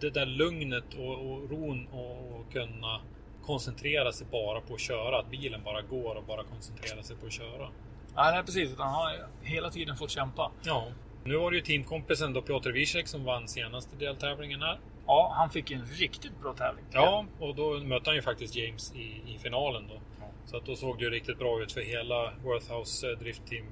det 0.00 0.10
där 0.10 0.26
lugnet 0.26 0.94
och, 0.98 1.30
och 1.30 1.50
ron 1.50 1.86
och, 1.92 2.40
och 2.40 2.52
kunna 2.52 3.00
koncentrera 3.42 4.12
sig 4.12 4.26
bara 4.30 4.60
på 4.60 4.74
att 4.74 4.80
köra. 4.80 5.18
Att 5.18 5.30
bilen 5.30 5.60
bara 5.64 5.82
går 5.82 6.14
och 6.14 6.24
bara 6.24 6.44
koncentrera 6.44 7.02
sig 7.02 7.16
på 7.16 7.26
att 7.26 7.32
köra. 7.32 7.68
Nej, 8.16 8.32
nej 8.32 8.42
precis. 8.44 8.70
Han 8.78 8.94
har 8.94 9.26
hela 9.42 9.70
tiden 9.70 9.96
fått 9.96 10.10
kämpa. 10.10 10.50
Ja. 10.62 10.86
Nu 11.24 11.36
var 11.36 11.50
det 11.50 11.56
ju 11.56 11.62
teamkompisen 11.62 12.32
då 12.32 12.42
Piotr 12.42 12.70
Wiesek 12.70 13.08
som 13.08 13.24
vann 13.24 13.48
senaste 13.48 13.96
deltävlingen 13.96 14.62
här. 14.62 14.78
Ja, 15.06 15.32
han 15.36 15.50
fick 15.50 15.70
en 15.70 15.84
riktigt 15.86 16.40
bra 16.40 16.54
tävling. 16.54 16.84
Ja, 16.92 17.24
och 17.38 17.54
då 17.54 17.78
mötte 17.78 18.10
han 18.10 18.14
ju 18.14 18.22
faktiskt 18.22 18.56
James 18.56 18.94
i, 18.94 19.34
i 19.34 19.38
finalen 19.38 19.84
då. 19.88 20.00
Så 20.46 20.56
att 20.56 20.66
då 20.66 20.76
såg 20.76 20.98
det 20.98 21.04
ju 21.04 21.10
riktigt 21.10 21.38
bra 21.38 21.62
ut 21.62 21.72
för 21.72 21.80
hela 21.80 22.32
Worthhouse 22.44 23.10
eh, 23.10 23.18
driftteam. 23.18 23.66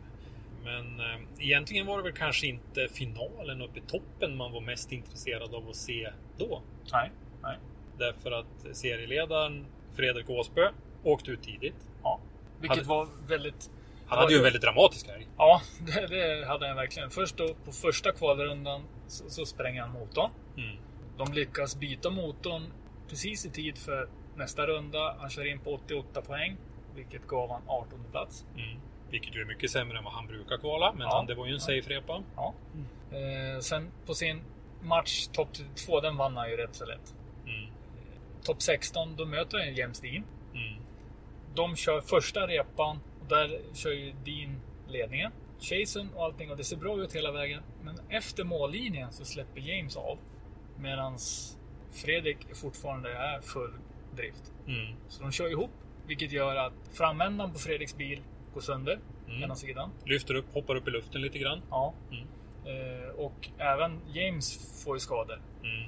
Men 0.69 1.01
eh, 1.01 1.21
egentligen 1.39 1.87
var 1.87 1.97
det 1.97 2.03
väl 2.03 2.13
kanske 2.13 2.47
inte 2.47 2.89
finalen 2.89 3.63
uppe 3.63 3.79
i 3.79 3.83
toppen 3.83 4.37
man 4.37 4.53
var 4.53 4.61
mest 4.61 4.93
intresserad 4.93 5.55
av 5.55 5.69
att 5.69 5.77
se 5.77 6.13
då. 6.39 6.63
Nej, 6.93 7.11
nej. 7.43 7.59
Därför 7.99 8.31
att 8.31 8.77
serieledaren 8.77 9.67
Fredrik 9.97 10.31
Åsbö 10.31 10.71
åkte 11.05 11.31
ut 11.31 11.43
tidigt. 11.43 11.91
Ja. 12.03 12.21
Vilket 12.61 12.77
Hade- 12.77 12.89
var 12.89 13.09
väldigt... 13.29 13.71
Han 14.07 14.19
hade 14.19 14.33
ju 14.33 14.39
en 14.39 14.45
väldigt 14.45 14.63
dramatisk 14.63 15.09
helg. 15.09 15.27
Ja, 15.37 15.63
det, 15.87 16.07
det 16.07 16.47
hade 16.47 16.67
han 16.67 16.77
verkligen. 16.77 17.11
Först 17.11 17.37
då 17.37 17.55
på 17.65 17.73
första 17.73 18.13
kvalrundan 18.13 18.83
så, 19.07 19.31
så 19.31 19.47
spränger 19.47 19.81
han 19.81 19.91
motorn. 19.91 20.31
Mm. 20.57 20.77
De 21.19 21.33
lyckas 21.33 21.77
byta 21.77 22.11
motorn 22.11 22.73
precis 23.09 23.47
i 23.47 23.51
tid 23.51 23.79
för 23.79 24.09
nästa 24.37 24.67
runda. 24.67 25.17
Han 25.19 25.31
kör 25.31 25.45
in 25.45 25.61
på 25.61 25.75
88 25.75 26.23
poäng, 26.23 26.57
vilket 26.95 27.27
gav 27.27 27.51
han 27.51 27.63
18 27.67 28.05
plats. 28.11 28.45
Mm. 28.55 28.81
Vilket 29.11 29.37
ju 29.37 29.41
är 29.41 29.45
mycket 29.45 29.71
sämre 29.71 29.99
än 29.99 30.05
vad 30.05 30.13
han 30.13 30.27
brukar 30.27 30.57
kvala. 30.59 30.93
Men 30.93 31.03
Ja. 31.03 31.17
han, 31.17 31.27
det 31.27 31.35
var 31.35 31.47
ju 31.47 31.53
en 31.53 31.61
safe-repa. 31.61 32.23
Ja. 32.37 32.55
Eh, 33.11 33.61
sen 33.61 33.91
på 34.07 34.15
sin 34.15 34.41
match 34.83 35.27
topp 35.33 35.49
2, 35.87 36.01
den 36.01 36.17
vann 36.17 36.37
han 36.37 36.51
ju 36.51 36.57
rätt 36.57 36.75
så 36.75 36.87
lätt. 36.87 37.15
Mm. 37.47 37.71
Topp 38.43 38.63
16, 38.63 39.17
då 39.17 39.27
möter 39.27 39.59
han 39.59 39.75
James 39.75 40.01
Dean. 40.01 40.25
Mm. 40.55 40.83
De 41.55 41.77
kör 41.77 42.01
första 42.01 42.47
repan 42.47 42.99
och 43.21 43.27
där 43.29 43.61
kör 43.75 43.91
ju 43.91 44.13
Dean 44.25 44.61
ledningen. 44.89 45.33
Chasen 45.61 46.11
och 46.15 46.25
allting 46.25 46.51
och 46.51 46.57
det 46.57 46.65
ser 46.65 46.77
bra 46.77 46.99
ut 47.03 47.13
hela 47.15 47.33
vägen. 47.33 47.63
Men 47.83 48.01
efter 48.09 48.45
mållinjen 48.45 49.13
så 49.13 49.25
släpper 49.25 49.61
James 49.61 49.97
av. 49.97 50.19
Medan 50.79 51.19
Fredrik 51.93 52.39
fortfarande 52.55 53.13
är 53.13 53.41
full 53.41 53.73
drift. 54.17 54.53
Mm. 54.67 54.97
Så 55.09 55.23
de 55.23 55.33
kör 55.33 55.51
ihop. 55.51 55.71
Vilket 56.07 56.33
gör 56.33 56.57
att 56.57 56.73
framändan 56.93 57.53
på 57.53 57.59
Fredriks 57.59 57.97
bil 57.97 58.23
går 58.55 58.61
sönder. 58.61 58.99
Mm. 59.29 59.43
Ena 59.43 59.55
sidan. 59.55 59.91
Lyfter 60.05 60.35
upp, 60.35 60.55
hoppar 60.55 60.75
upp 60.77 60.89
i 60.89 60.91
luften 60.91 61.21
lite 61.23 61.39
grann. 61.39 61.63
Ja. 61.71 61.95
Mm. 62.11 62.27
Eh, 62.67 63.09
och 63.09 63.49
även 63.59 64.01
James 64.13 64.83
får 64.85 64.97
ju 64.97 65.01
skador. 65.01 65.41
Mm. 65.63 65.83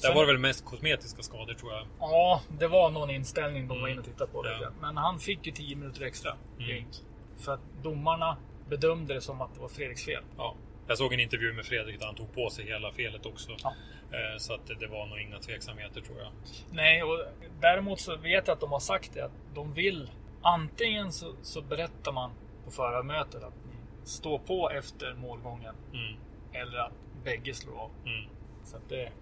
Där 0.00 0.08
Sen- 0.08 0.14
var 0.14 0.20
det 0.26 0.32
väl 0.32 0.38
mest 0.40 0.64
kosmetiska 0.64 1.22
skador 1.22 1.54
tror 1.54 1.72
jag. 1.72 1.86
Ja, 2.00 2.42
det 2.58 2.68
var 2.68 2.90
någon 2.90 3.10
inställning 3.10 3.62
de 3.62 3.68
var 3.68 3.76
Mm. 3.76 3.90
inne 3.90 4.00
och 4.00 4.06
tittade 4.06 4.30
på. 4.32 4.46
Ja. 4.46 4.70
Men 4.80 4.96
han 4.96 5.18
fick 5.18 5.46
ju 5.46 5.52
10 5.52 5.76
minuter 5.76 6.02
extra. 6.02 6.36
Mm. 6.58 6.70
James. 6.70 7.02
För 7.38 7.54
att 7.54 7.60
domarna 7.82 8.36
bedömde 8.68 9.14
det 9.14 9.20
som 9.20 9.40
att 9.40 9.54
det 9.54 9.60
var 9.60 9.68
Fredriks 9.68 10.04
fel. 10.04 10.22
Ja. 10.36 10.54
Jag 10.88 10.98
såg 10.98 11.12
en 11.14 11.20
intervju 11.20 11.52
med 11.52 11.64
Fredrik 11.64 11.98
där 11.98 12.06
han 12.06 12.14
tog 12.14 12.34
på 12.34 12.50
sig 12.50 12.64
hela 12.66 12.92
felet 12.92 13.26
också. 13.26 13.50
Ja. 13.62 13.74
Eh, 14.12 14.38
Så 14.38 14.54
att 14.54 14.66
det- 14.66 14.74
det 14.74 14.86
var 14.86 15.06
nog 15.06 15.18
inga 15.20 15.38
tveksamheter 15.38 16.00
tror 16.00 16.18
jag. 16.18 16.32
Nej, 16.70 17.02
och 17.02 17.18
däremot 17.60 18.00
så 18.00 18.16
vet 18.16 18.46
jag 18.46 18.54
att 18.54 18.60
de 18.60 18.72
har 18.72 18.80
sagt 18.80 19.14
det. 19.14 19.24
Att 19.24 19.32
de 19.54 19.72
vill 19.72 20.10
antingen 20.46 21.12
så, 21.12 21.34
så 21.42 21.62
berättar 21.62 22.12
man 22.12 22.30
på 22.64 22.70
förarmötet 22.70 23.42
att 23.42 23.54
ni 23.70 24.06
står 24.06 24.38
på 24.38 24.70
efter 24.70 25.14
målgången. 25.14 25.74
Mm. 25.92 26.16
Eller 26.52 26.78
att 26.78 26.92
bägge 27.24 27.54
slår 27.54 27.78
av. 27.78 27.90
Mm. 28.04 28.30
Så 28.64 28.76
att 28.76 28.88
det... 28.88 29.12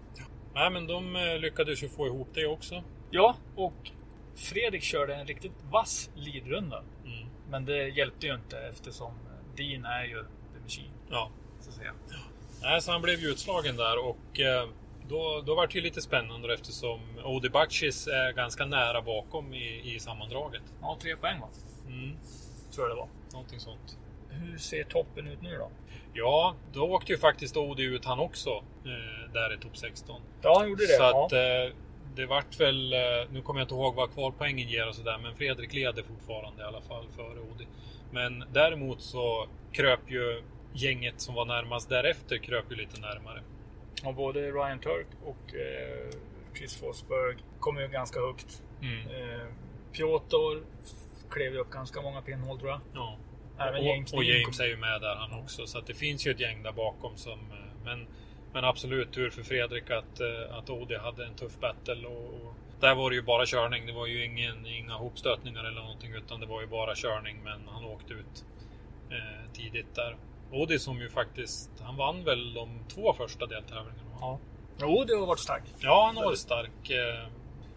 Nej, 0.53 0.71
men 0.71 0.87
de 0.87 1.15
eh, 1.15 1.39
lyckades 1.39 1.83
ju 1.83 1.89
få 1.89 2.07
ihop 2.07 2.27
det 2.33 2.47
också. 2.47 2.83
Ja, 3.11 3.35
och 3.55 3.91
Fredrik 4.35 4.83
körde 4.83 5.15
en 5.15 5.27
riktigt 5.27 5.63
vass 5.71 6.09
leadrunda. 6.15 6.83
Mm. 7.05 7.27
Men 7.49 7.65
det 7.65 7.87
hjälpte 7.87 8.27
ju 8.27 8.35
inte 8.35 8.59
eftersom 8.59 9.13
Dean 9.57 9.85
är 9.85 10.03
ju 10.03 10.23
the 10.53 10.59
machine. 10.63 10.91
Ja. 11.09 11.29
Så 11.59 11.69
att 11.69 11.75
säga. 11.75 11.93
Nej, 12.61 12.81
så 12.81 12.91
han 12.91 13.01
blev 13.01 13.19
ju 13.19 13.27
utslagen 13.27 13.77
där 13.77 14.05
och 14.05 14.39
eh, 14.39 14.69
då, 15.09 15.43
då 15.45 15.55
var 15.55 15.67
det 15.67 15.75
ju 15.75 15.81
lite 15.81 16.01
spännande 16.01 16.53
eftersom 16.53 16.99
Odi 17.23 17.49
Bakcis 17.49 18.07
är 18.07 18.33
ganska 18.33 18.65
nära 18.65 19.01
bakom 19.01 19.53
i, 19.53 19.95
i 19.95 19.99
sammandraget. 19.99 20.63
Ja, 20.81 20.97
tre 21.01 21.15
poäng 21.15 21.39
va? 21.39 21.47
Mm. 21.87 22.17
Tror 22.71 22.87
jag 22.87 22.97
det 22.97 22.99
var. 22.99 23.09
Någonting 23.33 23.59
sånt. 23.59 23.97
Hur 24.29 24.57
ser 24.57 24.83
toppen 24.83 25.27
ut 25.27 25.41
nu 25.41 25.57
då? 25.57 25.69
Ja, 26.13 26.55
då 26.73 26.83
åkte 26.83 27.11
ju 27.11 27.17
faktiskt 27.17 27.57
Odi 27.57 27.83
ut 27.83 28.05
han 28.05 28.19
också. 28.19 28.49
Eh, 28.85 29.31
där 29.33 29.53
i 29.53 29.57
topp 29.57 29.77
16. 29.77 30.21
Ja, 30.41 30.57
han 30.59 30.69
gjorde 30.69 30.83
det. 30.83 30.97
Så 30.97 31.03
ja. 31.03 31.25
att 31.25 31.33
eh, 31.33 31.75
det 32.15 32.25
vart 32.25 32.59
väl, 32.59 32.93
eh, 32.93 32.99
nu 33.31 33.41
kommer 33.41 33.59
jag 33.59 33.65
inte 33.65 33.75
ihåg 33.75 33.95
vad 33.95 34.13
kvalpoängen 34.13 34.69
ger 34.69 34.87
och 34.87 34.95
sådär, 34.95 35.17
men 35.23 35.35
Fredrik 35.35 35.73
leder 35.73 36.03
fortfarande 36.03 36.63
i 36.63 36.65
alla 36.65 36.81
fall 36.81 37.05
före 37.15 37.39
Odi. 37.39 37.67
Men 38.11 38.43
däremot 38.53 39.01
så 39.01 39.47
kröp 39.71 39.99
ju 40.07 40.43
gänget 40.73 41.21
som 41.21 41.35
var 41.35 41.45
närmast 41.45 41.89
därefter 41.89 42.37
kröp 42.37 42.71
ju 42.71 42.75
lite 42.75 42.99
närmare. 43.01 43.41
Och 44.05 44.15
både 44.15 44.51
Ryan 44.51 44.79
Turk 44.79 45.07
och 45.23 45.55
eh, 45.55 46.09
Chris 46.57 46.79
Forsberg 46.79 47.37
kom 47.59 47.77
ju 47.77 47.87
ganska 47.87 48.19
högt. 48.19 48.63
Mm. 48.81 48.99
Eh, 48.99 49.47
Piotr 49.93 50.63
klev 51.29 51.53
ju 51.53 51.59
upp 51.59 51.69
ganska 51.69 52.01
många 52.01 52.21
pinnhål 52.21 52.59
tror 52.59 52.69
jag. 52.71 52.81
Ja. 52.93 53.17
Även 53.59 53.75
och, 53.75 53.85
James 53.85 54.13
och 54.13 54.23
James 54.23 54.59
är 54.59 54.65
ju 54.65 54.77
med 54.77 55.01
där 55.01 55.15
han 55.15 55.39
också, 55.43 55.67
så 55.67 55.77
att 55.77 55.87
det 55.87 55.93
finns 55.93 56.27
ju 56.27 56.31
ett 56.31 56.39
gäng 56.39 56.63
där 56.63 56.71
bakom 56.71 57.17
som... 57.17 57.39
eh, 57.39 57.83
Men, 57.85 58.07
men 58.53 58.63
absolut 58.63 59.11
tur 59.13 59.29
för 59.29 59.43
Fredrik 59.43 59.89
att, 59.91 60.19
eh, 60.19 60.57
att 60.57 60.69
Odi 60.69 60.95
hade 60.95 61.25
en 61.25 61.35
tuff 61.35 61.59
battle. 61.59 62.07
Och, 62.07 62.25
och 62.47 62.53
där 62.79 62.95
var 62.95 63.09
det 63.09 63.15
ju 63.15 63.21
bara 63.21 63.45
körning. 63.45 63.85
Det 63.85 63.93
var 63.93 64.07
ju 64.07 64.25
ingen, 64.25 64.65
inga 64.65 64.93
hopstötningar 64.93 65.63
eller 65.63 65.81
någonting, 65.81 66.13
utan 66.13 66.39
det 66.39 66.45
var 66.45 66.61
ju 66.61 66.67
bara 66.67 66.95
körning. 66.95 67.37
Men 67.43 67.67
han 67.67 67.85
åkte 67.85 68.13
ut 68.13 68.45
eh, 69.11 69.51
tidigt 69.53 69.95
där. 69.95 70.17
Odi 70.61 70.79
som 70.79 70.99
ju 70.99 71.09
faktiskt, 71.09 71.69
han 71.81 71.95
vann 71.97 72.23
väl 72.23 72.53
de 72.53 72.79
två 72.87 73.13
första 73.13 73.45
deltävlingarna? 73.45 74.09
Ja. 74.19 74.39
Jo, 74.81 75.03
det 75.07 75.15
har 75.15 75.25
varit 75.25 75.39
starkt. 75.39 75.73
Ja, 75.79 76.05
han 76.05 76.17
har 76.17 76.23
varit 76.25 76.39
stark. 76.39 76.89
eh, 76.89 77.29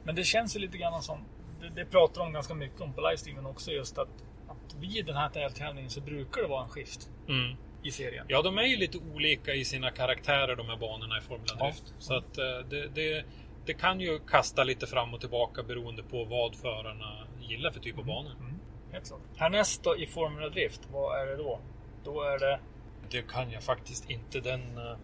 Men 0.05 0.14
det 0.14 0.25
känns 0.25 0.57
ju 0.57 0.61
lite 0.61 0.79
grann 0.79 1.03
som, 1.03 1.19
det, 1.61 1.69
det 1.69 1.85
pratar 1.85 2.21
de 2.23 2.33
ganska 2.33 2.55
mycket 2.55 2.81
om 2.81 2.93
på 2.93 3.01
livestreamen 3.01 3.47
också, 3.47 3.71
just 3.71 3.99
att, 3.99 4.09
att 4.49 4.75
vid 4.81 5.07
den 5.07 5.17
här 5.17 5.31
deltävlingen 5.35 5.91
så 5.91 6.01
brukar 6.01 6.43
det 6.43 6.49
vara 6.49 6.62
en 6.64 6.69
skift 6.69 7.11
Mm. 7.29 7.57
i 7.83 7.91
serien. 7.91 8.27
Ja, 8.29 8.43
de 8.43 8.59
är 8.59 8.62
ju 8.62 8.77
lite 8.77 8.99
olika 9.14 9.55
i 9.55 9.64
sina 9.64 9.91
karaktärer 9.91 10.57
de 10.57 10.67
här 10.67 10.77
banorna 10.77 11.19
i 11.19 11.21
Formula 11.21 11.55
Ja. 11.59 11.64
Drift. 11.64 11.95
Så 11.99 12.14
att 12.14 12.38
eh, 12.38 12.45
det, 12.71 12.88
det, 12.88 13.25
det 13.67 13.75
kan 13.75 14.01
ju 14.01 14.19
kasta 14.19 14.64
lite 14.64 14.87
fram 14.87 15.14
och 15.14 15.21
tillbaka 15.21 15.62
beroende 15.62 16.03
på 16.03 16.25
vad 16.25 16.55
förarna 16.57 17.27
gillar 17.41 17.71
för 17.71 17.81
typ 17.81 17.99
av 17.99 18.05
banor. 18.05 18.33
Mm, 18.41 18.59
helt 18.93 19.07
klart. 19.09 19.21
Härnäst 19.37 19.83
då 19.85 19.97
i 19.97 20.07
Formula 20.07 20.49
Drift, 20.49 20.81
vad 20.93 21.21
är 21.23 21.27
det 21.27 21.37
då? 21.37 21.61
Då 22.05 22.23
är 22.23 22.39
det... 22.39 22.61
Det 23.11 23.23
kan 23.23 23.51
jag 23.51 23.63
faktiskt 23.63 24.11
inte 24.11 24.41
den 24.41 24.61
eh, 24.79 24.97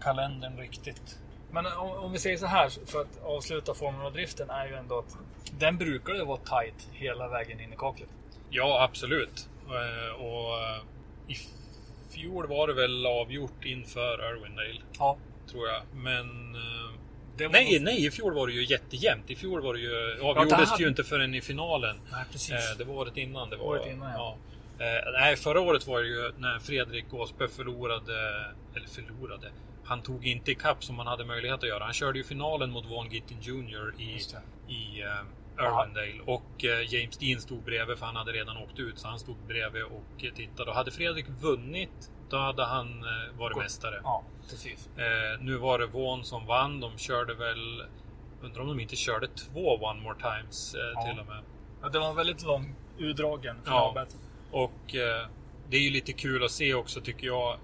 kalendern 0.00 0.56
riktigt. 0.58 1.18
Men 1.50 1.66
om, 1.66 1.90
om 1.90 2.12
vi 2.12 2.18
säger 2.18 2.36
så 2.36 2.46
här, 2.46 2.68
för 2.86 3.00
att 3.00 3.22
avsluta 3.24 3.74
Formula 3.74 4.10
Driften 4.10 4.50
är 4.50 4.66
ju 4.66 4.74
ändå 4.74 4.98
att 4.98 5.16
den 5.58 5.76
brukar 5.78 6.14
ju 6.14 6.24
vara 6.24 6.36
tight 6.38 6.88
hela 6.92 7.28
vägen 7.28 7.60
in 7.60 7.72
i 7.72 7.76
kaklet. 7.76 8.08
Ja, 8.50 8.82
absolut. 8.90 9.48
Eh, 9.68 10.22
Och 10.24 10.58
eh, 10.62 10.82
i 11.28 11.36
fjol 12.10 12.46
var 12.46 12.66
det 12.68 12.74
väl 12.74 13.06
avgjort 13.06 13.64
inför 13.64 14.30
Irwindale, 14.36 14.80
Ja. 14.98 15.16
tror 15.50 15.68
jag. 15.68 15.82
Men... 15.94 16.54
eh, 16.54 16.92
Det 17.36 17.48
Nej, 17.48 17.72
nog- 17.78 17.82
nej, 17.84 18.06
i 18.06 18.10
fjol 18.10 18.34
var 18.34 18.46
det 18.46 18.52
ju 18.52 18.64
jättejämnt. 18.64 19.30
I 19.30 19.36
fjol 19.36 19.62
var 19.62 19.74
det 19.74 19.80
ju, 19.80 20.20
avgjordes 20.22 20.70
hade- 20.70 20.82
ju 20.82 20.88
inte 20.88 21.04
förrän 21.04 21.34
i 21.34 21.40
finalen. 21.40 21.96
Nej, 22.12 22.24
precis. 22.32 22.50
Eh, 22.70 22.78
Det 22.78 22.84
var 22.84 22.94
året 22.94 23.16
innan. 23.16 23.50
Det 23.50 23.56
var, 23.56 23.64
Året 23.64 23.86
innan, 23.86 24.12
ja. 24.12 24.36
Eh, 24.78 25.12
nej, 25.20 25.36
förra 25.36 25.60
året 25.60 25.86
var 25.86 26.00
det 26.00 26.06
ju 26.08 26.32
när 26.38 26.58
Fredrik 26.58 27.14
Åsbö 27.14 27.48
förlorade, 27.48 28.14
eller 28.74 28.86
förlorade. 28.88 29.50
Han 29.84 30.02
tog 30.02 30.26
inte 30.26 30.50
ikapp 30.50 30.84
som 30.84 30.98
han 30.98 31.06
hade 31.06 31.24
möjlighet 31.24 31.62
att 31.62 31.68
göra. 31.68 31.84
Han 31.84 31.92
körde 31.92 32.18
ju 32.18 32.24
finalen 32.24 32.70
mot 32.70 32.84
Von 32.86 33.10
Gittin 33.10 33.38
Jr. 33.40 33.94
i, 33.98 34.04
i 34.68 35.02
uh, 35.02 35.64
Irwindale. 35.64 36.20
Och 36.26 36.64
eh, 36.64 36.94
James 36.94 37.18
Dean 37.18 37.40
stod 37.40 37.62
bredvid 37.62 37.98
för 37.98 38.06
han 38.06 38.16
hade 38.16 38.32
redan 38.32 38.56
åkt 38.56 38.78
ut. 38.78 38.98
Så 38.98 39.08
han 39.08 39.18
stod 39.18 39.36
bredvid 39.46 39.82
och 39.82 40.24
eh, 40.24 40.32
tittade. 40.34 40.70
Och 40.70 40.76
hade 40.76 40.90
Fredrik 40.90 41.26
vunnit, 41.28 42.10
då 42.30 42.36
hade 42.36 42.64
han 42.64 42.88
eh, 43.04 43.38
varit 43.38 43.54
Gått. 43.54 43.62
mästare. 43.62 44.00
Ja, 44.02 44.24
precis. 44.50 44.88
Eh, 44.96 45.40
nu 45.40 45.56
var 45.56 45.78
det 45.78 45.86
Von 45.86 46.24
som 46.24 46.46
vann. 46.46 46.80
De 46.80 46.98
körde 46.98 47.34
väl... 47.34 47.82
Undrar 48.42 48.60
om 48.62 48.68
de 48.68 48.80
inte 48.80 48.96
körde 48.96 49.28
två 49.28 49.74
One 49.76 50.00
More 50.02 50.16
Times 50.18 50.74
eh, 50.74 50.80
Ja. 50.94 51.02
till 51.10 51.20
och 51.20 51.26
med. 51.26 51.42
Ja, 51.82 51.88
det 51.88 51.98
var 51.98 52.10
en 52.10 52.16
väldigt 52.16 52.42
lång 52.42 52.74
utdragen 52.98 53.56
Ja. 53.66 54.06
Och 54.50 54.94
eh, 54.94 55.26
det 55.70 55.76
är 55.76 55.80
ju 55.80 55.90
lite 55.90 56.12
kul 56.12 56.44
att 56.44 56.50
se 56.50 56.74
också 56.74 57.00
tycker 57.00 57.26
jag. 57.26 57.56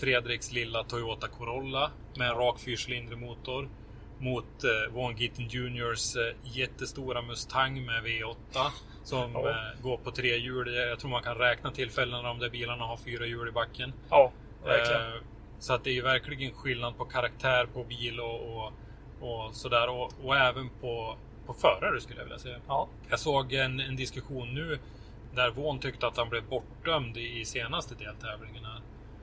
Fredriks 0.00 0.52
lilla 0.52 0.84
Toyota 0.84 1.28
Corolla 1.28 1.90
med 2.16 2.28
en 2.30 2.34
rak 2.36 2.60
fyrcylindrig 2.60 3.18
motor. 3.18 3.68
Mot 4.20 4.64
eh, 4.64 4.92
Von 4.94 5.16
Gittin 5.16 5.48
Juniors 5.48 6.16
eh, 6.16 6.34
jättestora 6.58 7.22
Mustang 7.22 7.84
med 7.86 8.02
V8. 8.04 8.70
Som 9.04 9.32
Ja. 9.32 9.48
eh, 9.50 9.82
går 9.82 9.96
på 9.96 10.10
tre 10.10 10.36
hjul. 10.36 10.74
Jag 10.74 10.98
tror 11.00 11.10
man 11.10 11.22
kan 11.22 11.34
räkna 11.38 11.70
tillfällen 11.70 12.22
när 12.22 12.28
de 12.28 12.38
där 12.38 12.50
bilarna 12.50 12.84
har 12.84 12.96
fyra 12.96 13.26
hjul 13.26 13.48
i 13.48 13.52
backen. 13.52 13.92
Ja, 14.10 14.32
verkligen. 14.64 15.02
Eh, 15.12 15.20
så 15.58 15.72
att 15.72 15.84
det 15.84 15.90
är 15.90 15.94
ju 15.94 16.02
verkligen 16.02 16.52
skillnad 16.54 16.96
på 16.96 17.04
karaktär 17.04 17.66
på 17.74 17.84
bil 17.84 18.20
och, 18.20 18.40
och, 18.56 18.72
och 19.20 19.54
sådär. 19.54 19.88
Och, 19.88 20.12
och 20.24 20.36
även 20.36 20.68
på, 20.80 21.16
på 21.46 21.52
förare 21.54 22.00
skulle 22.00 22.18
jag 22.18 22.24
vilja 22.24 22.38
säga. 22.38 22.58
Ja. 22.68 22.88
Jag 23.08 23.18
såg 23.20 23.52
en, 23.52 23.80
en 23.80 23.96
diskussion 23.96 24.54
nu 24.54 24.78
där 25.34 25.50
Von 25.50 25.78
tyckte 25.78 26.06
att 26.06 26.16
han 26.16 26.28
blev 26.28 26.44
bortdömd 26.48 27.16
i, 27.16 27.40
i 27.40 27.44
senaste 27.44 27.94
deltävlingen. 27.94 28.64
här. 28.64 28.80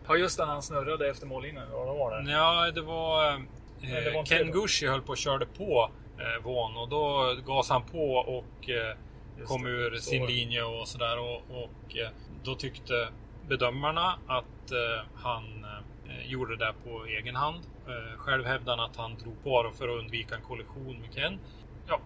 ja, 0.08 0.16
just 0.16 0.40
när 0.40 0.46
han 0.46 0.62
snurrade 0.62 1.10
efter 1.10 1.28
mållinjen. 1.28 1.70
Det 1.70 1.76
var 1.76 2.22
det. 2.24 2.32
Ja, 2.32 2.72
det 2.72 2.82
var... 2.82 3.34
eh, 3.34 3.40
det 3.82 4.12
var 4.14 4.26
Ken. 4.26 4.52
Gushi 4.52 4.88
höll 4.88 5.02
på 5.02 5.10
och 5.10 5.18
körde 5.18 5.46
på 5.46 5.92
eh, 6.20 6.44
Vaughn 6.46 6.78
och 6.78 6.90
då 6.90 7.36
gasade 7.46 7.80
han 7.80 7.90
på 7.90 8.12
och 8.16 8.70
eh, 8.70 8.98
kom 9.46 9.64
det, 9.64 9.70
ur 9.70 9.96
sin 9.96 10.22
det. 10.22 10.28
linje 10.28 10.64
och 10.64 10.88
sådär. 10.88 11.20
Och, 11.20 11.36
och 11.36 11.98
eh, 11.98 12.10
då 12.44 12.56
tyckte 12.56 13.08
bedömarna 13.48 14.20
att 14.28 14.72
eh, 14.72 15.06
han 15.16 15.44
eh, 15.66 16.32
gjorde 16.32 16.58
det 16.58 16.66
där 16.66 16.74
på 16.84 17.06
egen 17.06 17.36
hand. 17.36 17.60
Eh, 17.88 18.18
själv 18.18 18.46
hävdade 18.46 18.82
han 18.82 18.90
att 18.90 18.98
han 18.98 19.16
drog 19.18 19.44
på 19.44 19.72
för 19.78 19.88
att 19.88 20.00
undvika 20.00 20.36
en 20.36 20.42
kollision 20.42 21.00
med 21.02 21.14
Ken. 21.14 21.40
Ja, 21.88 22.00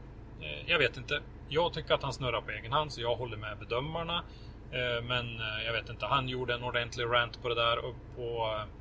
jag 0.65 0.79
vet 0.79 0.97
inte. 0.97 1.21
Jag 1.51 1.73
tycker 1.73 1.93
att 1.93 2.03
han 2.03 2.13
snurrar 2.13 2.41
på 2.41 2.51
egen 2.51 2.71
hand 2.71 2.91
så 2.91 3.01
jag 3.01 3.15
håller 3.15 3.37
med 3.37 3.57
bedömarna. 3.57 4.23
Eh, 4.71 5.03
men 5.03 5.25
eh, 5.39 5.65
jag 5.65 5.73
vet 5.73 5.89
inte, 5.89 6.05
han 6.05 6.29
gjorde 6.29 6.53
en 6.53 6.63
ordentlig 6.63 7.05
rant 7.05 7.41
på 7.41 7.49
det 7.49 7.55
där 7.55 7.85
och 7.85 7.95
på 8.15 8.55
eh, 8.55 8.78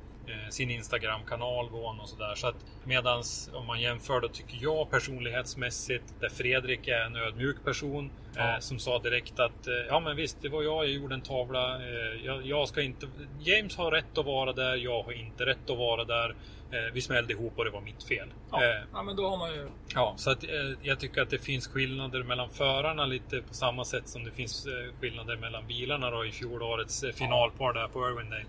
sin 0.49 0.69
Instagram-kanal 0.71 1.69
Vaughn 1.69 1.99
och 1.99 2.09
sådär. 2.09 2.35
Så 2.35 2.47
att 2.47 2.55
medans 2.83 3.49
om 3.53 3.65
man 3.65 3.81
jämför 3.81 4.21
då 4.21 4.27
tycker 4.27 4.57
jag 4.61 4.89
personlighetsmässigt 4.91 6.03
där 6.19 6.29
Fredrik 6.29 6.87
är 6.87 7.01
en 7.05 7.15
ödmjuk 7.15 7.63
person 7.65 8.11
Ja. 8.35 8.53
eh, 8.53 8.59
som 8.59 8.79
sa 8.79 8.99
direkt 8.99 9.39
att 9.39 9.67
eh, 9.67 9.73
ja 9.87 9.99
men 9.99 10.15
visst 10.15 10.41
det 10.41 10.49
var 10.49 10.63
jag, 10.63 10.83
jag 10.85 10.91
gjorde 10.91 11.13
en 11.15 11.21
tavla. 11.21 11.75
Eh, 11.75 12.25
jag, 12.25 12.45
jag 12.45 12.67
ska 12.67 12.81
inte 12.81 13.07
James 13.39 13.77
har 13.77 13.91
rätt 13.91 14.17
att 14.17 14.25
vara 14.25 14.53
där, 14.53 14.75
jag 14.75 15.03
har 15.03 15.11
inte 15.11 15.45
rätt 15.45 15.69
att 15.69 15.77
vara 15.77 16.03
där. 16.05 16.35
Eh, 16.71 16.93
vi 16.93 17.01
smällde 17.01 17.33
ihop 17.33 17.53
och 17.57 17.65
det 17.65 17.71
var 17.71 17.81
mitt 17.81 18.03
fel. 18.03 18.27
Ja, 18.51 18.63
Eh, 18.63 18.81
ja, 18.93 19.03
men 19.03 19.15
då 19.15 19.27
har 19.29 19.37
man 19.37 19.53
ju... 19.53 19.67
Ja, 19.95 20.13
så 20.17 20.31
att, 20.31 20.43
eh, 20.43 20.49
jag 20.81 20.99
tycker 20.99 21.21
att 21.21 21.29
det 21.29 21.37
finns 21.39 21.67
skillnader 21.67 22.23
mellan 22.23 22.49
förarna 22.49 23.05
lite 23.05 23.41
på 23.41 23.53
samma 23.53 23.85
sätt 23.85 24.07
som 24.07 24.23
det 24.23 24.31
finns 24.31 24.65
eh, 24.65 24.99
skillnader 25.01 25.37
mellan 25.37 25.67
bilarna 25.67 26.09
då 26.09 26.25
i 26.25 26.31
fjolårets 26.31 27.03
eh, 27.03 27.11
finalpar 27.11 27.73
där 27.73 27.87
på 27.87 27.99
Irwindale. 28.09 28.45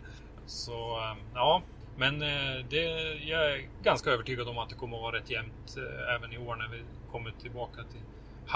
Så 0.50 0.72
eh, 0.98 1.16
ja, 1.34 1.62
men 1.96 2.22
eh, 2.22 2.64
det, 2.70 2.82
jag 3.24 3.52
är 3.52 3.66
ganska 3.82 4.10
övertygad 4.10 4.48
om 4.48 4.58
att 4.58 4.68
det 4.68 4.74
kommer 4.74 4.96
att 4.96 5.02
vara 5.02 5.16
rätt 5.16 5.30
jämnt 5.30 5.76
eh, 5.76 6.14
även 6.14 6.32
i 6.32 6.38
år 6.38 6.56
när 6.56 6.68
vi 6.68 6.82
kommer 7.12 7.30
tillbaka 7.30 7.82
till 7.82 8.00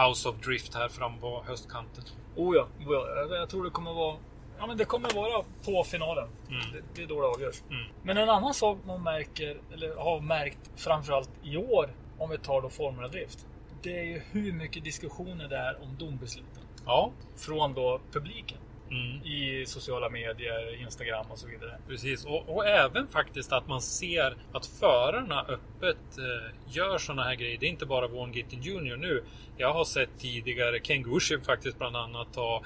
House 0.05 0.29
of 0.29 0.37
Drift 0.37 0.75
här 0.75 0.89
fram 0.89 1.19
på 1.19 1.45
höstkanten. 1.47 2.05
Oh 2.37 2.57
ja, 2.57 2.63
oh 2.63 2.93
ja. 2.93 3.07
Jag- 3.17 3.41
jag 3.41 3.49
tror 3.51 3.65
det 3.65 3.71
kommer 3.71 3.93
vara... 3.93 4.17
Ja, 4.59 4.67
men 4.67 4.77
det 4.77 4.85
kommer 4.85 5.15
vara 5.15 5.45
på 5.65 5.85
finalen. 5.85 6.29
Mm. 6.49 6.61
Det, 6.73 6.83
det 6.95 7.03
är 7.03 7.07
då 7.07 7.21
det 7.21 7.27
avgörs. 7.29 7.63
Mm. 7.71 7.85
Men 8.03 8.17
en 8.17 8.29
annan 8.29 8.55
sak 8.55 8.79
man 8.87 9.03
märker, 9.03 9.57
eller 9.73 9.97
har 9.97 10.21
märkt 10.21 10.71
framförallt 10.77 11.31
i 11.43 11.57
år, 11.57 11.91
om 12.19 12.31
vi 12.31 12.39
tar 12.39 12.63
då 12.63 12.69
Formula 12.71 13.09
Drift. 13.09 13.47
Det 13.83 13.99
är 13.99 14.05
ju 14.05 14.23
hur 14.31 14.53
mycket 14.53 14.85
diskussioner 14.85 15.49
det 15.49 15.57
är 15.57 15.83
om 15.83 15.97
dombesluten. 15.99 16.63
Ja, 16.87 17.11
Från 17.37 17.75
då 17.75 18.01
publiken. 18.13 18.59
Mm. 18.95 19.23
I 19.27 19.67
sociala 19.67 20.09
medier, 20.11 20.83
Instagram 20.83 21.27
och 21.31 21.39
så 21.39 21.47
vidare. 21.49 21.79
Precis, 21.89 22.25
och, 22.25 22.49
och 22.57 22.67
även 22.67 23.07
faktiskt 23.09 23.53
att 23.53 23.69
man 23.69 23.81
ser 23.83 24.37
att 24.53 24.67
förarna 24.67 25.41
öppet 25.41 26.19
eh, 26.19 26.55
gör 26.77 26.99
sådana 26.99 27.23
här 27.23 27.35
grejer. 27.35 27.59
Det 27.61 27.67
är 27.67 27.71
inte 27.71 27.87
bara 27.87 28.09
Vaughn 28.09 28.33
Gittin 28.33 28.63
Jr 28.63 28.97
nu. 28.97 29.25
Jag 29.57 29.73
har 29.73 29.85
sett 29.85 30.11
tidigare 30.19 30.79
Ken 30.81 31.03
Gushib 31.03 31.45
faktiskt 31.45 31.79
bland 31.79 31.97
annat 31.97 32.37
ha 32.37 32.63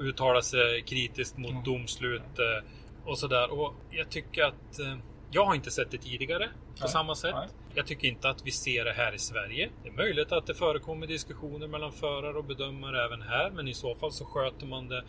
uttalat 0.00 0.44
sig 0.44 0.82
kritiskt 0.82 1.36
mot 1.38 1.50
Mm. 1.50 1.64
domslut 1.64 2.22
eh, 2.38 3.08
och 3.08 3.18
sådär. 3.18 3.52
Och 3.60 3.74
jag 3.90 4.10
tycker 4.10 4.44
att 4.44 4.78
eh, 4.80 4.96
jag 5.30 5.44
har 5.44 5.54
inte 5.54 5.70
sett 5.70 5.90
det 5.90 5.98
tidigare 5.98 6.46
på 6.46 6.80
Nej, 6.80 6.88
samma 6.88 7.14
sätt. 7.14 7.34
nej. 7.34 7.48
Jag 7.74 7.86
tycker 7.86 8.08
inte 8.08 8.28
att 8.28 8.46
vi 8.46 8.50
ser 8.50 8.84
det 8.84 8.92
här 8.92 9.12
i 9.14 9.18
Sverige. 9.18 9.70
Det 9.82 9.88
är 9.88 9.92
möjligt 9.92 10.32
att 10.32 10.46
det 10.46 10.54
förekommer 10.54 11.06
diskussioner 11.06 11.66
mellan 11.66 11.92
förare 11.92 12.34
och 12.38 12.44
bedömare 12.44 13.04
även 13.04 13.22
här, 13.22 13.50
men 13.50 13.68
i 13.68 13.74
så 13.74 13.94
fall 13.94 14.12
så 14.12 14.24
sköter 14.24 14.66
man 14.66 14.88
det 14.88 15.04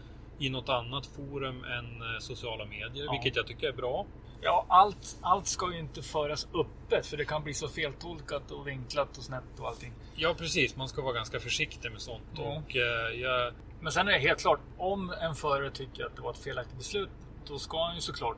i 0.45 0.49
något 0.49 0.69
annat 0.69 1.05
forum 1.05 1.63
än 1.63 2.01
eh, 2.01 2.19
sociala 2.19 2.65
medier, 2.65 3.05
Ja. 3.05 3.11
vilket 3.11 3.35
jag 3.35 3.47
tycker 3.47 3.67
är 3.67 3.73
bra. 3.73 4.05
Ja, 4.41 4.65
allt, 4.69 5.17
allt 5.21 5.47
ska 5.47 5.73
ju 5.73 5.79
inte 5.79 6.01
föras 6.01 6.47
öppet 6.53 7.05
för 7.07 7.17
det 7.17 7.25
kan 7.25 7.43
bli 7.43 7.53
så 7.53 7.67
feltolkat 7.67 8.51
och 8.51 8.67
vinklat 8.67 9.17
och 9.17 9.23
snett 9.23 9.59
och 9.59 9.67
allting. 9.67 9.93
Ja, 10.15 10.33
precis. 10.37 10.75
Man 10.75 10.89
ska 10.89 11.01
vara 11.01 11.13
ganska 11.13 11.39
försiktig 11.39 11.91
med 11.91 12.01
sånt. 12.01 12.23
Ja. 12.35 12.41
Och 12.43 12.75
eh, 12.75 13.21
jag, 13.21 13.53
Men 13.81 13.91
sen 13.91 14.07
är 14.07 14.11
det 14.11 14.19
helt 14.19 14.39
klart, 14.41 14.59
om 14.77 15.13
en 15.21 15.35
förare 15.35 15.71
tycker 15.71 16.05
att 16.05 16.15
det 16.15 16.21
var 16.21 16.31
ett 16.31 16.37
felaktigt 16.43 16.77
beslut, 16.77 17.09
då 17.47 17.59
ska 17.59 17.83
han 17.85 17.95
ju 17.95 18.01
såklart 18.01 18.37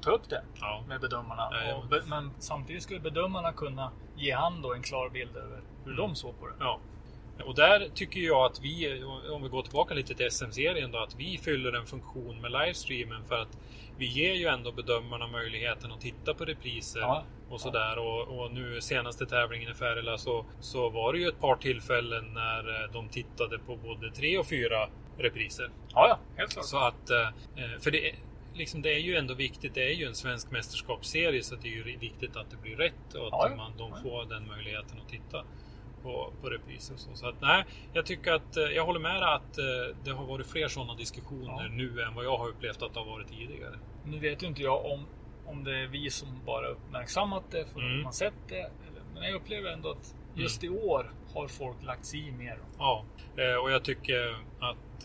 ta 0.00 0.10
upp 0.10 0.28
det 0.28 0.42
ja, 0.60 0.84
med 0.88 1.00
bedömarna. 1.00 1.48
Ja, 1.52 1.74
Och 1.74 2.08
men 2.08 2.30
samtidigt 2.38 2.82
ska 2.82 2.94
ju 2.94 3.00
bedömarna 3.00 3.52
kunna 3.52 3.92
ge 4.16 4.32
han 4.32 4.62
då 4.62 4.74
en 4.74 4.82
klar 4.82 5.08
bild 5.10 5.36
över 5.36 5.60
hur 5.84 5.92
Mm. 5.92 5.96
de 5.96 6.14
såg 6.14 6.40
på 6.40 6.46
det. 6.46 6.54
ja. 6.60 6.80
Och 7.42 7.54
där 7.54 7.88
tycker 7.94 8.20
jag 8.20 8.44
att 8.50 8.60
vi, 8.60 9.02
om 9.30 9.42
vi 9.42 9.48
går 9.48 9.62
tillbaka 9.62 9.94
lite 9.94 10.14
till 10.14 10.30
SM-serien 10.30 10.90
då, 10.92 10.98
att 10.98 11.14
vi 11.18 11.38
fyller 11.38 11.72
en 11.72 11.86
funktion 11.86 12.40
med 12.40 12.52
livestreamen 12.52 13.24
för 13.24 13.34
att 13.38 13.58
vi 13.98 14.06
ger 14.06 14.34
ju 14.34 14.46
ändå 14.46 14.72
bedömarna 14.72 15.26
möjligheten 15.26 15.92
att 15.92 16.00
titta 16.00 16.34
på 16.34 16.44
repriser 16.44 17.00
Ja. 17.00 17.24
och 17.50 17.60
sådär. 17.60 17.98
Och, 17.98 18.40
och 18.40 18.52
nu 18.52 18.80
senaste 18.80 19.26
tävlingen 19.26 19.70
i 19.70 19.74
Färila 19.74 20.18
så, 20.18 20.44
så 20.60 20.90
var 20.90 21.12
det 21.12 21.18
ju 21.18 21.28
ett 21.28 21.40
par 21.40 21.56
tillfällen 21.56 22.24
när 22.34 22.84
eh, 22.84 22.92
de 22.92 23.08
tittade 23.08 23.58
på 23.58 23.76
både 23.76 24.10
tre 24.10 24.38
och 24.38 24.46
fyra 24.46 24.88
repriser. 25.18 25.70
Ja, 25.94 26.08
ja, 26.08 26.18
helt 26.36 26.52
klart. 26.52 26.64
Så 26.64 26.78
att, 26.78 27.10
eh, 27.10 27.28
för 27.80 27.90
det 27.90 28.12
liksom, 28.54 28.82
det 28.82 28.94
är 28.94 28.98
ju 28.98 29.16
ändå 29.16 29.34
viktigt. 29.34 29.74
Det 29.74 29.84
är 29.84 29.94
ju 29.94 30.06
en 30.06 30.14
svensk 30.14 30.50
mästerskapsserie 30.50 31.42
så 31.42 31.54
det 31.54 31.68
är 31.68 31.72
ju 31.72 31.96
viktigt 31.98 32.36
att 32.36 32.50
det 32.50 32.56
blir 32.56 32.76
rätt 32.76 33.14
och 33.14 33.26
att 33.26 33.32
Ja, 33.32 33.48
ja. 33.50 33.56
man, 33.56 33.72
de 33.78 34.02
får 34.02 34.24
den 34.24 34.46
möjligheten 34.46 34.98
att 35.04 35.08
titta 35.08 35.44
på, 36.02 36.32
på 36.40 36.50
repriser. 36.50 36.94
och 36.94 37.00
Så. 37.00 37.14
så 37.14 37.28
att, 37.28 37.40
nej, 37.40 37.64
jag 37.92 38.06
tycker 38.06 38.32
att 38.32 38.56
eh, 38.56 38.62
jag 38.64 38.84
håller 38.86 39.00
med 39.00 39.14
dig 39.22 39.34
att 39.34 39.58
eh, 39.58 39.96
det 40.04 40.10
har 40.10 40.26
varit 40.26 40.46
fler 40.46 40.68
sådana 40.68 40.94
diskussioner 40.94 41.64
Ja. 41.64 41.68
nu 41.72 42.02
än 42.02 42.14
vad 42.14 42.24
jag 42.24 42.38
har 42.38 42.48
upplevt 42.48 42.82
att 42.82 42.94
det 42.94 43.00
har 43.00 43.06
varit 43.06 43.28
tidigare. 43.28 43.78
Nu 44.04 44.18
vet 44.18 44.42
ju 44.42 44.46
inte 44.46 44.62
jag 44.62 44.84
om, 44.84 45.06
om 45.46 45.64
det 45.64 45.76
är 45.78 45.86
vi 45.86 46.10
som 46.10 46.28
bara 46.46 46.66
uppmärksammat 46.68 47.44
det 47.50 47.66
för 47.66 47.80
Mm. 47.80 47.96
att 47.98 48.02
man 48.04 48.12
sett 48.12 48.34
det. 48.48 48.70
Men 49.14 49.22
jag 49.22 49.34
upplever 49.34 49.70
ändå 49.70 49.90
att 49.90 50.14
just 50.34 50.64
i 50.64 50.68
år 50.68 51.12
har 51.34 51.48
folk 51.48 51.82
lagt 51.82 52.06
sig 52.06 52.28
i 52.28 52.32
mer. 52.32 52.58
Ja, 52.78 53.04
eh, 53.36 53.54
och 53.62 53.70
jag 53.70 53.84
tycker 53.84 54.30
att 54.60 55.04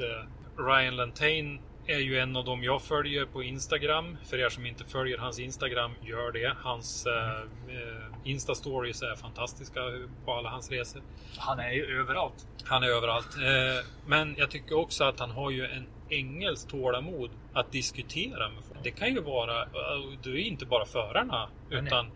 Ryan 0.57 0.95
Lantain 0.95 1.59
är 1.87 1.99
ju 1.99 2.19
en 2.19 2.35
av 2.35 2.45
dem 2.45 2.63
jag 2.63 2.81
följer 2.81 3.25
på 3.25 3.43
Instagram. 3.43 4.17
För 4.23 4.37
er 4.37 4.49
som 4.49 4.65
inte 4.65 4.83
följer 4.83 5.17
hans 5.17 5.39
Instagram, 5.39 5.91
gör 6.01 6.31
det. 6.31 6.53
Hans 6.57 7.05
eh, 7.05 7.39
eh, 7.75 8.05
Insta-stories 8.23 9.03
är 9.03 9.15
fantastiska 9.15 9.79
på 10.25 10.33
alla 10.33 10.49
hans 10.49 10.71
resor. 10.71 11.01
Han 11.37 11.59
är 11.59 11.71
ju 11.71 11.99
överallt. 11.99 12.47
Han 12.63 12.83
är 12.83 12.87
överallt. 12.87 13.37
Eh, 13.37 13.85
men 14.07 14.35
jag 14.37 14.51
tycker 14.51 14.77
också 14.77 15.03
att 15.03 15.19
han 15.19 15.31
har 15.31 15.51
ju 15.51 15.65
en 15.65 15.87
ängels 16.09 16.65
tålamod 16.65 17.29
att 17.53 17.71
diskutera 17.71 18.49
med 18.49 18.63
folk. 18.63 18.79
Det 18.83 18.91
kan 18.91 19.13
ju 19.13 19.21
vara, 19.21 19.61
eh, 19.61 20.19
det 20.23 20.29
är 20.29 20.37
inte 20.37 20.65
bara 20.65 20.85
förarna, 20.85 21.49
utan 21.69 22.11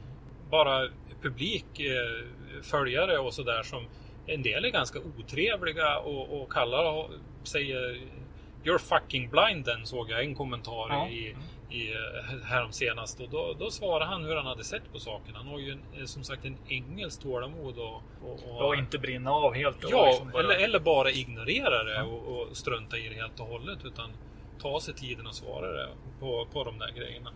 bara 0.50 0.90
publik, 1.22 1.80
eh, 1.80 2.26
följare 2.64 3.18
och 3.18 3.34
sådär 3.34 3.64
som 3.64 3.86
en 4.26 4.42
del 4.42 4.66
är 4.66 4.70
ganska 4.70 5.00
otrevliga 5.00 6.00
och, 6.00 6.42
och 6.42 6.52
kallar, 6.52 7.10
säger 7.44 8.02
You're 8.64 8.78
fucking 8.80 9.30
blind 9.30 9.66
then 9.66 9.86
såg 9.86 10.10
jag 10.12 10.24
en 10.24 10.36
kommentar 10.36 10.88
Ja. 10.89 11.07
i, 11.07 11.36
i, 11.70 11.93
eh, 11.93 12.47
härom 12.49 12.72
senast 12.72 13.20
och 13.22 13.30
då, 13.30 13.55
då 13.60 13.72
svarade 13.72 14.05
han 14.05 14.24
hur 14.24 14.36
han 14.36 14.45
hade 14.45 14.64
sett 14.64 14.91
på 14.93 14.99
saken. 14.99 15.36
Han 15.36 15.47
har 15.47 15.60
ju 15.60 15.72
en, 15.72 15.82
eh, 15.99 16.05
som 16.05 16.24
sagt 16.24 16.45
en 16.45 16.57
ängels 16.70 17.18
tålamod 17.18 17.78
och, 17.78 18.01
och, 18.24 18.68
Och 18.68 18.76
inte 18.76 18.97
brinna 18.99 19.32
av 19.32 19.53
helt. 19.53 19.78
Ja, 19.89 20.05
liksom 20.05 20.32
bara- 20.32 20.43
eller, 20.43 20.55
eller 20.64 20.80
bara 20.80 21.12
ignorera 21.12 21.84
det 21.84 21.93
Ja. 21.95 22.03
och, 22.03 22.41
och 22.41 22.57
strunta 22.57 22.97
i 22.97 23.10
det 23.10 23.16
helt 23.16 23.39
och 23.39 23.45
hållet. 23.47 23.86
Utan 23.86 24.10
ta 24.62 24.80
sig 24.80 24.93
tiden 24.93 25.28
och 25.28 25.36
svara 25.36 25.72
det 25.72 25.89
på, 26.20 26.47
på 26.53 26.64
de 26.64 26.78
där 26.80 26.91
grejerna. 26.91 27.32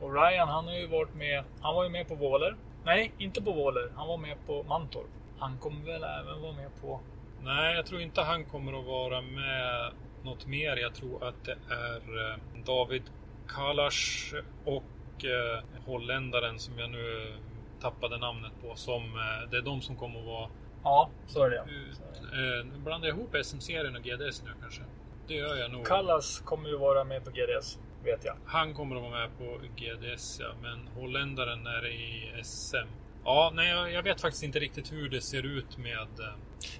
Och 0.00 0.14
Ryan 0.14 0.48
han 0.48 0.64
har 0.66 0.74
ju 0.74 0.86
varit 0.86 1.14
med. 1.14 1.44
Han 1.60 1.74
var 1.74 1.84
ju 1.84 1.90
med 1.90 2.08
på 2.08 2.14
Våler. 2.14 2.56
Nej, 2.84 3.12
inte 3.18 3.42
på 3.42 3.52
Våler. 3.52 3.90
Han 3.96 4.08
var 4.08 4.16
med 4.16 4.36
på 4.46 4.62
Mantorp. 4.62 5.06
Han 5.38 5.58
kommer 5.58 5.84
väl 5.86 6.02
även 6.04 6.42
vara 6.42 6.52
med 6.52 6.70
på... 6.80 7.00
Nej, 7.42 7.74
jag 7.74 7.86
tror 7.86 8.00
inte 8.00 8.22
han 8.22 8.44
kommer 8.44 8.78
att 8.80 8.84
vara 8.86 9.20
med 9.20 9.92
något 10.24 10.46
mer. 10.46 10.76
Jag 10.76 10.94
tror 10.94 11.28
att 11.28 11.44
det 11.44 11.56
är 11.70 12.30
eh, 12.30 12.36
David 12.66 13.02
Kalas 13.48 14.32
och 14.64 15.24
eh, 15.24 15.64
holländaren 15.86 16.58
som 16.58 16.78
jag 16.78 16.90
nu 16.90 17.32
tappade 17.80 18.18
namnet 18.18 18.52
på. 18.62 18.76
Som, 18.76 19.02
eh, 19.02 19.50
det 19.50 19.56
är 19.56 19.62
de 19.62 19.80
som 19.80 19.96
kommer 19.96 20.20
att 20.20 20.26
vara 20.26 20.48
Ja, 20.84 21.10
så 21.26 21.42
är 21.42 21.50
det. 21.50 21.56
Eh, 21.56 22.66
nu 22.72 22.78
blandar 22.84 23.08
jag 23.08 23.16
ihop 23.16 23.36
SM-serien 23.44 23.96
och 23.96 24.02
GDS 24.02 24.42
nu 24.42 24.50
kanske. 24.60 24.82
Det 25.26 25.34
gör 25.34 25.56
jag 25.56 25.70
nog. 25.70 25.86
Kallas 25.86 26.40
kommer 26.40 26.68
ju 26.68 26.76
vara 26.76 27.04
med 27.04 27.24
på 27.24 27.30
GDS, 27.30 27.78
vet 28.04 28.24
jag. 28.24 28.36
Han 28.46 28.74
kommer 28.74 28.96
att 28.96 29.02
vara 29.02 29.20
med 29.20 29.38
på 29.38 29.58
GDS 29.76 30.40
ja, 30.40 30.48
men 30.62 30.88
holländaren 30.94 31.66
är 31.66 31.86
i 31.86 32.30
SM. 32.42 32.76
Ja, 33.24 33.52
nej, 33.54 33.92
jag 33.92 34.02
vet 34.02 34.20
faktiskt 34.20 34.42
inte 34.42 34.58
riktigt 34.58 34.92
hur 34.92 35.08
det 35.08 35.20
ser 35.20 35.42
ut 35.46 35.78
med... 35.78 36.08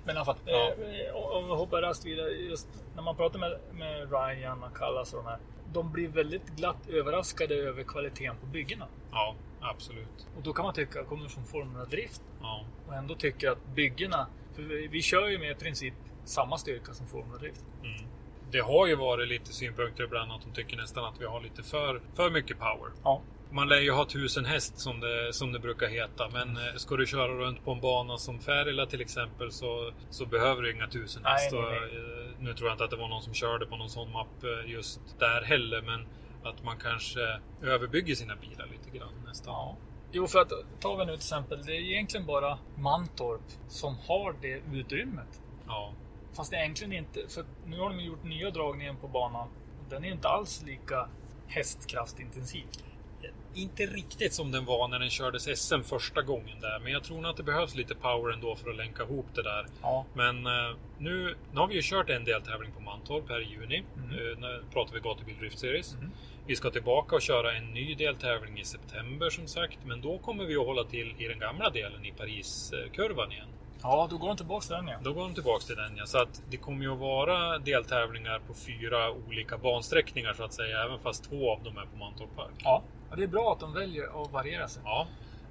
Men 0.04 0.16
i 0.16 0.18
alla 0.18 0.24
fall, 0.24 0.36
Ja. 0.44 0.72
eh, 1.08 1.14
om 1.16 1.46
vi 1.46 1.50
hoppar 1.54 1.82
raskt 1.82 2.06
vidare. 2.06 2.30
Just 2.30 2.68
när 2.94 3.02
man 3.02 3.16
pratar 3.16 3.38
med, 3.38 3.58
med 3.72 4.10
Ryan 4.12 4.62
och 4.62 4.76
Kallas 4.76 5.12
och 5.12 5.22
de 5.24 5.28
här. 5.30 5.38
De 5.72 5.92
blir 5.92 6.08
väldigt 6.08 6.46
glatt 6.56 6.88
överraskade 6.88 7.54
över 7.54 7.82
kvaliteten 7.82 8.36
på 8.40 8.46
byggena. 8.46 8.86
Ja, 9.12 9.34
absolut. 9.60 10.26
Och 10.36 10.42
då 10.42 10.52
kan 10.52 10.64
man 10.64 10.74
tycka, 10.74 11.04
kommer 11.04 11.28
från 11.28 11.44
Formula 11.44 11.84
Drift 11.84 12.22
Ja, 12.42 12.64
och 12.88 12.94
ändå 12.94 13.14
tycker 13.14 13.50
att 13.50 13.66
byggena, 13.74 14.26
för 14.54 14.62
vi, 14.62 14.86
vi 14.88 15.02
kör 15.02 15.28
ju 15.28 15.38
med 15.38 15.50
i 15.50 15.54
princip 15.54 15.94
samma 16.24 16.58
styrka 16.58 16.92
som 16.94 17.06
Formula 17.06 17.38
Drift. 17.38 17.64
mm. 17.82 18.00
Det 18.50 18.60
har 18.60 18.86
ju 18.86 18.94
varit 18.94 19.28
lite 19.28 19.52
synpunkter 19.52 20.04
ibland 20.04 20.32
att 20.32 20.42
de 20.42 20.52
tycker 20.52 20.76
nästan 20.76 21.04
att 21.04 21.20
vi 21.20 21.24
har 21.24 21.40
lite 21.40 21.62
för, 21.62 22.00
för 22.14 22.30
mycket 22.30 22.58
power. 22.58 22.90
Ja. 23.04 23.20
Man 23.50 23.68
lär 23.68 23.80
ju 23.80 23.90
ha 23.92 24.04
tusen 24.08 24.44
häst 24.44 24.78
som 24.78 25.00
det, 25.00 25.32
som 25.32 25.52
det 25.52 25.58
brukar 25.58 25.86
heta. 25.88 26.28
Men 26.32 26.56
eh, 26.56 26.74
ska 26.76 26.96
du 26.96 27.06
köra 27.06 27.28
runt 27.28 27.64
på 27.64 27.72
en 27.72 27.80
bana 27.80 28.16
som 28.18 28.40
Färila 28.40 28.86
till 28.86 29.00
exempel 29.00 29.52
så, 29.52 29.92
så 30.10 30.26
behöver 30.26 30.62
du 30.62 30.72
inga 30.72 30.86
tusen 30.86 31.22
Nej, 31.22 31.32
häst. 31.32 31.52
nej, 31.52 31.60
Och, 31.62 31.70
nej. 31.70 31.80
eh, 31.80 32.30
nu 32.38 32.54
tror 32.54 32.68
jag 32.68 32.74
inte 32.74 32.84
att 32.84 32.90
det 32.90 32.96
var 32.96 33.08
någon 33.08 33.22
som 33.22 33.34
körde 33.34 33.66
på 33.66 33.76
någon 33.76 33.90
sån 33.90 34.12
mapp 34.12 34.44
eh, 34.44 34.70
just 34.70 35.00
där 35.18 35.42
heller. 35.42 35.82
Men 35.82 36.06
att 36.50 36.64
man 36.64 36.76
kanske 36.78 37.20
överbygger 37.62 38.14
sina 38.14 38.36
bilar 38.36 38.66
lite 38.66 38.98
grann 38.98 39.12
nästan. 39.26 39.52
Ja. 39.54 39.76
Jo, 40.12 40.26
för 40.26 40.38
att 40.38 40.52
tar 40.80 40.96
vi 40.96 41.04
nu 41.04 41.12
till 41.12 41.18
exempel. 41.18 41.62
Det 41.66 41.72
är 41.72 41.80
egentligen 41.80 42.26
bara 42.26 42.58
Mantorp 42.76 43.40
som 43.68 43.96
har 44.08 44.34
det 44.40 44.62
utrymmet. 44.72 45.40
Ja. 45.66 45.92
Fast 46.36 46.52
egentligen 46.52 46.92
inte. 46.92 47.20
För 47.28 47.44
nu 47.66 47.78
har 47.78 47.88
de 47.90 48.00
gjort 48.00 48.24
nya 48.24 48.50
dragningen 48.50 48.96
på 48.96 49.08
banan. 49.08 49.48
Den 49.90 50.04
är 50.04 50.12
inte 50.12 50.28
alls 50.28 50.62
lika 50.66 51.08
hästkraftintensiv. 51.46 52.64
Inte 53.54 53.86
riktigt 53.86 54.32
som 54.32 54.52
den 54.52 54.64
var 54.64 54.88
när 54.88 54.98
den 54.98 55.10
kördes 55.10 55.58
SM 55.58 55.82
första 55.82 56.22
gången 56.22 56.60
där. 56.60 56.78
Men 56.82 56.92
jag 56.92 57.04
tror 57.04 57.20
nog 57.20 57.30
att 57.30 57.36
det 57.36 57.42
behövs 57.42 57.74
lite 57.74 57.94
power 57.94 58.32
ändå 58.32 58.56
för 58.56 58.70
att 58.70 58.76
länka 58.76 59.02
ihop 59.02 59.26
det 59.34 59.42
där. 59.42 59.66
Ja. 59.82 60.04
Men 60.14 60.46
eh, 60.46 60.76
nu, 60.98 61.34
nu 61.52 61.60
har 61.60 61.66
vi 61.66 61.74
ju 61.74 61.82
kört 61.82 62.10
en 62.10 62.24
deltävling 62.24 62.72
på 62.72 62.80
Mantorp 62.80 63.28
här 63.28 63.40
i 63.40 63.44
juni. 63.44 63.82
Mm. 63.96 64.10
Eh, 64.10 64.38
när 64.38 64.62
pratar 64.72 64.94
vi 64.94 65.00
Gatubil 65.00 65.38
Drift 65.38 65.58
Series. 65.58 65.94
Mm. 65.94 66.10
Vi 66.46 66.56
ska 66.56 66.70
tillbaka 66.70 67.16
och 67.16 67.22
köra 67.22 67.52
en 67.52 67.70
ny 67.70 67.94
deltävling 67.94 68.58
i 68.58 68.64
september 68.64 69.30
som 69.30 69.46
sagt. 69.46 69.78
Men 69.84 70.00
då 70.00 70.18
kommer 70.18 70.44
vi 70.44 70.56
att 70.56 70.66
hålla 70.66 70.84
till 70.84 71.14
i 71.18 71.28
den 71.28 71.38
gamla 71.38 71.70
delen 71.70 72.04
i 72.04 72.12
Pariskurvan 72.12 73.32
igen. 73.32 73.48
Ja, 73.82 74.08
då 74.10 74.18
går 74.18 74.28
de 74.28 74.36
tillbaka 74.36 74.66
till 74.66 74.74
den 74.76 74.88
igen. 74.88 75.00
Då 75.02 75.12
går 75.12 75.22
de 75.22 75.34
tillbaks 75.34 75.64
till 75.64 75.76
den 75.76 75.96
ja. 75.96 76.06
Så 76.06 76.18
att 76.18 76.42
det 76.50 76.56
kommer 76.56 76.84
ju 76.84 76.92
att 76.92 76.98
vara 76.98 77.58
deltävlingar 77.58 78.38
på 78.46 78.54
fyra 78.54 79.10
olika 79.10 79.58
bansträckningar 79.58 80.34
så 80.34 80.44
att 80.44 80.52
säga. 80.52 80.84
Även 80.84 80.98
fast 80.98 81.30
två 81.30 81.52
av 81.52 81.62
dem 81.62 81.78
är 81.78 81.86
på 81.86 81.96
Mantorp 81.96 82.36
Park. 82.36 82.54
Ja. 82.64 82.82
Ja, 83.14 83.16
det 83.16 83.22
är 83.22 83.28
bra 83.28 83.52
att 83.52 83.60
de 83.60 83.72
väljer 83.72 84.22
att 84.24 84.32
variera 84.32 84.68
sig. 84.68 84.82
Ja, 84.84 85.06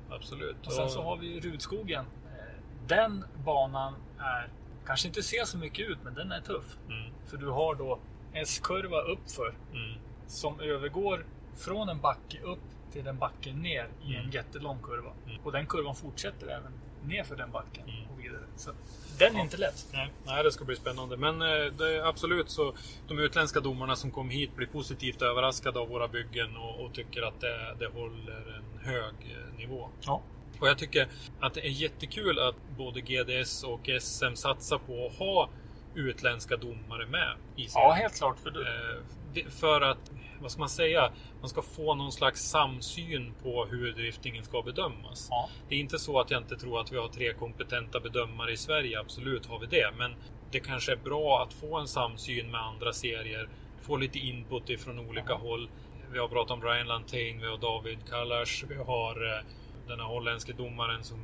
absolut. 0.09 0.67
Och 0.67 0.73
sen 0.73 0.89
så 0.89 1.01
har 1.03 1.17
vi 1.17 1.39
Rudskogen. 1.39 2.05
Eh, 2.25 2.87
Den 2.87 3.25
banan 3.45 3.93
är 4.19 4.49
kanske 4.85 5.07
inte 5.07 5.23
ser 5.23 5.45
så 5.45 5.57
mycket 5.57 5.89
ut, 5.89 5.97
men 6.03 6.13
den 6.13 6.31
är 6.31 6.41
tuff. 6.41 6.77
Mm, 6.89 7.13
För 7.25 7.37
du 7.37 7.47
har 7.49 7.75
då 7.75 7.99
S-kurva 8.33 9.01
uppför 9.01 9.55
mm, 9.73 9.99
som 10.27 10.59
övergår 10.59 11.25
från 11.57 11.89
en 11.89 12.01
backe 12.01 12.41
upp 12.41 12.59
till 12.91 13.07
en 13.07 13.17
backe 13.17 13.53
ner 13.53 13.89
i 14.03 14.13
en 14.15 14.19
Mm. 14.19 14.31
jättelång 14.31 14.79
kurva. 14.83 15.11
Mm. 15.27 15.41
Och 15.43 15.51
den 15.51 15.65
kurvan 15.67 15.95
fortsätter 15.95 16.47
även 16.47 16.71
nerför 17.07 17.35
den 17.35 17.51
backen 17.51 17.83
Mm. 17.89 18.11
och 18.13 18.19
vidare. 18.23 18.41
Så 18.55 18.71
den 19.17 19.33
är 19.33 19.37
Ja. 19.37 19.43
inte 19.43 19.57
lätt. 19.57 19.87
Nej, 19.93 20.09
nej, 20.25 20.43
det 20.43 20.51
ska 20.51 20.65
bli 20.65 20.75
spännande. 20.75 21.17
Men 21.17 21.41
eh, 21.41 21.47
det 21.77 22.05
absolut 22.07 22.49
så. 22.49 22.73
De 23.07 23.19
utländska 23.19 23.59
domarna 23.59 23.95
som 23.95 24.11
kom 24.11 24.29
hit 24.29 24.55
blir 24.55 24.67
positivt 24.67 25.21
överraskade 25.21 25.79
av 25.79 25.87
våra 25.89 26.07
byggen 26.07 26.57
och, 26.57 26.85
och 26.85 26.93
tycker 26.93 27.21
att 27.21 27.41
det, 27.41 27.75
det 27.79 27.87
håller 27.87 28.55
en 28.57 28.79
hög 28.85 29.13
eh, 29.21 29.57
nivå. 29.57 29.89
Ja. 30.01 30.21
Och 30.59 30.67
jag 30.67 30.77
tycker 30.77 31.07
att 31.39 31.53
det 31.53 31.61
är 31.65 31.69
jättekul 31.71 32.39
att 32.39 32.55
både 32.77 33.01
GDS 33.01 33.63
och 33.63 33.89
SM 34.01 34.35
satsar 34.35 34.77
på 34.77 35.05
att 35.07 35.15
ha 35.17 35.49
utländska 35.95 36.57
domare 36.57 37.05
med 37.07 37.33
i 37.55 37.67
serien. 37.67 37.87
Ja, 37.89 37.91
helt 37.93 38.15
klart. 38.17 38.39
För 38.39 38.51
du, 38.51 38.59
Eh, 38.61 38.65
det- 38.65 39.01
För 39.49 39.81
att, 39.81 40.11
vad 40.41 40.51
ska 40.51 40.59
man 40.59 40.69
säga, 40.69 41.11
man 41.39 41.49
ska 41.49 41.61
få 41.61 41.95
någon 41.95 42.11
slags 42.11 42.41
samsyn 42.41 43.33
på 43.43 43.65
hur 43.65 43.93
driftingen 43.93 44.43
ska 44.43 44.61
bedömas. 44.61 45.27
ja. 45.29 45.49
Det 45.69 45.75
är 45.75 45.79
inte 45.79 45.99
så 45.99 46.19
att 46.19 46.31
jag 46.31 46.41
inte 46.41 46.55
tror 46.55 46.81
att 46.81 46.91
vi 46.91 46.97
har 46.97 47.07
tre 47.07 47.33
kompetenta 47.33 47.99
bedömare 47.99 48.51
i 48.51 48.57
Sverige. 48.57 48.99
Absolut 48.99 49.45
har 49.45 49.59
vi 49.59 49.65
det. 49.65 49.91
Men 49.97 50.15
det 50.51 50.59
kanske 50.59 50.91
är 50.91 50.95
bra 50.95 51.43
att 51.43 51.53
få 51.53 51.77
en 51.77 51.87
samsyn 51.87 52.51
med 52.51 52.61
andra 52.61 52.93
serier. 52.93 53.49
Få 53.81 53.97
lite 53.97 54.19
input 54.19 54.69
ifrån 54.69 54.99
olika 54.99 55.33
håll. 55.33 55.69
Vi 56.11 56.19
har 56.19 56.27
pratat 56.27 56.51
om 56.51 56.63
Ryan 56.63 56.87
Lantain, 56.87 57.39
vi 57.39 57.47
har 57.47 57.57
David 57.57 57.97
Kallars, 58.09 58.65
vi 58.69 58.75
har 58.75 59.37
eh, 59.37 59.43
den 59.87 59.99
här 59.99 60.07
holländske 60.07 60.53
domaren 60.53 61.03
som 61.03 61.19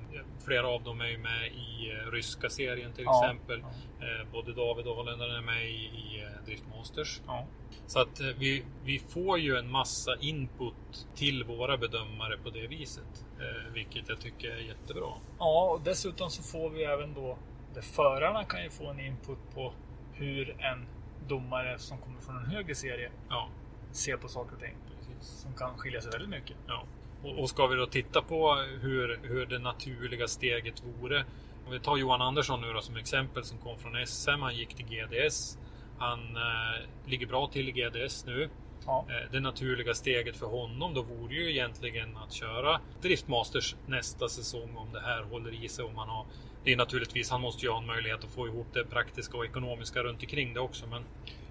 flera 0.45 0.67
av 0.67 0.83
dem 0.83 1.01
är 1.01 1.07
ju 1.07 1.17
med 1.17 1.47
i 1.47 1.91
eh, 1.91 2.11
ryska 2.11 2.49
serien 2.49 2.93
till 2.93 3.03
Ja. 3.03 3.23
exempel. 3.25 3.59
Eh, 3.99 4.31
Både 4.31 4.53
David 4.53 4.87
och 4.87 4.95
holländaren 4.95 5.35
är 5.35 5.41
med 5.41 5.65
i, 5.65 5.75
i 5.75 6.23
eh, 6.23 6.45
Drift 6.45 6.63
Masters. 6.77 7.21
Ja. 7.27 7.45
Så 7.87 7.99
att 8.01 8.19
vi, 8.37 8.63
vi 8.83 8.99
får 8.99 9.39
ju 9.39 9.57
en 9.57 9.71
massa 9.71 10.15
input 10.19 11.07
till 11.15 11.43
våra 11.43 11.77
bedömare 11.77 12.37
på 12.43 12.49
det 12.49 12.67
viset. 12.67 13.25
Vilket 13.73 14.09
jag 14.09 14.19
tycker 14.19 14.49
är 14.51 14.57
jättebra. 14.59 15.07
ja, 15.39 15.69
och 15.73 15.81
dessutom 15.81 16.29
så 16.29 16.43
får 16.43 16.69
vi 16.69 16.83
även 16.83 17.13
då 17.13 17.37
där 17.73 17.81
förarna 17.81 18.43
kan 18.43 18.63
ju 18.63 18.69
få 18.69 18.87
en 18.89 18.99
input 18.99 19.37
på 19.55 19.73
hur 20.13 20.49
en 20.61 20.85
domare 21.27 21.79
som 21.79 21.97
kommer 21.97 22.21
från 22.21 22.37
en 22.37 22.45
högre 22.45 22.75
serie 22.75 23.11
Ja, 23.29 23.49
ser 23.91 24.17
på 24.17 24.27
saker 24.27 24.55
och 24.55 24.61
ting. 24.61 24.75
precis. 24.97 25.29
Som 25.41 25.53
kan 25.53 25.77
skilja 25.77 26.01
sig 26.01 26.11
väldigt 26.11 26.29
mycket. 26.29 26.57
Ja. 26.67 26.83
Och, 27.23 27.49
ska 27.49 27.67
vi 27.67 27.75
då 27.75 27.85
titta 27.85 28.21
på 28.21 28.55
hur, 28.81 29.19
hur 29.23 29.45
det 29.45 29.59
naturliga 29.59 30.27
steget 30.27 30.83
vore. 30.83 31.25
Om 31.65 31.71
vi 31.71 31.79
tar 31.79 31.97
Johan 31.97 32.21
Andersson 32.21 32.61
nu 32.61 32.73
då 32.73 32.81
som 32.81 32.95
exempel 32.95 33.43
som 33.43 33.57
kom 33.57 33.77
från 33.77 34.07
SM. 34.07 34.41
Han 34.41 34.55
gick 34.55 34.75
till 34.75 34.85
GDS. 34.85 35.57
Han 35.99 36.19
eh, 36.19 37.09
ligger 37.09 37.27
bra 37.27 37.47
till 37.47 37.69
i 37.69 37.71
GDS 37.71 38.25
nu. 38.25 38.49
Ja. 38.85 39.05
Eh, 39.09 39.31
Det 39.31 39.39
naturliga 39.39 39.93
steget 39.93 40.37
för 40.37 40.45
honom 40.45 40.93
då 40.93 41.01
vore 41.01 41.33
ju 41.35 41.51
egentligen 41.51 42.17
att 42.17 42.33
köra 42.33 42.79
Driftmasters 43.01 43.75
nästa 43.87 44.29
säsong 44.29 44.77
om 44.77 44.93
det 44.93 44.99
här 45.01 45.23
håller 45.23 45.63
i 45.65 45.69
sig. 45.69 45.85
Om 45.85 45.95
man 45.95 46.09
har, 46.09 46.25
det 46.63 46.73
är 46.73 46.77
naturligtvis, 46.77 47.29
han 47.29 47.41
måste 47.41 47.65
ju 47.65 47.71
ha 47.71 47.79
en 47.79 47.85
möjlighet 47.85 48.23
att 48.23 48.31
få 48.31 48.47
ihop 48.47 48.67
det 48.73 48.85
praktiska 48.85 49.37
och 49.37 49.45
ekonomiska 49.45 50.03
runt 50.03 50.21
omkring 50.21 50.53
det 50.53 50.59
också. 50.59 50.87
Men 50.87 51.03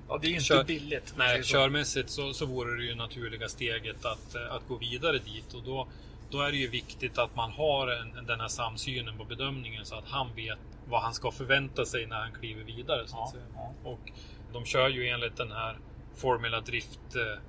ja, 0.09 0.19
det 0.19 0.27
är 0.27 0.29
ju 0.29 0.35
inte 0.35 0.45
Kör- 0.45 0.65
billigt. 0.65 1.15
nej, 1.17 1.43
så. 1.45 1.53
körmässigt 1.53 2.11
så, 2.11 2.33
så 2.33 2.47
vore 2.47 2.77
det 2.77 2.83
ju 2.85 2.95
naturliga 2.95 3.49
steget 3.49 4.05
att, 4.05 4.35
eh, 4.35 4.53
att 4.55 4.69
gå 4.69 4.77
vidare 4.77 5.19
dit. 5.19 5.55
Och 5.55 5.63
då, 5.63 5.89
då 6.31 6.41
är 6.41 6.51
det 6.51 6.57
ju 6.59 6.69
viktigt 6.69 7.19
att 7.19 7.37
man 7.37 7.53
har 7.53 7.89
en, 7.89 8.27
den 8.27 8.41
här 8.41 8.49
samsynen 8.49 9.19
på 9.19 9.25
bedömningen 9.25 9.85
så 9.85 9.95
att 9.95 10.09
han 10.09 10.35
vet 10.37 10.59
vad 10.89 11.03
han 11.03 11.15
ska 11.15 11.31
förvänta 11.31 11.85
sig 11.85 12.07
när 12.07 12.17
han 12.21 12.33
kliver 12.33 12.65
vidare. 12.65 13.09
Så 13.09 13.17
att 13.17 13.21
Ja, 13.21 13.31
säga. 13.33 13.45
ja. 13.55 13.91
Och 13.91 14.11
de 14.53 14.65
kör 14.65 14.89
ju 14.89 15.09
enligt 15.09 15.37
den 15.37 15.53
här 15.53 15.79
Formula 16.17 16.61
Drift 16.61 17.01
eh, 17.17 17.41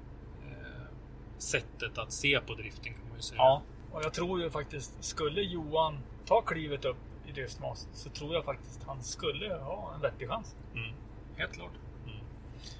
sättet 1.37 1.97
att 1.97 2.11
se 2.11 2.39
på 2.47 2.53
drifting 2.55 2.93
kan 2.93 3.07
man 3.07 3.17
ju 3.17 3.21
säga. 3.21 3.37
Ja, 3.37 3.61
och 3.91 4.03
jag 4.03 4.13
tror 4.13 4.41
ju 4.41 4.49
faktiskt, 4.49 5.03
skulle 5.03 5.41
Johan 5.41 5.97
ta 6.25 6.41
klivet 6.41 6.85
upp 6.85 6.97
i 7.27 7.31
Driftmaster 7.31 7.89
så 7.93 8.09
tror 8.09 8.33
jag 8.33 8.45
faktiskt 8.45 8.83
han 8.87 9.03
skulle 9.03 9.53
ha 9.53 9.91
en 9.95 10.01
vettig 10.01 10.27
chans. 10.29 10.55
Mm. 10.75 10.91
Helt 11.37 11.53
klart. 11.53 11.71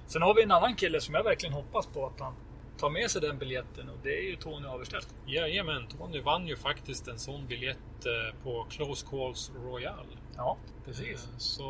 Sen 0.08 0.22
har 0.22 0.34
vi 0.34 0.44
en 0.44 0.52
annan 0.52 0.76
kille 0.76 1.02
som 1.02 1.16
jag 1.16 1.24
verkligen 1.24 1.54
hoppas 1.54 1.88
på 1.88 2.06
att 2.06 2.20
han 2.20 2.34
tar 2.78 2.90
med 2.90 3.12
sig 3.12 3.22
den 3.22 3.38
biljetten 3.38 3.90
och 3.90 3.98
det 4.04 4.18
är 4.18 4.22
ju 4.30 4.36
Tony 4.36 4.68
Averstedt. 4.68 5.08
Jajamän, 5.26 5.88
Tony 5.88 6.22
vann 6.22 6.48
ju 6.48 6.56
faktiskt 6.56 7.08
en 7.08 7.20
sån 7.20 7.48
biljett 7.48 8.06
eh, 8.06 8.44
på 8.44 8.66
Close 8.70 9.08
Calls 9.10 9.52
Royal. 9.64 10.06
Ja, 10.38 10.58
precis. 10.86 11.28
Så 11.38 11.64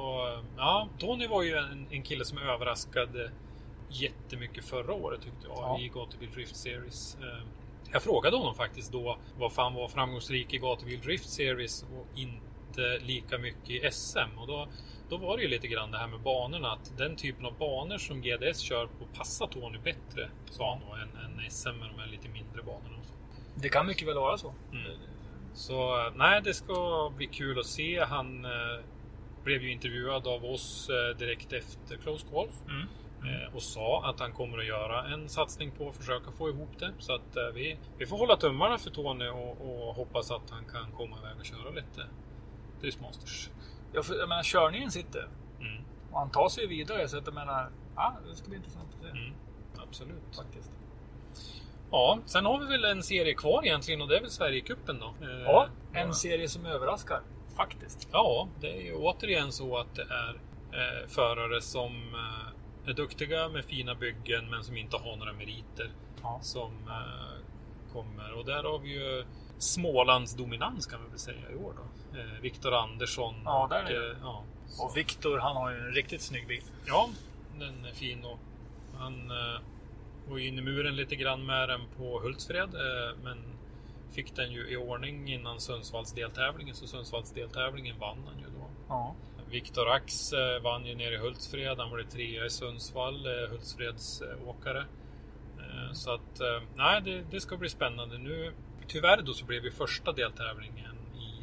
ja, 0.57 0.89
Tony 0.99 1.28
var 1.28 1.43
ju 1.43 1.55
en, 1.55 1.88
en 1.91 2.01
kille 2.03 2.26
som 2.26 2.38
överraskade 2.38 3.32
jättemycket 3.89 4.66
förra 4.66 4.93
året 4.93 5.22
tyckte 5.22 5.47
jag 5.47 5.57
Ja. 5.57 5.80
i 5.80 5.88
Gatubil 5.88 6.30
Drift 6.32 6.55
Series. 6.55 7.18
Eh, 7.22 7.45
Jag 7.91 8.03
frågade 8.03 8.38
honom 8.38 8.55
faktiskt 8.55 8.91
då 8.91 9.18
varför 9.39 9.62
han 9.62 9.74
var 9.74 9.88
framgångsrik 9.88 10.53
i 10.53 10.57
Gatubil 10.57 10.99
Drift 11.01 11.30
Series 11.30 11.84
och 11.84 12.20
inte 12.20 12.45
lika 13.01 13.38
mycket 13.38 13.70
i 13.70 13.89
SM. 13.91 14.38
Och 14.38 14.47
då, 14.47 14.67
då 15.09 15.17
var 15.17 15.38
det 15.38 15.43
ju 15.43 15.49
lite 15.49 15.67
grann 15.67 15.91
det 15.91 15.97
här 15.97 16.07
med 16.07 16.20
banorna. 16.20 16.72
Att 16.72 16.97
den 16.97 17.15
typen 17.15 17.45
av 17.45 17.57
banor 17.57 17.97
som 17.97 18.22
GDS 18.22 18.59
kör 18.59 18.86
på 18.86 19.05
passar 19.17 19.47
Tony 19.47 19.78
bättre, 19.78 20.30
sa 20.51 20.70
han 20.74 20.82
då, 20.89 20.95
än, 20.95 21.26
än 21.26 21.51
SM 21.51 21.70
med 21.70 21.89
de 21.95 21.99
här 21.99 22.07
lite 22.07 22.30
mindre 22.30 22.63
banorna. 22.63 22.97
och 22.99 23.05
så. 23.05 23.13
Det 23.55 23.70
kan 23.70 23.88
mycket 23.88 24.07
väl 24.07 24.15
vara 24.15 24.38
så. 24.38 24.53
Mm. 24.72 24.91
Så 25.53 26.09
nej, 26.15 26.41
det 26.43 26.53
ska 26.53 27.11
bli 27.17 27.28
kul 27.28 27.59
att 27.59 27.65
se. 27.65 28.03
Han 28.03 28.45
eh, 28.45 28.51
blev 29.43 29.63
ju 29.63 29.72
intervjuad 29.72 30.28
av 30.28 30.45
oss 30.45 30.89
eh, 30.89 31.17
direkt 31.17 31.53
efter 31.53 31.97
Close 31.97 32.28
Calls 32.34 32.63
Mm. 32.67 32.88
eh, 33.43 33.55
och 33.55 33.61
sa 33.63 34.09
att 34.09 34.20
han 34.20 34.32
kommer 34.34 34.57
att 34.57 34.65
göra 34.67 35.07
en 35.13 35.30
satsning 35.30 35.72
på 35.72 35.89
att 35.89 35.95
försöka 35.95 36.32
få 36.32 36.49
ihop 36.49 36.80
det. 36.80 36.93
Så 36.99 37.13
att 37.15 37.38
eh, 37.38 37.43
vi, 37.53 37.78
vi 37.97 38.05
får 38.05 38.17
hålla 38.17 38.36
tummarna 38.36 38.78
för 38.78 38.89
Tony 38.89 39.28
och, 39.28 39.61
och 39.61 39.95
hoppas 39.95 40.32
att 40.32 40.49
han 40.49 40.65
kan 40.65 40.91
komma 40.91 41.17
iväg 41.20 41.38
och 41.39 41.45
köra 41.45 41.70
lite 41.70 42.05
Driftmasters. 42.82 43.50
Ja, 43.94 44.04
för, 44.04 44.16
jag 44.16 44.30
menar, 44.30 44.44
körningen 44.44 44.92
sitter 44.92 45.28
Mm. 45.60 45.84
och 46.12 46.20
han 46.20 46.30
tar 46.32 46.50
sig 46.50 46.68
vidare 46.68 47.08
så 47.08 47.18
att 47.18 47.26
jag 47.26 47.34
menar, 47.36 47.70
ja, 47.96 48.16
det 48.30 48.36
ska 48.36 48.48
bli 48.48 48.58
intressant 48.58 48.88
att 48.96 49.02
se. 49.02 49.10
Mm. 49.10 49.34
Absolut. 49.78 50.36
Faktiskt. 50.36 50.72
Ja, 51.92 52.20
sen 52.26 52.46
har 52.46 52.60
vi 52.60 52.66
väl 52.66 52.86
en 52.86 53.04
serie 53.04 53.34
kvar 53.34 53.66
egentligen 53.66 54.02
och 54.02 54.08
det 54.08 54.18
är 54.18 54.22
väl 54.22 54.30
Sverigecupen 54.30 55.00
då. 55.00 55.06
Eh, 55.26 55.42
Ja, 55.42 55.68
en 55.94 56.14
serie 56.14 56.50
som 56.50 56.66
överraskar. 56.66 57.22
Faktiskt. 57.56 58.08
Ja, 58.12 58.48
det 58.62 58.72
är 58.78 58.82
ju 58.82 58.96
återigen 58.96 59.52
så 59.52 59.78
att 59.78 59.96
det 59.96 60.02
är 60.10 60.30
eh, 60.72 61.08
förare 61.08 61.62
som 61.62 61.92
eh, 62.14 62.90
är 62.90 62.94
duktiga 62.94 63.50
med 63.50 63.66
fina 63.66 63.96
byggen 63.96 64.50
men 64.50 64.64
som 64.64 64.78
inte 64.78 64.98
har 64.98 65.16
några 65.16 65.34
meriter 65.34 65.92
Ja. 66.22 66.40
som 66.42 66.72
eh, 66.88 67.44
kommer. 67.94 68.34
Och 68.34 68.46
där 68.46 68.64
har 68.64 68.80
vi 68.80 68.90
ju 68.94 69.26
Smålands 69.58 70.36
dominans 70.36 70.86
kan 70.88 71.04
vi 71.04 71.10
väl 71.10 71.20
säga 71.20 71.52
i 71.52 71.56
år 71.56 71.74
då. 71.78 71.84
Eh, 72.14 72.41
Viktor 72.41 72.74
Andersson. 72.74 73.36
Ja, 73.45 73.68
där 73.70 73.78
är 73.78 73.84
och, 73.84 73.89
det. 73.89 74.12
eh, 74.12 74.18
ja, 74.22 74.43
Och 74.80 74.97
Viktor, 74.97 75.38
han 75.38 75.55
har 75.55 75.72
ju 75.72 75.78
en 75.78 75.91
riktigt 75.93 76.22
snygg 76.22 76.47
bil. 76.47 76.62
ja, 76.88 77.10
den 77.60 77.86
är 77.86 77.91
fin 77.93 78.26
och 78.26 78.39
han 78.99 79.32
eh, 79.32 79.62
var 80.30 80.39
in 80.39 80.60
i 80.60 80.62
muren 80.62 80.95
lite 80.95 81.16
grann 81.16 81.45
med 81.45 81.70
den 81.70 81.82
på 81.97 82.20
Hultsfred. 82.20 82.70
Men 83.24 83.38
fick 84.12 84.36
den 84.36 84.51
ju 84.51 84.68
i 84.70 84.78
ordning 84.78 85.34
innan 85.34 85.60
Sundsvalls 85.60 86.14
deltävlingen. 86.14 86.76
Så 86.76 86.88
Sundsvalls 86.88 87.32
deltävlingen 87.32 87.99
vann 87.99 88.18
han 88.28 88.39
ju 88.39 88.45
då. 88.45 88.68
Ja. 88.89 89.16
Viktor 89.49 89.89
Ax 89.91 90.34
vann 90.64 90.86
ju 90.86 90.95
nere 90.95 91.14
i 91.14 91.18
Hultsfred. 91.18 91.78
Han 91.80 91.93
blev 91.95 92.10
trea 92.10 92.45
i 92.45 92.49
Sundsvall, 92.49 93.28
Hultsfreds 93.49 94.22
åkare. 94.45 94.86
Så 95.93 96.14
att, 96.14 96.41
nej, 96.76 97.01
det, 97.01 97.24
det 97.32 97.41
ska 97.41 97.57
bli 97.57 97.70
spännande. 97.70 98.18
Nu, 98.18 98.53
tyvärr 98.88 99.22
då 99.22 99.34
så 99.34 99.45
blev 99.45 99.64
ju 99.64 99.72
första 99.72 100.12
deltävlingen 100.12 100.95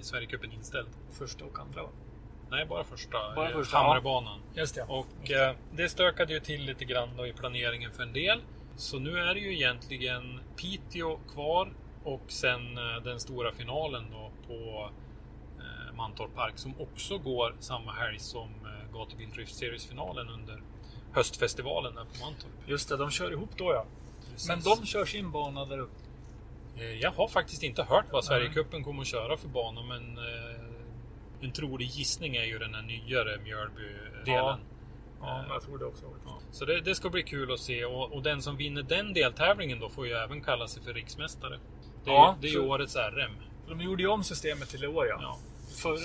Sverigecupen 0.06 0.52
inställd. 0.52 0.88
Första 1.12 1.44
och 1.44 1.58
andra 1.58 1.82
va? 1.82 1.88
Nej, 2.50 2.66
bara 2.66 2.84
första. 2.84 3.34
Bara 3.36 3.48
eh, 3.48 3.54
första, 3.54 3.76
Hammarbanan. 3.76 4.40
Just 4.54 4.74
det. 4.74 4.82
Och 4.82 5.30
eh, 5.30 5.54
det 5.72 5.88
stökade 5.88 6.32
ju 6.32 6.40
till 6.40 6.62
lite 6.62 6.84
grann 6.84 7.08
då 7.16 7.26
i 7.26 7.32
planeringen 7.32 7.92
för 7.92 8.02
en 8.02 8.12
del. 8.12 8.40
Så 8.76 8.98
nu 8.98 9.18
är 9.18 9.34
det 9.34 9.40
ju 9.40 9.54
egentligen 9.54 10.40
Piteå 10.56 11.18
kvar 11.32 11.72
och 12.04 12.22
sen 12.28 12.78
eh, 12.78 13.02
den 13.04 13.20
stora 13.20 13.52
finalen 13.52 14.04
då 14.10 14.30
på 14.46 14.90
eh, 15.58 15.94
Mantorp 15.96 16.34
Park 16.34 16.58
som 16.58 16.74
också 16.80 17.18
går 17.18 17.54
samma 17.60 17.92
helg 17.92 18.18
som 18.18 18.48
eh, 18.48 18.98
Gatubil 18.98 19.30
Drift 19.30 19.54
Series-finalen 19.54 20.28
under 20.28 20.62
höstfestivalen 21.12 21.94
där 21.94 22.04
på 22.04 22.24
Mantorp. 22.24 22.52
Just 22.66 22.88
det, 22.88 22.96
de 22.96 23.10
kör 23.10 23.32
ihop 23.32 23.50
då 23.56 23.72
ja. 23.72 23.86
Men 24.48 24.56
Precis. 24.56 24.78
de 24.78 24.86
kör 24.86 25.04
sin 25.04 25.30
bana 25.30 25.64
där 25.64 25.78
uppe. 25.78 26.05
Eh, 26.76 26.84
Jag 27.00 27.10
har 27.10 27.28
faktiskt 27.28 27.62
inte 27.62 27.82
hört 27.82 28.04
vad 28.12 28.24
Sverigecupen 28.24 28.84
kommer 28.84 29.00
att 29.02 29.06
köra 29.08 29.36
för 29.36 29.48
bana 29.48 29.82
men 29.82 30.18
eh, 30.18 31.44
en 31.44 31.52
trolig 31.52 31.86
gissning 31.88 32.36
är 32.36 32.44
ju 32.44 32.58
den 32.58 32.74
här 32.74 32.82
nyare 32.82 33.38
Mjölby-delen. 33.38 34.26
Ja, 34.26 34.58
Eh, 35.22 35.44
jag 35.48 35.62
tror 35.62 35.78
det 35.78 35.84
också. 35.84 36.04
Ja, 36.24 36.38
Så 36.50 36.64
det, 36.64 36.80
det 36.80 36.94
ska 36.94 37.10
bli 37.10 37.22
kul 37.22 37.52
att 37.52 37.60
se 37.60 37.84
och, 37.84 38.12
och 38.12 38.22
den 38.22 38.42
som 38.42 38.56
vinner 38.56 38.82
den 38.82 39.12
deltävlingen 39.12 39.80
då 39.80 39.88
får 39.88 40.06
ju 40.06 40.12
även 40.12 40.40
kalla 40.42 40.68
sig 40.68 40.82
för 40.82 40.94
riksmästare. 40.94 41.58
Det 42.04 42.10
är, 42.10 42.14
Ja, 42.14 42.36
det 42.40 42.46
är 42.48 42.52
ju 42.52 42.60
årets 42.60 42.96
RM. 42.96 43.30
De 43.68 43.80
gjorde 43.80 44.02
ju 44.02 44.08
om 44.08 44.24
systemet 44.24 44.68
till 44.68 44.84
i 44.84 44.86
år 44.86 45.06
ja. 45.06 45.18
Ja. 45.20 45.38
För 45.82 45.98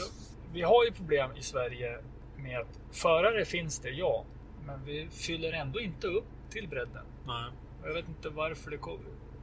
vi 0.53 0.61
har 0.61 0.85
ju 0.85 0.91
problem 0.91 1.31
i 1.37 1.41
Sverige 1.41 1.99
med 2.37 2.59
att 2.59 2.79
förare 2.91 3.45
finns 3.45 3.79
det, 3.79 3.89
ja. 3.89 4.25
Men 4.65 4.85
vi 4.85 5.07
fyller 5.11 5.53
ändå 5.53 5.79
inte 5.79 6.07
upp 6.07 6.25
till 6.49 6.67
bredden. 6.67 7.05
Nej, 7.27 7.51
Jag 7.83 7.93
vet 7.93 8.07
inte 8.07 8.29
varför 8.29 8.71
det, 8.71 8.77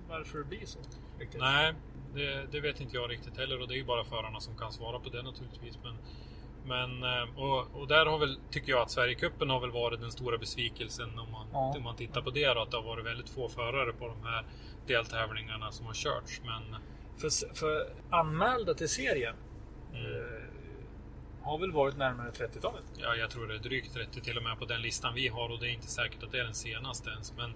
varför 0.08 0.38
det 0.38 0.44
blir 0.44 0.66
så. 0.66 0.78
Riktigt. 1.18 1.40
Nej 1.40 1.74
det, 2.14 2.52
det 2.52 2.60
vet 2.60 2.80
inte 2.80 2.96
jag 2.96 3.10
riktigt 3.10 3.36
heller 3.36 3.60
och 3.60 3.68
det 3.68 3.74
är 3.74 3.76
ju 3.76 3.84
bara 3.84 4.04
förarna 4.04 4.40
som 4.40 4.56
kan 4.58 4.72
svara 4.72 4.98
på 5.00 5.08
det 5.08 5.22
naturligtvis. 5.22 5.78
Men, 5.84 5.94
men 6.64 7.02
eh, 7.02 7.38
och, 7.38 7.80
och 7.80 7.88
där 7.88 8.06
har 8.06 8.18
väl, 8.18 8.38
tycker 8.50 8.72
jag 8.72 8.82
att 8.82 8.90
Sverigecupen 8.90 9.50
har 9.50 9.60
väl 9.60 9.70
varit 9.70 10.00
den 10.00 10.10
stora 10.12 10.38
besvikelsen 10.38 11.18
om 11.18 11.30
man, 11.32 11.46
Ja. 11.52 11.74
om 11.76 11.82
man 11.82 11.96
tittar 11.96 12.22
på 12.22 12.30
det 12.30 12.54
då, 12.54 12.60
att 12.60 12.70
det 12.70 12.76
har 12.76 12.84
varit 12.84 13.06
väldigt 13.06 13.28
få 13.28 13.48
förare 13.48 13.92
på 13.92 14.08
de 14.08 14.22
här 14.24 14.44
deltävlingarna 14.86 15.70
som 15.72 15.86
har 15.86 15.94
körts. 15.94 16.40
Men 16.44 16.80
För, 17.16 17.54
för 17.54 17.92
anmälda 18.10 18.74
till 18.74 18.88
serien 18.88 19.34
mm, 19.94 20.04
eh, 20.04 20.42
har 21.42 21.58
väl 21.58 21.72
varit 21.72 21.96
närmare 21.96 22.30
30-talet. 22.30 22.84
Ja, 22.96 23.14
jag 23.14 23.30
tror 23.30 23.46
det 23.48 23.54
är 23.54 23.58
drygt 23.58 23.94
30 23.94 24.20
till 24.20 24.36
och 24.36 24.42
med 24.42 24.58
på 24.58 24.64
den 24.64 24.82
listan 24.82 25.14
vi 25.14 25.28
har 25.28 25.48
och 25.48 25.60
det 25.60 25.66
är 25.66 25.72
inte 25.72 25.86
säkert 25.86 26.22
att 26.22 26.32
det 26.32 26.38
är 26.38 26.44
den 26.44 26.54
senaste 26.54 27.10
ens. 27.10 27.32
Men 27.36 27.54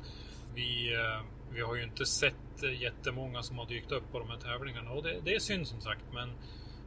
vi, 0.54 0.94
eh, 0.94 1.24
vi 1.54 1.60
har 1.60 1.74
ju 1.74 1.82
inte 1.82 2.06
sett 2.06 2.62
eh, 2.62 2.82
jättemånga 2.82 3.42
som 3.42 3.58
har 3.58 3.66
dykt 3.66 3.92
upp 3.92 4.12
på 4.12 4.18
de 4.18 4.28
här 4.28 4.36
tävlingarna 4.36 4.90
och 4.90 5.02
det, 5.02 5.20
det 5.24 5.34
är 5.34 5.38
synd 5.38 5.66
som 5.66 5.80
sagt. 5.80 6.04
Men, 6.12 6.32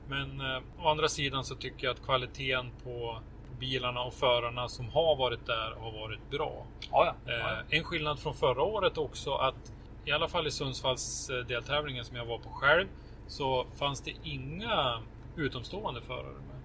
men 0.07 0.41
eh, 0.41 0.61
å 0.85 0.87
andra 0.87 1.07
sidan 1.07 1.45
så 1.45 1.55
tycker 1.55 1.87
jag 1.87 1.93
att 1.93 2.05
kvaliteten 2.05 2.71
på 2.83 3.19
bilarna 3.59 4.01
och 4.01 4.13
förarna 4.13 4.67
som 4.67 4.89
har 4.89 5.15
varit 5.15 5.45
där 5.45 5.75
har 5.79 5.91
varit 5.91 6.31
bra. 6.31 6.65
Ja, 6.91 7.15
ja. 7.25 7.33
Eh, 7.33 7.77
en 7.77 7.83
skillnad 7.83 8.19
från 8.19 8.35
förra 8.35 8.61
året 8.61 8.97
också 8.97 9.33
att 9.35 9.71
i 10.05 10.11
alla 10.11 10.27
fall 10.27 10.47
i 10.47 10.51
Sundsvalls 10.51 11.31
deltävlingen 11.47 12.05
som 12.05 12.15
jag 12.15 12.25
var 12.25 12.37
på 12.37 12.49
själv 12.49 12.87
så 13.27 13.65
fanns 13.75 14.01
det 14.01 14.13
inga 14.23 14.99
utomstående 15.35 16.01
förare 16.01 16.33
med. 16.47 16.55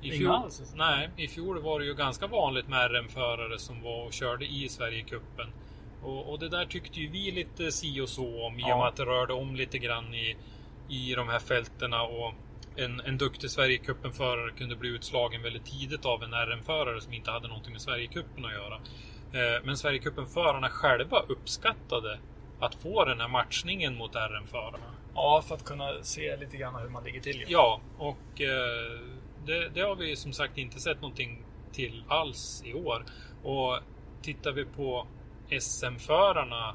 I 0.00 0.06
Inga 0.06 0.16
fjol, 0.16 0.30
alls, 0.30 0.60
alltså? 0.60 0.76
Nej, 0.76 1.10
i 1.16 1.28
fjol 1.28 1.62
var 1.62 1.80
det 1.80 1.86
ju 1.86 1.94
ganska 1.94 2.26
vanligt 2.26 2.68
med 2.68 2.90
RM-förare 2.90 3.58
som 3.58 3.82
var 3.82 4.06
och 4.06 4.12
körde 4.12 4.44
i 4.44 4.68
Sverigecupen. 4.68 5.52
Och, 6.02 6.30
och 6.32 6.38
det 6.38 6.48
där 6.48 6.64
tyckte 6.64 7.00
ju 7.00 7.08
vi 7.08 7.30
lite 7.30 7.72
si 7.72 8.00
och 8.00 8.08
så 8.08 8.46
om 8.46 8.58
i 8.58 8.62
och 8.62 8.68
Ja. 8.68 8.78
med 8.78 8.86
att 8.86 8.96
det 8.96 9.04
rörde 9.04 9.32
om 9.32 9.56
lite 9.56 9.78
grann 9.78 10.14
i, 10.14 10.36
i 10.88 11.14
de 11.14 11.28
här 11.28 11.38
fältena 11.38 12.02
och 12.02 12.32
en, 12.76 13.00
en 13.00 13.18
duktig 13.18 13.50
Sverigecupen-förare 13.50 14.50
kunde 14.58 14.76
bli 14.76 14.88
utslagen 14.88 15.42
väldigt 15.42 15.64
tidigt 15.64 16.04
av 16.04 16.22
en 16.22 16.30
RM-förare 16.34 17.00
som 17.00 17.12
inte 17.12 17.30
hade 17.30 17.48
någonting 17.48 17.72
med 17.72 17.80
Sverigecupen 17.82 18.44
att 18.44 18.52
göra. 18.52 18.74
Eh, 19.32 19.62
Men 19.64 19.76
Sverigecupen-förarna 19.76 20.68
själva 20.68 21.18
uppskattade 21.28 22.18
att 22.60 22.74
få 22.74 23.04
den 23.04 23.20
här 23.20 23.28
matchningen 23.28 23.96
mot 23.96 24.14
RM-förarna. 24.14 24.94
ja, 25.14 25.42
för 25.48 25.54
att 25.54 25.64
kunna 25.64 26.02
se 26.02 26.36
lite 26.36 26.56
grann 26.56 26.82
hur 26.82 26.88
man 26.88 27.04
ligger 27.04 27.20
till. 27.20 27.44
Ja, 27.48 27.80
och 27.98 28.40
eh, 28.40 29.00
det, 29.46 29.68
det 29.68 29.80
har 29.80 29.96
vi 29.96 30.16
som 30.16 30.32
sagt 30.32 30.58
inte 30.58 30.80
sett 30.80 31.00
någonting 31.00 31.42
till 31.72 32.04
alls 32.08 32.62
i 32.66 32.74
år. 32.74 33.04
Och 33.42 33.78
tittar 34.22 34.52
vi 34.52 34.64
på 34.64 35.06
SM-förarna 35.60 36.68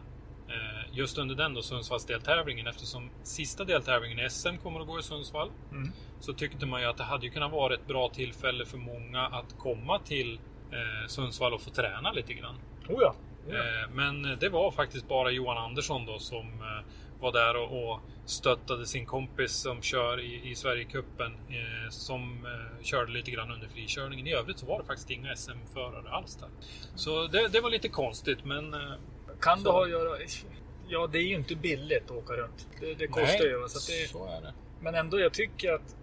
eh, 0.48 0.94
just 0.98 1.18
under 1.18 1.36
den 1.36 1.54
då 1.54 1.62
Sundsvalls 1.62 2.06
deltävlingen 2.06 2.68
eftersom 2.68 3.10
sista 3.24 3.64
deltävlingen 3.66 4.20
i 4.20 4.30
SM 4.30 4.58
kommer 4.64 4.80
att 4.80 4.88
gå 4.88 5.00
i 5.00 5.04
Sundsvall 5.04 5.50
Mm. 5.72 5.92
så 6.20 6.34
tyckte 6.34 6.66
man 6.66 6.82
ju 6.82 6.88
att 6.88 6.98
det 6.98 7.04
hade 7.04 7.26
ju 7.26 7.32
kunnat 7.32 7.52
vara 7.52 7.74
ett 7.74 7.88
bra 7.88 8.10
tillfälle 8.10 8.66
för 8.66 8.78
många 8.78 9.22
att 9.22 9.58
komma 9.58 10.00
till 10.00 10.40
eh, 10.72 11.08
Sundsvall 11.08 11.54
och 11.54 11.62
få 11.62 11.70
träna 11.70 12.12
lite 12.12 12.34
grann. 12.34 12.56
Oh 12.90 12.96
ja. 13.02 13.16
Oh 13.48 13.54
ja. 13.56 13.58
Eh, 13.84 13.90
Men 13.94 14.38
det 14.40 14.50
var 14.50 14.72
faktiskt 14.72 15.08
bara 15.08 15.32
Johan 15.32 15.58
Andersson 15.58 16.06
då 16.06 16.20
som 16.20 16.46
eh, 16.48 16.84
var 17.20 17.32
där 17.32 17.56
och, 17.56 17.92
och 17.92 18.00
stöttade 18.26 18.86
sin 18.86 19.06
kompis 19.06 19.52
som 19.52 19.82
kör 19.82 20.20
i, 20.20 20.50
i 20.52 20.56
Sverigecupen 20.56 21.34
eh, 21.50 21.90
som 21.90 22.46
eh, 22.46 22.84
körde 22.84 23.12
lite 23.12 23.32
grann 23.32 23.52
under 23.52 23.68
frikörningen. 23.68 24.28
I 24.28 24.34
övrigt 24.34 24.60
så 24.60 24.66
var 24.66 24.80
det 24.80 24.86
faktiskt 24.86 25.10
inga 25.10 25.36
SM-förare 25.36 26.10
alls 26.10 26.36
där. 26.36 26.50
Så 26.96 27.28
det, 27.28 27.48
det 27.48 27.62
var 27.62 27.70
lite 27.70 27.90
konstigt 27.90 28.46
men 28.46 28.74
eh, 28.74 28.80
Kan 29.42 29.58
så- 29.58 29.64
det 29.64 29.72
ha 29.72 29.84
att 29.84 29.90
göra... 29.90 30.18
Ja, 30.90 31.08
det 31.08 31.18
är 31.20 31.24
ju 31.24 31.36
inte 31.36 31.56
billigt 31.56 32.04
att 32.06 32.12
åka 32.18 32.34
runt. 32.34 32.68
Det, 32.80 32.94
det 32.94 33.08
kostar 33.08 33.28
nej, 33.40 33.48
ju. 33.48 33.68
Så 33.68 33.92
det, 33.92 34.10
så 34.10 34.26
är 34.26 34.42
det. 34.42 34.54
men 34.82 34.96
ändå, 34.96 35.20
jag 35.20 35.34
tycker 35.34 35.74
att 35.74 35.96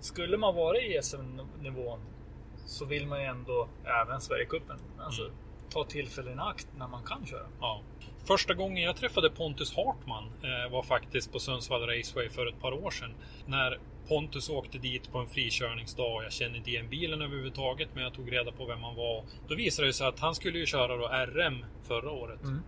skulle 0.00 0.36
man 0.36 0.54
vara 0.54 0.78
i 0.78 1.00
SM-nivån 1.02 2.00
så 2.66 2.84
vill 2.84 3.06
man 3.06 3.20
ju 3.20 3.26
ändå, 3.26 3.68
även 3.84 4.20
Sverigecupen, 4.20 4.78
alltså, 4.98 5.22
Mm. 5.22 5.34
ta 5.70 5.84
tillfällen 5.84 6.38
i 6.38 6.42
akt 6.42 6.66
när 6.78 6.88
man 6.88 7.04
kan 7.04 7.26
köra. 7.26 7.46
Ja. 7.60 7.82
Första 8.30 8.54
gången 8.54 8.82
jag 8.82 8.96
träffade 8.96 9.30
Pontus 9.30 9.76
Hartman 9.76 10.24
eh, 10.24 10.72
var 10.72 10.82
faktiskt 10.82 11.32
på 11.32 11.38
Sundsvall 11.38 11.86
Raceway 11.86 12.28
för 12.28 12.46
ett 12.46 12.60
par 12.60 12.72
år 12.72 12.90
sedan. 12.90 13.14
När 13.46 13.78
Pontus 14.08 14.50
åkte 14.50 14.78
dit 14.78 15.12
på 15.12 15.18
en 15.18 15.26
frikörningsdag. 15.26 16.24
Jag 16.24 16.32
kände 16.32 16.58
inte 16.58 16.70
igen 16.70 16.88
bilen 16.90 17.22
överhuvudtaget 17.22 17.88
men 17.94 18.02
jag 18.02 18.14
tog 18.14 18.32
reda 18.32 18.52
på 18.52 18.64
vem 18.64 18.82
han 18.82 18.96
var. 18.96 19.24
Då 19.48 19.54
visade 19.54 19.88
det 19.88 19.92
sig 19.92 20.06
att 20.06 20.20
han 20.20 20.34
skulle 20.34 20.58
ju 20.58 20.66
köra 20.66 20.96
då 20.96 21.08
RM 21.08 21.64
förra 21.82 22.10
året. 22.10 22.42
Mm. 22.42 22.62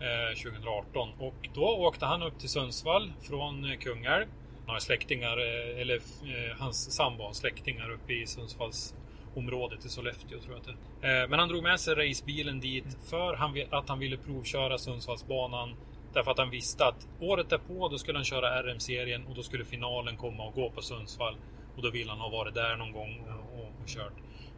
Eh, 0.00 0.42
2018. 0.42 1.08
Och 1.18 1.48
då 1.54 1.62
åkte 1.62 2.06
han 2.06 2.22
upp 2.22 2.38
till 2.38 2.48
Sundsvall 2.48 3.12
från 3.22 3.64
eh, 3.64 3.78
Kungälv. 3.78 4.26
Han 4.66 4.74
har 4.74 4.80
släktingar, 4.80 5.38
eller 5.80 6.00
hans 6.58 6.92
sambo 6.92 7.22
har 7.24 7.32
släktingar 7.32 7.90
uppe 7.90 8.12
i 8.12 8.26
Sundsvalls 8.26 8.94
området 9.34 9.84
i 9.84 9.88
Sollefteå 9.88 10.38
tror 10.40 10.54
jag 10.54 10.74
det 11.02 11.06
är. 11.08 11.22
Eh, 11.22 11.28
Men 11.28 11.38
han 11.38 11.48
drog 11.48 11.62
med 11.62 11.80
sig 11.80 11.94
racebilen 11.94 12.60
dit 12.60 12.98
för 13.10 13.34
han, 13.34 13.52
vi- 13.52 13.66
att 13.70 13.88
han 13.88 13.98
ville 13.98 14.16
provköra 14.16 14.78
Sundsvallsbanan. 14.78 15.74
Därför 16.12 16.30
att 16.30 16.38
han 16.38 16.50
visste 16.50 16.86
att 16.86 17.06
året 17.20 17.50
därpå 17.50 17.88
då 17.88 17.98
skulle 17.98 18.18
han 18.18 18.24
köra 18.24 18.62
RM-serien 18.62 19.26
och 19.26 19.34
då 19.34 19.42
skulle 19.42 19.64
finalen 19.64 20.16
komma 20.16 20.44
och 20.46 20.54
gå 20.54 20.70
på 20.70 20.82
Sundsvall. 20.82 21.36
Och 21.76 21.82
då 21.82 21.90
ville 21.90 22.10
han 22.10 22.20
ha 22.20 22.28
varit 22.28 22.54
där 22.54 22.76
någon 22.76 22.92
gång 22.92 23.20
och, 23.20 23.58
och, 23.60 23.66
och 23.82 23.86
kört. 23.88 24.12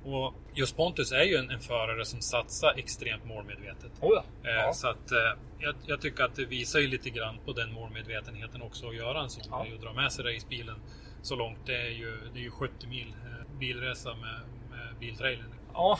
Och 0.05 0.35
just 0.55 0.77
Pontus 0.77 1.12
är 1.12 1.23
ju 1.23 1.37
en, 1.37 1.51
en 1.51 1.61
förare 1.61 2.05
som 2.05 2.20
satsar 2.20 2.75
extremt 2.77 3.25
målmedvetet. 3.25 3.93
Oh 4.01 4.11
ja. 4.43 4.51
Eh, 4.51 4.57
ja. 4.57 4.73
Så 4.73 4.89
att 4.89 5.12
eh, 5.12 5.18
jag, 5.59 5.75
jag 5.87 6.01
tycker 6.01 6.25
att 6.25 6.35
det 6.37 6.45
visar 6.45 6.79
ju 6.81 6.87
lite 6.87 7.11
grann 7.11 7.39
på 7.45 7.53
den 7.53 7.73
målmedvetenheten 7.73 8.62
också 8.62 8.89
att 8.89 8.97
göra 8.97 9.20
en 9.23 9.31
sån 9.31 9.45
Ja. 9.51 9.62
grej 9.64 9.75
och 9.75 9.81
dra 9.81 9.93
med 9.93 10.12
sig 10.12 10.25
racebilen 10.35 10.77
så 11.23 11.37
långt. 11.37 11.59
Det 11.66 11.77
är 11.77 11.91
ju, 11.91 12.18
det 12.35 12.39
är 12.39 12.43
ju 12.43 12.51
70 12.51 12.87
mil 12.87 13.14
bilresa 13.61 14.14
med 14.14 14.41
biltrailern. 15.01 15.55
ja, 15.74 15.99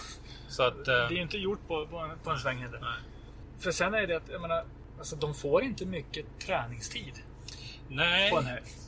Så 0.49 0.63
att... 0.63 0.85
det 0.85 0.93
Eh, 0.99 1.07
är 1.07 1.11
ju 1.11 1.23
inte 1.23 1.39
gjort 1.39 1.69
på, 1.69 1.87
på, 1.87 1.99
en, 1.99 2.19
på 2.25 2.31
en 2.31 2.39
sväng 2.39 2.59
heller. 2.59 2.81
För 3.59 3.71
sen 3.71 3.95
är 3.95 4.07
det 4.07 4.17
att, 4.17 4.29
jag 4.33 4.41
menar, 4.41 4.65
alltså, 4.99 5.17
de 5.17 5.35
får 5.35 5.63
inte 5.63 5.87
mycket 5.87 6.27
träningstid 6.47 7.13
nej, 7.89 8.33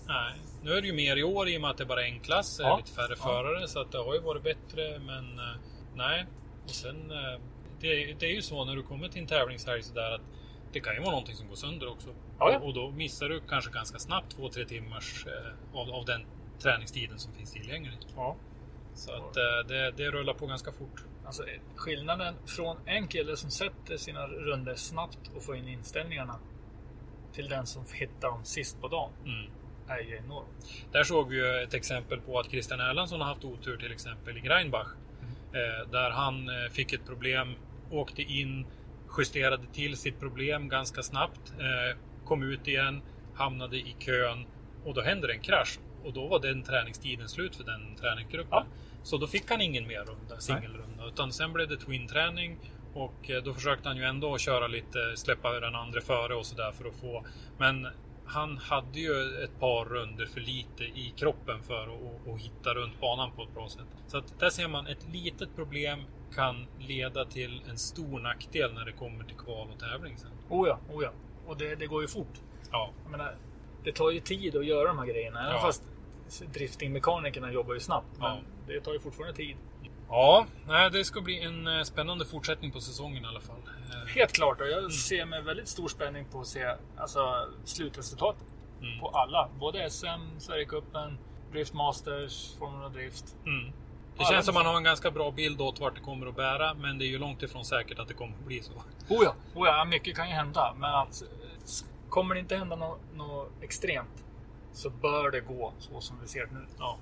nej. 0.07 0.35
Nu 0.63 0.73
är 0.73 0.81
det 0.81 0.87
ju 0.87 0.93
mer 0.93 1.17
i 1.17 1.23
år 1.23 1.49
i 1.49 1.57
och 1.57 1.61
med 1.61 1.71
att 1.71 1.77
det 1.79 1.85
bara 1.87 2.03
är 2.07 2.09
en 2.09 2.21
klass, 2.21 2.59
Ja. 2.63 2.73
är 2.73 2.77
lite 2.77 2.91
färre 2.93 3.15
Ja. 3.19 3.25
förare. 3.25 3.69
Så 3.69 3.81
att 3.81 3.93
det 3.93 3.99
har 3.99 4.15
ju 4.15 4.21
varit 4.21 4.43
bättre, 4.43 4.99
men 4.99 5.39
eh, 5.39 5.55
nej. 5.95 6.27
Och 6.65 6.71
sen, 6.71 7.11
eh, 7.11 7.41
det, 7.81 8.13
det 8.21 8.27
är 8.27 8.35
ju 8.35 8.43
så 8.43 8.65
när 8.65 8.77
du 8.77 8.83
kommer 8.83 9.09
till 9.09 9.21
en 9.21 9.27
tävlingshelg 9.27 9.83
sådär 9.83 10.11
att 10.15 10.21
det 10.73 10.81
kan 10.81 10.95
ju 10.95 11.01
vara 11.01 11.11
någonting 11.11 11.35
som 11.37 11.49
går 11.49 11.57
sönder 11.57 11.89
också. 11.89 12.09
Ja. 12.39 12.59
Och, 12.59 12.67
och 12.67 12.75
då 12.75 12.91
missar 12.91 13.29
du 13.29 13.41
kanske 13.49 13.71
ganska 13.71 13.99
snabbt 13.99 14.37
två, 14.37 14.49
tre 14.49 14.65
timmars 14.65 15.27
eh, 15.27 15.79
av, 15.81 15.91
av 15.91 16.05
den 16.05 16.27
träningstiden 16.59 17.19
som 17.19 17.33
finns 17.33 17.53
tillgänglig. 17.53 17.99
Ja. 18.17 18.37
Så 18.95 19.13
att 19.13 19.37
eh, 19.37 19.69
det, 19.69 19.91
det 19.91 20.11
rullar 20.11 20.35
på 20.35 20.47
ganska 20.47 20.73
fort. 20.73 21.05
Alltså 21.27 21.43
skillnaden 21.77 22.35
från 22.47 22.77
en 22.87 23.09
kille 23.09 23.37
som 23.37 23.51
sätter 23.51 23.97
sina 23.97 24.27
runder 24.27 24.75
snabbt 24.75 25.31
och 25.37 25.43
får 25.45 25.57
in 25.57 25.69
inställningarna 25.69 26.39
till 27.33 27.49
den 27.49 27.67
som 27.67 27.85
hittar 27.93 28.29
dem 28.29 28.45
sist 28.45 28.81
på 28.81 28.89
dagen 28.89 29.11
Mm. 29.25 29.51
är 29.89 29.99
ju 30.01 30.17
enorm. 30.17 30.47
Där 30.93 31.05
såg 31.05 31.29
vi 31.29 31.37
ju 31.37 31.63
ett 31.63 31.75
exempel 31.75 32.21
på 32.21 32.39
att 32.39 32.51
Christian 32.51 32.81
Erlandsson 32.81 33.21
har 33.21 33.29
haft 33.29 33.45
otur 33.45 33.77
till 33.77 33.93
exempel 33.93 34.37
i 34.39 34.41
Greinbach. 34.41 34.87
Eh, 35.53 35.91
där 35.91 36.11
han 36.11 36.49
eh, 36.49 36.71
fick 36.73 36.93
ett 36.93 37.07
problem, 37.07 37.55
åkte 37.91 38.23
in, 38.23 38.67
justerade 39.19 39.67
till 39.73 39.97
sitt 39.97 40.21
problem 40.21 40.69
ganska 40.69 41.03
snabbt, 41.03 41.53
kom 42.25 42.43
ut 42.43 42.69
igen, 42.69 43.03
hamnade 43.35 43.77
i 43.77 43.97
kön 43.99 44.47
och 44.85 44.95
då 44.95 45.01
hände 45.01 45.27
det 45.27 45.33
en 45.33 45.41
krasch. 45.41 45.79
Och 46.05 46.13
då 46.13 46.29
var 46.29 46.41
den 46.41 46.63
träningstiden 46.63 47.29
slut 47.29 47.57
för 47.57 47.65
den 47.65 47.97
träningsgruppen. 47.97 48.49
Ja. 48.51 48.67
Så 49.03 49.17
då 49.17 49.27
fick 49.27 49.51
han 49.51 49.61
ingen 49.61 49.87
mer 49.87 50.01
runda, 50.05 50.39
singelrunda. 50.39 51.07
Utan 51.07 51.33
sen 51.33 51.53
blev 51.53 51.69
det 51.69 51.77
twin-träning 51.77 52.59
och 52.95 53.31
eh, 53.31 53.43
då 53.43 53.55
försökte 53.55 53.89
han 53.89 53.97
ju 53.97 54.05
ändå 54.05 54.39
köra 54.39 54.67
lite, 54.67 55.17
släppa 55.17 55.61
den 55.61 55.75
andra 55.75 56.01
före 56.01 56.35
och 56.35 56.47
sådär 56.47 56.73
för 56.73 56.85
att 56.89 56.97
få. 56.97 57.25
Men 57.59 57.89
han 58.27 58.59
hade 58.59 59.01
ju 59.01 59.45
ett 59.45 59.61
par 59.61 59.85
runder 59.85 60.27
för 60.27 60.41
lite 60.41 60.85
i 60.85 61.13
kroppen 61.17 61.63
för 61.63 61.83
att, 61.83 62.29
att 62.35 62.41
hitta 62.41 62.75
runt 62.75 63.01
banan 63.01 63.33
på 63.37 63.43
ett 63.43 63.55
bra 63.55 63.69
sätt. 63.69 63.87
Så 64.07 64.19
att 64.19 64.41
där 64.41 64.51
ser 64.51 64.69
man 64.69 64.87
ett 64.87 65.07
litet 65.13 65.57
problem 65.57 65.99
kan 66.35 66.67
leda 66.79 67.25
till 67.25 67.63
en 67.71 67.79
stor 67.79 68.19
nackdel 68.21 68.75
när 68.75 68.85
det 68.85 68.93
kommer 68.93 69.25
till 69.25 69.37
kval 69.37 69.69
och 69.75 69.81
tävling 69.81 70.17
sen. 70.19 70.31
Oh 70.49 70.69
ja, 70.69 70.79
oh 70.93 71.03
ja. 71.05 71.11
Och 71.47 71.57
det, 71.59 71.75
det 71.75 71.87
går 71.87 72.03
ju 72.03 72.09
fort. 72.09 72.41
Ja, 72.71 72.91
menar, 73.11 73.35
det 73.85 73.93
tar 73.93 74.11
ju 74.11 74.21
tid 74.21 74.57
att 74.57 74.67
göra 74.67 74.89
de 74.89 74.99
här 74.99 75.07
grejerna. 75.07 75.41
Även 75.41 75.53
Ja. 75.53 75.61
fast 75.61 75.83
driftingmekanikerna 76.41 77.53
jobbar 77.53 77.75
ju 77.75 77.81
snabbt. 77.81 78.07
Men 78.19 78.27
Ja. 78.37 78.41
det 78.67 78.81
tar 78.81 78.93
ju 78.93 79.01
fortfarande 79.01 79.37
tid. 79.37 79.57
ja 80.09 80.47
nej, 80.67 80.91
det 80.91 81.05
ska 81.05 81.21
bli 81.21 81.43
en 81.43 81.67
eh, 81.67 81.83
spännande 81.83 82.25
fortsättning 82.25 82.71
på 82.73 82.81
säsongen 82.81 83.25
i 83.25 83.27
alla 83.27 83.41
fall. 83.41 83.57
Eh, 83.93 84.15
Helt 84.15 84.33
klart. 84.33 84.61
Och 84.61 84.69
jag 84.69 84.93
ser 84.93 85.25
med 85.27 85.45
väldigt 85.45 85.69
stor 85.69 85.89
spänning 85.89 86.25
på 86.33 86.41
att 86.41 86.47
se 86.47 86.75
alltså, 86.97 87.49
slutresultatet. 87.65 88.43
Mm. 88.83 89.01
På 89.01 89.09
alla. 89.09 89.49
Både 89.61 89.91
SM, 89.91 90.39
Sverigecupen, 90.39 91.19
Drift 91.53 91.75
Masters, 91.75 92.55
Formula 92.59 92.89
Drift. 92.89 93.37
Mm. 93.47 93.65
Det 94.17 94.21
Alla 94.21 94.29
känns 94.31 94.47
som 94.47 94.55
man 94.55 94.67
har 94.67 94.77
en 94.77 94.85
ganska 94.85 95.11
bra 95.11 95.31
bild 95.31 95.61
åt 95.61 95.81
vart 95.81 95.95
det 95.95 96.01
kommer 96.01 96.27
att 96.27 96.37
bära, 96.37 96.75
men 96.75 96.99
det 96.99 97.05
är 97.05 97.09
ju 97.09 97.19
långt 97.19 97.43
ifrån 97.43 97.65
säkert 97.65 97.99
att 97.99 98.09
det 98.09 98.15
kommer 98.15 98.37
att 98.37 98.45
bli 98.47 98.63
så. 98.63 98.73
Oh 99.09 99.25
ja. 99.25 99.35
Oh 99.55 99.67
ja, 99.69 99.85
mycket 99.85 100.17
kan 100.17 100.29
ju 100.29 100.35
hända. 100.35 100.75
Men 100.79 100.95
att, 100.95 101.23
eh, 101.23 101.29
kommer 102.09 102.35
det 102.35 102.41
inte 102.41 102.57
hända 102.57 102.77
något, 102.77 102.99
något 103.15 103.51
extremt 103.63 104.25
så 104.75 104.91
bör 104.91 105.31
det 105.31 105.41
gå 105.41 105.73
så 105.79 106.01
som 106.01 106.17
vi 106.23 106.29
ser 106.29 106.47
det 106.47 106.53
nu. 106.55 106.67
Ja. 106.79 106.99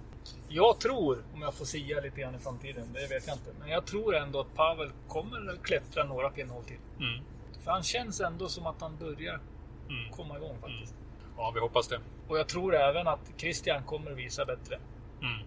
Jag 0.49 0.81
tror, 0.81 1.25
om 1.35 1.43
jag 1.43 1.55
får 1.55 1.64
sia 1.64 2.01
lite 2.01 2.20
grann 2.20 2.35
i 2.35 2.39
framtiden, 2.39 2.89
det 2.93 3.07
vet 3.14 3.27
jag 3.27 3.37
inte. 3.37 3.51
Men 3.61 3.68
jag 3.68 3.87
tror 3.87 4.16
ändå 4.16 4.41
att 4.41 4.55
Pavel 4.55 4.91
kommer 5.09 5.53
att 5.53 5.62
klättra 5.62 6.05
några 6.05 6.31
pinnhål 6.31 6.64
till. 6.64 6.79
Mm. 6.99 7.25
För 7.64 7.70
han 7.70 7.83
känns 7.83 8.20
ändå 8.20 8.49
som 8.49 8.66
att 8.66 8.81
han 8.81 8.97
börjar 8.97 9.41
Mm. 9.89 10.12
komma 10.12 10.37
igång 10.37 10.59
faktiskt. 10.61 10.95
Ja, 11.37 11.51
vi 11.55 11.61
hoppas 11.61 11.89
det. 11.89 12.01
Och 12.29 12.39
jag 12.39 12.49
tror 12.49 12.75
även 12.75 13.09
att 13.09 13.20
Christian 13.37 13.83
kommer 13.85 14.11
att 14.11 14.16
visa 14.16 14.45
bättre. 14.45 14.79
Mm. 15.20 15.47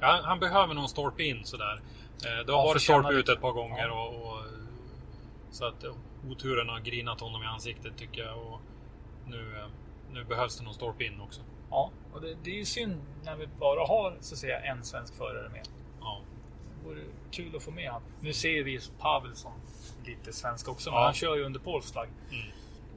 Ja, 0.00 0.20
han 0.24 0.40
behöver 0.40 0.74
någon 0.74 0.88
stolpe 0.88 1.22
in 1.22 1.44
sådär. 1.44 1.80
Eh, 2.24 2.46
Det 2.46 2.52
har 2.52 2.58
Ja, 2.58 2.64
varit 2.66 2.82
stolpe 2.82 3.12
ut 3.14 3.28
ett 3.28 3.40
par 3.40 3.52
gånger. 3.52 3.86
Ja. 3.88 4.08
Och, 4.08 4.32
och, 4.32 4.42
så 5.50 5.64
att 5.64 5.84
eh, 5.84 5.94
oturen 6.30 6.68
har 6.68 6.80
grinat 6.80 7.20
honom 7.20 7.42
i 7.42 7.46
ansiktet 7.46 7.96
tycker 7.96 8.22
jag. 8.24 8.38
Och 8.38 8.60
nu, 9.26 9.56
eh, 9.58 9.66
nu 10.12 10.24
behövs 10.24 10.58
det 10.58 10.64
någon 10.64 10.74
stolpe 10.74 11.04
in 11.04 11.20
också. 11.20 11.40
Ja, 11.70 11.90
och 12.12 12.20
det, 12.20 12.34
det 12.44 12.50
är 12.50 12.54
ju 12.54 12.64
synd 12.64 13.00
när 13.24 13.36
vi 13.36 13.46
bara 13.46 13.86
har 13.86 14.16
så 14.20 14.34
att 14.34 14.38
säga 14.38 14.60
en 14.60 14.84
svensk 14.84 15.14
förare 15.14 15.48
med. 15.48 15.68
Ja. 16.00 16.20
Det 16.82 16.88
vore 16.88 17.00
kul 17.30 17.56
att 17.56 17.62
få 17.62 17.70
med 17.70 17.90
han. 17.90 18.02
Nu 18.20 18.32
ser 18.32 18.64
vi 18.64 18.80
Pavel 18.98 19.34
som 19.36 19.52
lite 20.06 20.32
svensk 20.32 20.68
också, 20.68 20.90
men 20.90 20.98
Ja. 21.00 21.04
han 21.04 21.14
kör 21.14 21.36
ju 21.36 21.44
under 21.44 21.60
polsk 21.60 21.92
flagg. 21.92 22.08
Mm. 22.30 22.46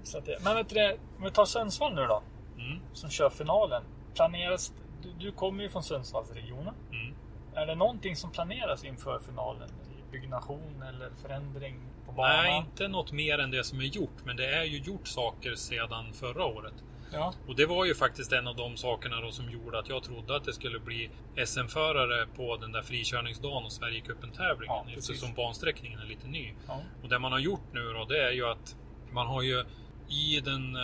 Så 0.03 0.18
att, 0.18 0.28
men 0.43 0.55
vet 0.55 0.70
du 0.70 0.91
om 1.18 1.24
vi 1.24 1.32
tar 1.32 1.45
Sundsvall 1.45 1.95
nu 1.95 2.05
då, 2.05 2.24
Mm. 2.57 2.80
som 2.93 3.10
kör 3.10 3.30
finalen. 3.30 3.84
Planeras, 4.16 4.74
du, 5.03 5.10
du 5.26 5.32
kommer 5.32 5.64
ju 5.64 5.70
från 5.70 5.84
Sundsvallsregionen. 5.84 6.74
Mm. 6.91 7.16
Är 7.55 7.66
det 7.66 7.76
någonting 7.76 8.16
som 8.16 8.32
planeras 8.32 8.84
inför 8.84 9.20
finalen? 9.20 9.70
Byggnation 10.12 10.84
eller 10.89 11.10
förändring 11.22 11.80
på 12.05 12.12
banan? 12.12 12.32
Nej, 12.38 12.57
inte 12.57 12.88
något 12.88 13.12
mer 13.12 13.38
än 13.39 13.51
det 13.51 13.64
som 13.64 13.80
är 13.80 13.84
gjort. 13.84 14.26
Men 14.26 14.36
det 14.38 14.45
är 14.55 14.64
ju 14.64 14.78
gjort 14.78 15.07
saker 15.07 15.55
sedan 15.55 16.14
förra 16.14 16.45
året. 16.45 16.74
Ja, 17.12 17.34
Och 17.47 17.55
det 17.55 17.66
var 17.66 17.86
ju 17.86 17.95
faktiskt 17.95 18.32
en 18.32 18.47
av 18.47 18.55
de 18.55 18.78
sakerna 18.78 19.22
då 19.22 19.32
som 19.32 19.51
gjorde 19.51 19.80
att 19.80 19.89
jag 19.89 20.03
trodde 20.03 20.36
att 20.36 20.43
det 20.43 20.53
skulle 20.53 20.80
bli 20.80 21.10
SM-förare 21.45 22.28
på 22.36 22.57
den 22.57 22.72
där 22.72 22.82
frikörningsdagen 22.82 23.66
och 23.66 23.72
Sverigecupen-tävlingen. 23.72 24.76
Ja, 24.76 24.86
precis. 24.88 25.10
eftersom 25.10 25.34
bansträckningen 25.34 25.99
är 25.99 26.05
lite 26.05 26.28
ny. 26.28 26.53
ja. 26.68 26.82
Och 27.03 27.10
det 27.10 27.20
man 27.20 27.32
har 27.32 27.39
gjort 27.39 27.74
nu 27.74 27.93
då, 27.93 28.05
det 28.05 28.24
är 28.24 28.32
ju 28.32 28.45
att 28.45 28.76
man 29.12 29.28
har 29.28 29.41
ju 29.41 29.64
i 30.10 30.41
den 30.45 30.76
eh, 30.76 30.82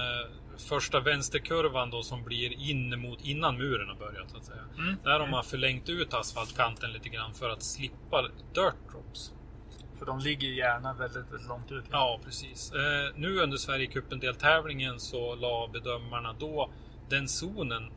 första 0.57 0.99
vänsterkurvan 0.99 1.89
då 1.89 2.03
som 2.03 2.23
blir 2.23 2.69
in 2.69 2.99
mot 3.01 3.21
innan 3.21 3.57
muren 3.57 3.89
har 3.89 3.95
börjat 3.95 4.30
så 4.32 4.38
att 4.38 4.45
säga. 4.45 4.63
Mm. 4.78 4.95
Där 5.03 5.19
har 5.19 5.28
man 5.28 5.43
förlängt 5.43 5.89
ut 5.89 6.13
asfaltkanten 6.13 6.91
lite 6.91 7.09
grann 7.09 7.34
för 7.34 7.49
att 7.49 7.63
slippa 7.63 8.21
dirt 8.53 8.91
drops. 8.91 9.34
För 9.99 10.05
de 10.05 10.19
ligger 10.19 10.47
ju 10.47 10.55
gärna 10.57 10.93
väldigt, 10.93 11.31
väldigt 11.31 11.47
långt 11.47 11.71
ut. 11.71 11.83
Ja, 11.91 12.19
precis. 12.25 12.71
Eh, 12.71 12.79
nu 13.15 13.39
under 13.39 13.57
Sverigecupen 13.57 14.19
deltävlingen 14.19 14.99
så 14.99 15.35
la 15.35 15.69
bedömarna 15.73 16.33
då 16.39 16.69
den 17.09 17.27
zonen 17.27 17.91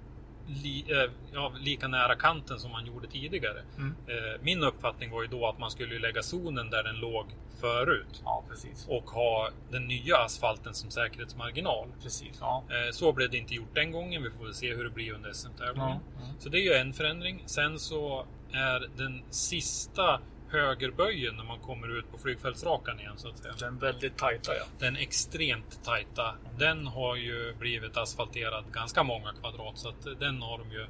li, 0.46 0.84
eh, 0.88 1.11
ja, 1.32 1.53
lika 1.61 1.88
nära 1.88 2.14
kanten 2.16 2.59
som 2.59 2.70
man 2.70 2.86
gjorde 2.86 3.07
tidigare. 3.09 3.62
Mm. 3.76 3.94
Eh, 4.07 4.40
min 4.42 4.62
uppfattning 4.62 5.11
var 5.11 5.22
ju 5.22 5.28
då 5.28 5.46
att 5.49 5.59
man 5.59 5.70
skulle 5.70 5.99
lägga 5.99 6.22
zonen 6.22 6.70
där 6.70 6.82
den 6.82 6.96
låg 6.96 7.26
förut 7.61 8.22
Ja, 8.24 8.44
precis. 8.49 8.86
och 8.88 9.11
ha 9.11 9.51
den 9.70 9.86
nya 9.88 10.16
asfalten 10.16 10.74
som 10.74 10.90
säkerhetsmarginal. 10.90 11.88
Precis. 12.03 12.36
Ja. 12.40 12.64
Eh, 12.68 12.92
Så 12.92 13.12
blev 13.12 13.30
det 13.30 13.36
inte 13.38 13.55
gjort 13.55 13.74
den 13.74 13.92
gången. 13.92 14.22
Vi 14.22 14.30
får 14.30 14.44
väl 14.44 14.55
se 14.55 14.74
hur 14.74 14.84
det 14.84 14.90
blir 14.90 15.12
under 15.12 15.32
SM-tävlingen. 15.32 15.90
Mm. 15.90 16.28
Så 16.38 16.49
det 16.49 16.59
är 16.59 16.62
ju 16.62 16.72
en 16.72 16.92
förändring. 16.92 17.42
Sen 17.46 17.78
så 17.78 18.26
är 18.53 18.88
den 18.96 19.22
sista 19.30 20.20
högerböjen 20.51 21.36
när 21.36 21.44
man 21.44 21.59
kommer 21.59 21.99
ut 21.99 22.11
på 22.12 22.18
flygfältsrakan 22.18 23.01
igen 23.01 23.12
så 23.16 23.28
att 23.28 23.38
säga. 23.38 23.55
Den 23.61 23.78
väldigt 23.78 24.16
tajta 24.16 24.55
ja. 24.57 24.64
Den 24.78 24.96
extremt 24.96 25.84
tajta. 25.84 26.34
Den 26.59 26.86
har 26.86 27.16
ju 27.16 27.55
blivit 27.59 27.96
asfalterad 27.96 28.64
ganska 28.72 29.03
många 29.03 29.32
kvadrat 29.40 29.78
så 29.78 29.88
att 29.88 30.20
den 30.20 30.42
har 30.42 30.59
de 30.59 30.72
ju 30.72 30.86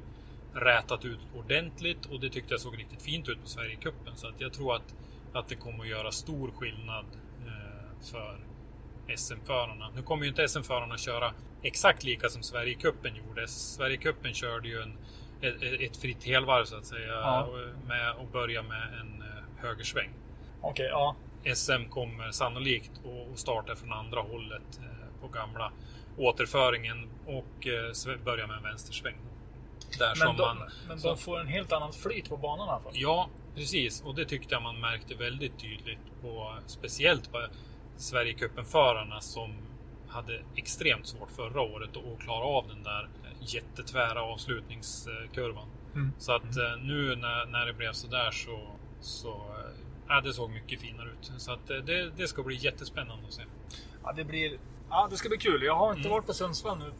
rätat 0.53 1.05
ut 1.05 1.19
ordentligt 1.35 2.05
och 2.05 2.19
det 2.19 2.29
tyckte 2.29 2.53
jag 2.53 2.61
såg 2.61 2.79
riktigt 2.79 3.01
fint 3.01 3.29
ut 3.29 3.41
på 3.41 3.47
Sverigecupen. 3.47 4.15
Så 4.15 4.27
att 4.27 4.41
jag 4.41 4.53
tror 4.53 4.75
att, 4.75 4.95
att 5.33 5.47
det 5.47 5.55
kommer 5.55 5.83
att 5.83 5.89
göra 5.89 6.11
stor 6.11 6.51
skillnad 6.51 7.05
eh, 7.47 8.11
för 8.11 8.37
SM-förarna. 9.15 9.89
Nu 9.95 10.01
kommer 10.01 10.23
ju 10.23 10.29
inte 10.29 10.47
SM-förarna 10.47 10.97
köra 10.97 11.33
exakt 11.63 12.03
lika 12.03 12.29
som 12.29 12.43
Sverigecupen 12.43 13.15
gjorde. 13.15 13.47
Sverigecupen 13.47 14.33
körde 14.33 14.67
ju 14.67 14.81
en, 14.81 14.97
ett, 15.41 15.81
ett 15.81 15.97
fritt 15.97 16.23
helvarv 16.23 16.65
så 16.65 16.75
att 16.77 16.85
säga 16.85 17.13
Ja. 17.13 17.49
med 17.87 18.09
att 18.09 18.31
börja 18.31 18.63
med 18.63 18.83
en 18.99 19.21
eh, 19.21 19.38
högersväng. 19.61 20.09
Okej, 20.61 20.87
ja. 20.89 21.15
SM 21.55 21.89
kommer 21.89 22.31
sannolikt 22.31 22.91
att 23.31 23.39
starta 23.39 23.75
från 23.75 23.93
andra 23.93 24.21
hållet 24.21 24.79
eh, 24.79 25.21
på 25.21 25.27
gamla 25.27 25.71
återföringen 26.17 27.09
och 27.25 27.67
eh, 27.67 28.23
börja 28.25 28.47
med 28.47 28.57
en 28.57 28.63
vänstersväng. 28.63 29.15
Där 29.99 30.25
Men, 30.25 30.37
de, 30.37 30.57
man, 30.57 30.69
men 30.87 30.99
så- 30.99 31.07
de 31.07 31.17
får 31.17 31.39
en 31.39 31.47
helt 31.47 31.71
annan 31.73 31.93
flyt 31.93 32.29
på 32.29 32.37
banan 32.37 32.67
i 32.67 32.71
alla 32.71 32.81
fall. 32.81 32.91
Ja, 32.95 33.29
precis. 33.55 34.01
Och 34.01 34.15
det 34.15 34.25
tyckte 34.25 34.53
jag 34.55 34.63
man 34.63 34.79
märkte 34.79 35.15
väldigt 35.15 35.59
tydligt 35.59 35.99
på 36.21 36.53
speciellt 36.65 37.31
på 37.31 37.47
Sverigecupen-förarna 37.97 39.21
som 39.21 39.53
hade 40.09 40.41
extremt 40.55 41.07
svårt 41.07 41.31
förra 41.31 41.61
året 41.61 41.89
att 41.97 42.19
klara 42.23 42.45
av 42.45 42.67
den 42.67 42.83
där 42.83 43.09
jättetvära 43.41 44.21
avslutningskurvan. 44.21 45.67
Mm. 45.95 46.11
Så 46.19 46.31
att 46.35 46.57
eh, 46.57 46.77
nu 46.81 47.15
när, 47.15 47.45
när 47.45 47.65
det 47.65 47.73
blev 47.73 47.91
sådär 47.93 48.31
så, 48.31 48.59
så 49.01 49.29
eh, 49.29 49.71
ja, 50.07 50.21
det 50.21 50.33
såg 50.33 50.49
mycket 50.51 50.79
finare 50.81 51.09
ut. 51.09 51.31
Så 51.37 51.51
att 51.53 51.69
eh, 51.69 51.77
det, 51.77 52.09
det 52.17 52.27
ska 52.27 52.43
bli 52.43 52.55
jättespännande 52.55 53.27
att 53.27 53.33
se. 53.33 53.43
Ja, 54.03 54.13
det 54.15 54.23
blir... 54.23 54.59
Ja, 54.89 55.07
det 55.11 55.17
ska 55.17 55.29
bli 55.29 55.37
kul. 55.37 55.63
Jag 55.63 55.75
har 55.75 55.89
inte 55.89 55.99
Mm. 55.99 56.11
varit 56.11 56.25
på 56.27 56.33
Sundsvall 56.33 56.77
nu 56.79 56.91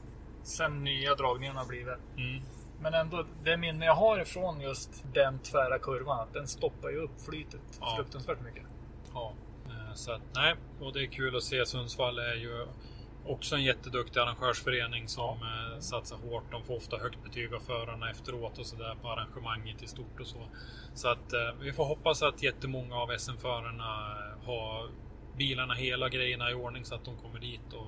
sen 0.44 0.84
nya 0.84 1.16
dragningarna 1.16 1.60
har 1.60 1.66
blivit. 1.68 1.98
Mm. 2.18 2.42
Men 2.82 2.94
ändå, 2.94 3.26
det 3.44 3.58
minne 3.58 3.86
jag 3.86 3.96
har 3.96 4.20
ifrån 4.22 4.62
just 4.62 5.04
den 5.14 5.40
tvära 5.40 5.80
kurvan, 5.80 6.20
att 6.20 6.34
den 6.34 6.48
stoppar 6.48 6.90
ju 6.90 6.98
upp 6.98 7.22
flytet 7.26 7.62
Ja. 7.82 7.94
fruktansvärt 7.98 8.42
mycket. 8.42 8.64
Ja, 9.14 9.34
eh, 9.66 9.94
så 9.96 10.12
att 10.12 10.22
nej, 10.36 10.56
och 10.80 10.94
det 10.94 11.04
är 11.04 11.08
kul 11.08 11.36
att 11.36 11.44
se. 11.44 11.66
Sundsvall 11.66 12.20
är 12.20 12.36
ju 12.36 12.66
också 13.26 13.56
en 13.56 13.64
jätteduktig 13.64 14.20
arrangörsförening 14.20 15.08
som 15.08 15.38
eh, 15.38 15.80
satsar 15.80 16.18
hårt. 16.18 16.44
De 16.52 16.64
får 16.64 16.76
ofta 16.78 16.98
högt 16.98 17.24
betyg 17.24 17.54
av 17.54 17.60
förarna 17.60 18.10
efteråt 18.12 18.58
och 18.58 18.66
sådär 18.66 18.96
på 19.02 19.10
arrangemanget 19.10 19.84
i 19.84 19.88
stort 19.88 20.20
och 20.20 20.28
så. 20.28 20.48
Så 20.94 21.08
att 21.08 21.34
eh, 21.34 21.54
vi 21.62 21.74
får 21.74 21.86
hoppas 21.86 22.24
att 22.24 22.44
jättemånga 22.44 22.96
av 22.96 23.18
SM-förarna 23.18 24.18
eh, 24.18 24.46
har 24.46 24.90
bilarna 25.38 25.74
hela 25.74 26.10
grejerna 26.10 26.52
i 26.52 26.54
ordning 26.54 26.86
så 26.86 26.96
att 26.96 27.06
de 27.06 27.18
kommer 27.18 27.40
dit 27.40 27.74
och, 27.74 27.88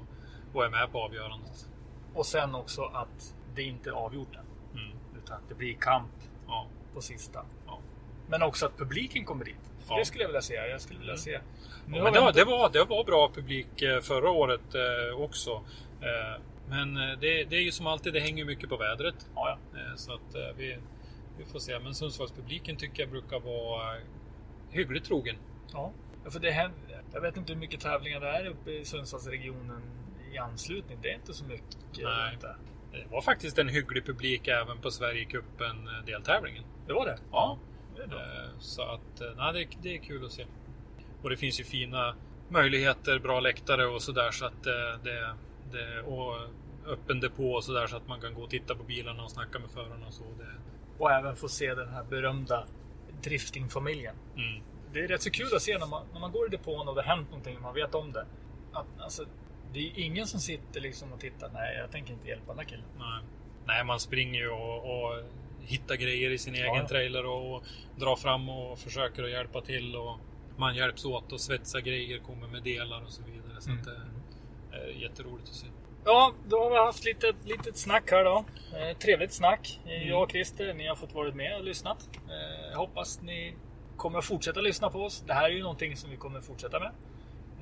och 0.53 0.65
är 0.65 0.69
med 0.69 0.91
på 0.91 0.99
avgörandet. 1.03 1.69
Och 2.13 2.25
sen 2.25 2.55
också 2.55 2.83
att 2.83 3.35
det 3.55 3.63
inte 3.63 3.89
är 3.89 3.93
avgjort 3.93 4.35
än. 4.35 4.45
Mm. 4.79 4.97
Utan 5.23 5.37
att 5.37 5.49
det 5.49 5.55
blir 5.55 5.73
kamp 5.73 6.11
Ja, 6.47 6.67
på 6.93 7.01
sista. 7.01 7.45
ja. 7.67 7.79
Men 8.27 8.41
också 8.41 8.65
att 8.65 8.77
publiken 8.77 9.25
kommer 9.25 9.45
dit. 9.45 9.70
Ja. 9.89 9.97
Det 9.99 10.05
skulle 10.05 10.23
jag 10.23 10.27
vilja 10.27 10.41
se. 10.41 10.53
Jag 10.53 10.81
skulle 10.81 10.99
vilja 10.99 11.17
se. 11.17 11.39
Nu 11.87 11.97
ja, 11.97 12.03
men 12.03 12.13
det, 12.13 12.19
var, 12.19 12.33
det, 12.33 12.43
var, 12.43 12.69
det 12.69 12.83
var 12.83 13.03
bra 13.03 13.31
publik 13.35 13.81
eh, 13.81 14.01
förra 14.01 14.29
året 14.29 14.75
eh, 14.75 15.21
också. 15.21 15.51
Eh, 16.01 16.41
men 16.69 16.93
det, 16.95 17.43
det, 17.43 17.55
är 17.55 17.61
ju 17.61 17.71
som 17.71 17.87
alltid, 17.87 18.13
det 18.13 18.19
hänger 18.19 18.45
mycket 18.45 18.69
på 18.69 18.77
vädret. 18.77 19.15
Ja, 19.35 19.57
så 19.95 20.13
att 20.13 20.35
vi, 20.57 20.77
vi 21.37 21.45
får 21.45 21.59
se. 21.59 21.79
Men 21.79 21.95
Sundsvallspubliken 21.95 22.75
tycker 22.75 23.03
jag 23.03 23.09
brukar 23.09 23.39
vara 23.39 23.97
hyggligt 24.69 25.05
trogen. 25.05 25.35
Ja, 25.73 25.93
för 26.29 26.39
det 26.39 26.51
händer, 26.51 27.01
jag 27.13 27.21
vet 27.21 27.37
inte 27.37 27.53
hur 27.53 27.59
mycket 27.59 27.79
tävlingar 27.79 28.19
det 28.19 28.27
är 28.27 28.45
uppe 28.45 28.71
i 28.71 28.85
Sundsvallsregionen 28.85 29.81
i 30.33 30.37
anslutning. 30.37 30.97
Det 31.01 31.09
är 31.11 31.15
inte 31.15 31.33
så 31.33 31.45
mycket. 31.45 31.77
Nej. 32.03 32.33
Inte. 32.33 32.55
Det 32.91 33.05
var 33.11 33.21
faktiskt 33.21 33.57
en 33.57 33.69
hygglig 33.69 34.05
publik 34.05 34.47
även 34.47 34.77
på 34.77 34.91
Sverigecupen 34.91 35.89
deltävlingen. 36.05 36.63
Det 36.87 36.93
var 36.93 37.05
det? 37.05 37.19
Ja. 37.31 37.57
Det 38.07 38.49
så 38.59 38.81
att 38.81 39.21
nej, 39.37 39.53
det, 39.53 39.77
det 39.81 39.95
är 39.95 40.01
kul 40.01 40.25
att 40.25 40.31
se. 40.31 40.45
Och 41.21 41.29
det 41.29 41.37
finns 41.37 41.59
ju 41.59 41.63
fina 41.63 42.15
möjligheter, 42.49 43.19
bra 43.19 43.39
läktare 43.39 43.85
och 43.85 44.01
sådär 44.01 44.31
så 44.31 44.45
att 44.45 44.63
det, 44.63 45.35
det, 45.71 46.01
och 46.01 46.35
öppen 46.87 47.19
depå 47.19 47.53
och 47.53 47.63
sådär 47.63 47.87
så 47.87 47.95
att 47.95 48.07
man 48.07 48.21
kan 48.21 48.33
gå 48.33 48.41
och 48.41 48.49
titta 48.49 48.75
på 48.75 48.83
bilarna 48.83 49.23
och 49.23 49.31
snacka 49.31 49.59
med 49.59 49.69
förarna 49.69 50.07
och 50.07 50.13
så. 50.13 50.23
Det... 50.23 50.51
Och 50.97 51.11
även 51.11 51.35
få 51.35 51.47
se 51.47 51.75
den 51.75 51.89
här 51.89 52.03
berömda 52.03 52.67
driftingfamiljen. 53.23 54.15
Mm. 54.35 54.63
Det 54.93 54.99
är 54.99 55.07
rätt 55.07 55.21
så 55.21 55.31
kul 55.31 55.55
att 55.55 55.61
se 55.61 55.77
när 55.77 55.87
man, 55.87 56.05
när 56.13 56.19
man 56.19 56.31
går 56.31 56.47
i 56.47 56.49
depån 56.49 56.87
och 56.87 56.95
det 56.95 57.01
har 57.01 57.15
hänt 57.15 57.29
någonting 57.29 57.55
och 57.55 57.61
man 57.61 57.73
vet 57.73 57.95
om 57.95 58.11
det. 58.11 58.25
Att, 58.73 58.85
alltså, 58.99 59.25
det 59.73 59.79
är 59.79 59.99
ingen 59.99 60.27
som 60.27 60.39
sitter 60.39 60.81
liksom 60.81 61.13
och 61.13 61.19
tittar. 61.19 61.49
Nej, 61.53 61.77
jag 61.77 61.91
tänker 61.91 62.13
inte 62.13 62.27
hjälpa 62.27 62.51
den 62.51 62.59
här 62.59 62.65
killen. 62.65 62.85
Nej, 62.99 63.23
Nej 63.65 63.83
man 63.83 63.99
springer 63.99 64.39
ju 64.39 64.49
och, 64.49 64.77
och 64.77 65.23
hittar 65.65 65.95
grejer 65.95 66.29
i 66.29 66.37
sin 66.37 66.55
egen 66.55 66.75
ja. 66.75 66.87
trailer 66.87 67.25
och, 67.25 67.55
och 67.55 67.63
drar 67.95 68.15
fram 68.15 68.49
och 68.49 68.79
försöker 68.79 69.23
att 69.23 69.31
hjälpa 69.31 69.61
till. 69.61 69.95
Och 69.95 70.19
man 70.57 70.75
hjälps 70.75 71.05
åt 71.05 71.31
och 71.31 71.41
svetsar 71.41 71.79
grejer, 71.79 72.19
kommer 72.19 72.47
med 72.47 72.63
delar 72.63 73.03
och 73.05 73.11
så 73.11 73.21
vidare. 73.23 73.61
Så 73.61 73.69
mm. 73.69 73.83
det 73.83 74.77
är 74.77 74.87
jätteroligt 74.87 75.49
att 75.49 75.55
se. 75.55 75.67
Ja, 76.05 76.33
då 76.47 76.63
har 76.63 76.69
vi 76.69 76.77
haft 76.77 77.05
lite 77.05 77.33
litet 77.43 77.77
snack 77.77 78.11
här 78.11 78.23
då. 78.23 78.45
Eh, 78.77 78.97
trevligt 78.97 79.33
snack. 79.33 79.79
Mm. 79.85 80.07
Jag 80.07 80.23
och 80.23 80.31
Christer, 80.31 80.73
ni 80.73 80.87
har 80.87 80.95
fått 80.95 81.13
vara 81.13 81.31
med 81.31 81.57
och 81.57 81.63
lyssnat. 81.63 82.09
Eh, 82.15 82.77
hoppas 82.77 83.21
ni 83.21 83.55
kommer 83.97 84.21
fortsätta 84.21 84.61
lyssna 84.61 84.89
på 84.89 84.99
oss. 84.99 85.23
Det 85.27 85.33
här 85.33 85.49
är 85.49 85.53
ju 85.53 85.61
någonting 85.61 85.97
som 85.97 86.09
vi 86.09 86.17
kommer 86.17 86.41
fortsätta 86.41 86.79
med. 86.79 86.91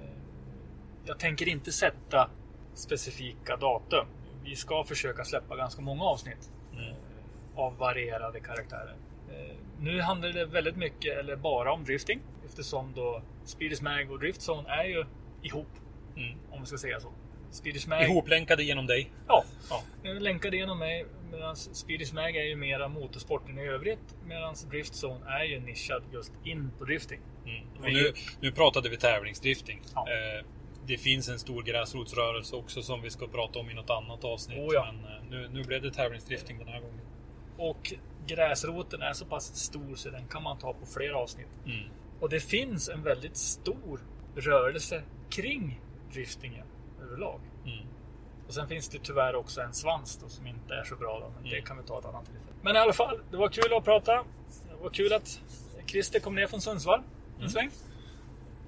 Eh, 0.01 0.17
jag 1.05 1.19
tänker 1.19 1.47
inte 1.47 1.71
sätta 1.71 2.29
specifika 2.73 3.57
datum. 3.57 4.05
Vi 4.43 4.55
ska 4.55 4.83
försöka 4.83 5.23
släppa 5.23 5.55
ganska 5.55 5.81
många 5.81 6.03
avsnitt 6.03 6.51
mm. 6.73 6.95
Av 7.59 7.77
varierade 7.77 8.39
karaktärer. 8.39 8.95
Eh, 9.29 9.55
nu 9.79 10.01
handlar 10.01 10.29
det 10.29 10.45
väldigt 10.45 10.75
mycket, 10.75 11.17
eller 11.17 11.35
bara 11.35 11.71
om 11.71 11.83
drifting. 11.83 12.19
Eftersom 12.45 12.93
då 12.95 13.21
Speeders 13.45 13.81
Mag 13.81 14.11
och 14.11 14.19
Driftzone 14.19 14.69
är 14.69 14.83
ju 14.83 15.05
ihop. 15.41 15.67
Mm. 16.15 16.37
Om 16.51 16.59
vi 16.59 16.65
ska 16.65 16.77
säga 16.77 16.99
så. 16.99 17.11
Swedish 17.51 17.87
Mag... 17.87 18.03
Ihoplänkade 18.03 18.63
genom 18.63 18.87
dig? 18.87 19.11
Ja, 19.27 19.43
ja. 19.69 19.83
länkade 20.03 20.57
genom 20.57 20.79
mig. 20.79 21.05
Medan 21.31 21.55
Swedish 21.55 22.13
Mag 22.13 22.35
är 22.35 22.43
ju 22.43 22.55
mera 22.55 22.87
motorsporten 22.87 23.59
i 23.59 23.67
övrigt. 23.67 24.15
Medan 24.25 24.55
Driftzone 24.69 25.25
är 25.27 25.43
ju 25.43 25.59
nischad 25.59 26.03
just 26.13 26.31
in 26.43 26.71
på 26.77 26.85
drifting. 26.85 27.19
Mm. 27.45 27.67
Och 27.79 27.93
nu, 27.93 28.13
nu 28.41 28.51
pratade 28.51 28.89
vi 28.89 28.97
tävlingsdrifting. 28.97 29.81
Ja. 29.95 30.07
Eh, 30.09 30.45
det 30.87 30.97
finns 30.97 31.29
en 31.29 31.39
stor 31.39 31.63
gräsrotsrörelse 31.63 32.55
också 32.55 32.81
som 32.81 33.01
vi 33.01 33.09
ska 33.09 33.27
prata 33.27 33.59
om 33.59 33.69
i 33.69 33.73
något 33.73 33.89
annat 33.89 34.23
avsnitt. 34.23 34.59
Oh 34.59 34.73
ja. 34.73 34.91
Men 34.91 35.11
eh, 35.11 35.23
nu, 35.29 35.49
nu 35.53 35.63
blev 35.63 35.81
det 35.81 35.91
tävlingsdrifting 35.91 36.57
den 36.57 36.67
här 36.67 36.79
gången. 36.79 36.99
Och 37.59 37.93
gräsroten 38.27 39.01
är 39.01 39.13
så 39.13 39.25
pass 39.25 39.55
stor 39.55 39.95
så 39.95 40.09
den 40.09 40.27
kan 40.27 40.43
man 40.43 40.57
ta 40.57 40.73
på 40.73 40.85
flera 40.85 41.17
avsnitt. 41.17 41.47
Mm. 41.65 41.89
Och 42.19 42.29
det 42.29 42.39
finns 42.39 42.89
en 42.89 43.03
väldigt 43.03 43.37
stor 43.37 43.99
rörelse 44.35 45.03
kring 45.29 45.81
driftingen 46.13 46.65
överlag. 47.01 47.39
Mm. 47.65 47.87
Och 48.47 48.53
sen 48.53 48.67
finns 48.67 48.89
det 48.89 48.99
tyvärr 49.03 49.35
också 49.35 49.61
en 49.61 49.73
svans 49.73 50.19
då, 50.23 50.29
som 50.29 50.47
inte 50.47 50.73
är 50.73 50.83
så 50.83 50.95
bra. 50.95 51.19
Då, 51.19 51.29
men 51.29 51.39
mm. 51.39 51.49
det 51.49 51.61
kan 51.61 51.77
vi 51.77 51.83
ta 51.83 51.99
ett 51.99 52.05
annat 52.05 52.25
tillfälle. 52.25 52.55
Men 52.61 52.75
i 52.75 52.79
alla 52.79 52.93
fall, 52.93 53.19
det 53.31 53.37
var 53.37 53.49
kul 53.49 53.73
att 53.73 53.83
prata. 53.83 54.23
Det 54.69 54.83
var 54.83 54.89
kul 54.89 55.13
att 55.13 55.41
Christer 55.85 56.19
kom 56.19 56.35
ner 56.35 56.47
från 56.47 56.61
Sundsvall 56.61 56.99
en 56.99 57.39
mm. 57.39 57.49
sväng. 57.49 57.69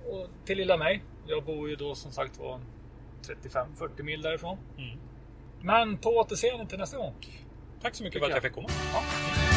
Och 0.06 0.28
till 0.46 0.58
lilla 0.58 0.78
mig. 0.78 1.04
Jag 1.28 1.44
bor 1.44 1.70
ju 1.70 1.76
då 1.76 1.96
som 1.96 2.12
sagt 2.12 2.40
var 2.40 2.60
35-40 3.78 4.04
mil 4.04 4.22
därifrån. 4.22 4.58
Mm. 4.78 5.00
Men 5.62 5.98
på 5.98 6.10
återseende 6.10 6.66
till 6.66 6.78
nästa 6.78 6.98
gång. 6.98 7.16
Tack 7.82 7.96
så 7.96 8.04
mycket 8.04 8.20
för 8.20 8.26
att 8.26 8.34
jag 8.34 8.42
fick 8.44 8.54
komma. 8.54 8.70
Ja. 8.94 9.51